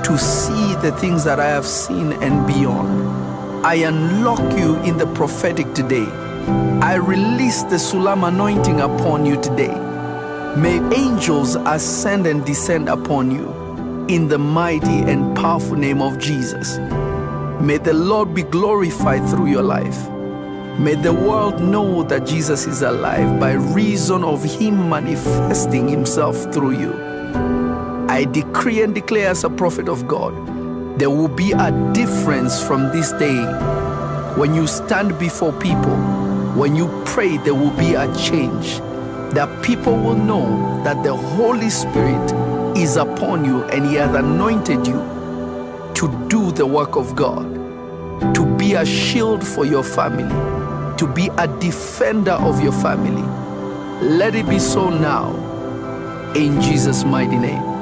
to 0.07 0.19
see 0.19 0.75
the 0.83 0.93
things 1.01 1.25
that 1.25 1.39
I 1.39 1.47
have 1.47 1.65
seen 1.65 2.13
and 2.15 2.47
beyond. 2.47 3.65
I 3.65 3.75
unlock 3.77 4.59
you 4.59 4.77
in 4.83 4.99
the 4.99 5.07
prophetic 5.15 5.73
today. 5.73 6.07
I 6.83 6.97
release 6.97 7.63
the 7.63 7.77
Sulam 7.77 8.27
anointing 8.27 8.81
upon 8.81 9.25
you 9.25 9.41
today. 9.41 9.75
May 10.57 10.79
angels 10.95 11.55
ascend 11.55 12.27
and 12.27 12.45
descend 12.45 12.89
upon 12.89 13.31
you 13.31 13.49
in 14.09 14.29
the 14.29 14.39
mighty 14.39 15.01
and 15.03 15.37
powerful 15.37 15.77
name 15.77 16.03
of 16.03 16.19
Jesus. 16.19 16.79
May 17.61 17.79
the 17.79 17.95
Lord 17.95 18.35
be 18.35 18.43
glorified 18.43 19.27
through 19.29 19.47
your 19.47 19.63
life. 19.63 20.09
May 20.79 20.95
the 20.95 21.15
world 21.15 21.61
know 21.61 22.03
that 22.03 22.27
Jesus 22.27 22.67
is 22.67 22.83
alive 22.83 23.41
by 23.41 23.53
reason 23.53 24.25
of 24.25 24.45
Him 24.45 24.89
manifesting 24.91 25.89
Himself 25.89 26.53
through 26.53 26.79
you. 26.79 27.06
I 28.17 28.25
decree 28.25 28.81
and 28.81 28.95
declare 28.95 29.29
as 29.29 29.45
a 29.45 29.51
prophet 29.51 29.91
of 29.91 30.09
God, 30.09 30.33
there 30.99 31.11
will 31.11 31.29
be 31.29 31.53
a 31.53 31.71
difference 31.93 32.63
from 32.67 32.91
this 32.91 33.13
day. 33.13 33.43
When 34.39 34.55
you 34.55 34.67
stand 34.67 35.19
before 35.19 35.53
people, 35.61 35.95
when 36.57 36.75
you 36.75 36.89
pray, 37.05 37.37
there 37.37 37.53
will 37.53 37.77
be 37.77 37.93
a 37.93 38.07
change. 38.17 38.79
That 39.35 39.63
people 39.63 39.95
will 39.95 40.15
know 40.15 40.83
that 40.83 41.05
the 41.05 41.15
Holy 41.15 41.69
Spirit 41.69 42.33
is 42.75 42.97
upon 42.97 43.45
you 43.45 43.65
and 43.65 43.85
He 43.85 43.97
has 43.97 44.15
anointed 44.15 44.87
you 44.87 44.97
to 45.93 46.27
do 46.31 46.51
the 46.53 46.65
work 46.65 46.97
of 46.97 47.15
God, 47.15 47.45
to 48.35 48.57
be 48.57 48.77
a 48.77 48.87
shield 48.87 49.47
for 49.47 49.67
your 49.67 49.85
family, 49.85 50.25
to 50.97 51.07
be 51.07 51.29
a 51.37 51.47
defender 51.61 52.39
of 52.49 52.63
your 52.63 52.73
family. 52.73 53.29
Let 54.09 54.35
it 54.35 54.49
be 54.49 54.59
so 54.59 54.89
now, 54.89 55.35
in 56.35 56.63
Jesus' 56.63 57.05
mighty 57.05 57.37
name. 57.37 57.76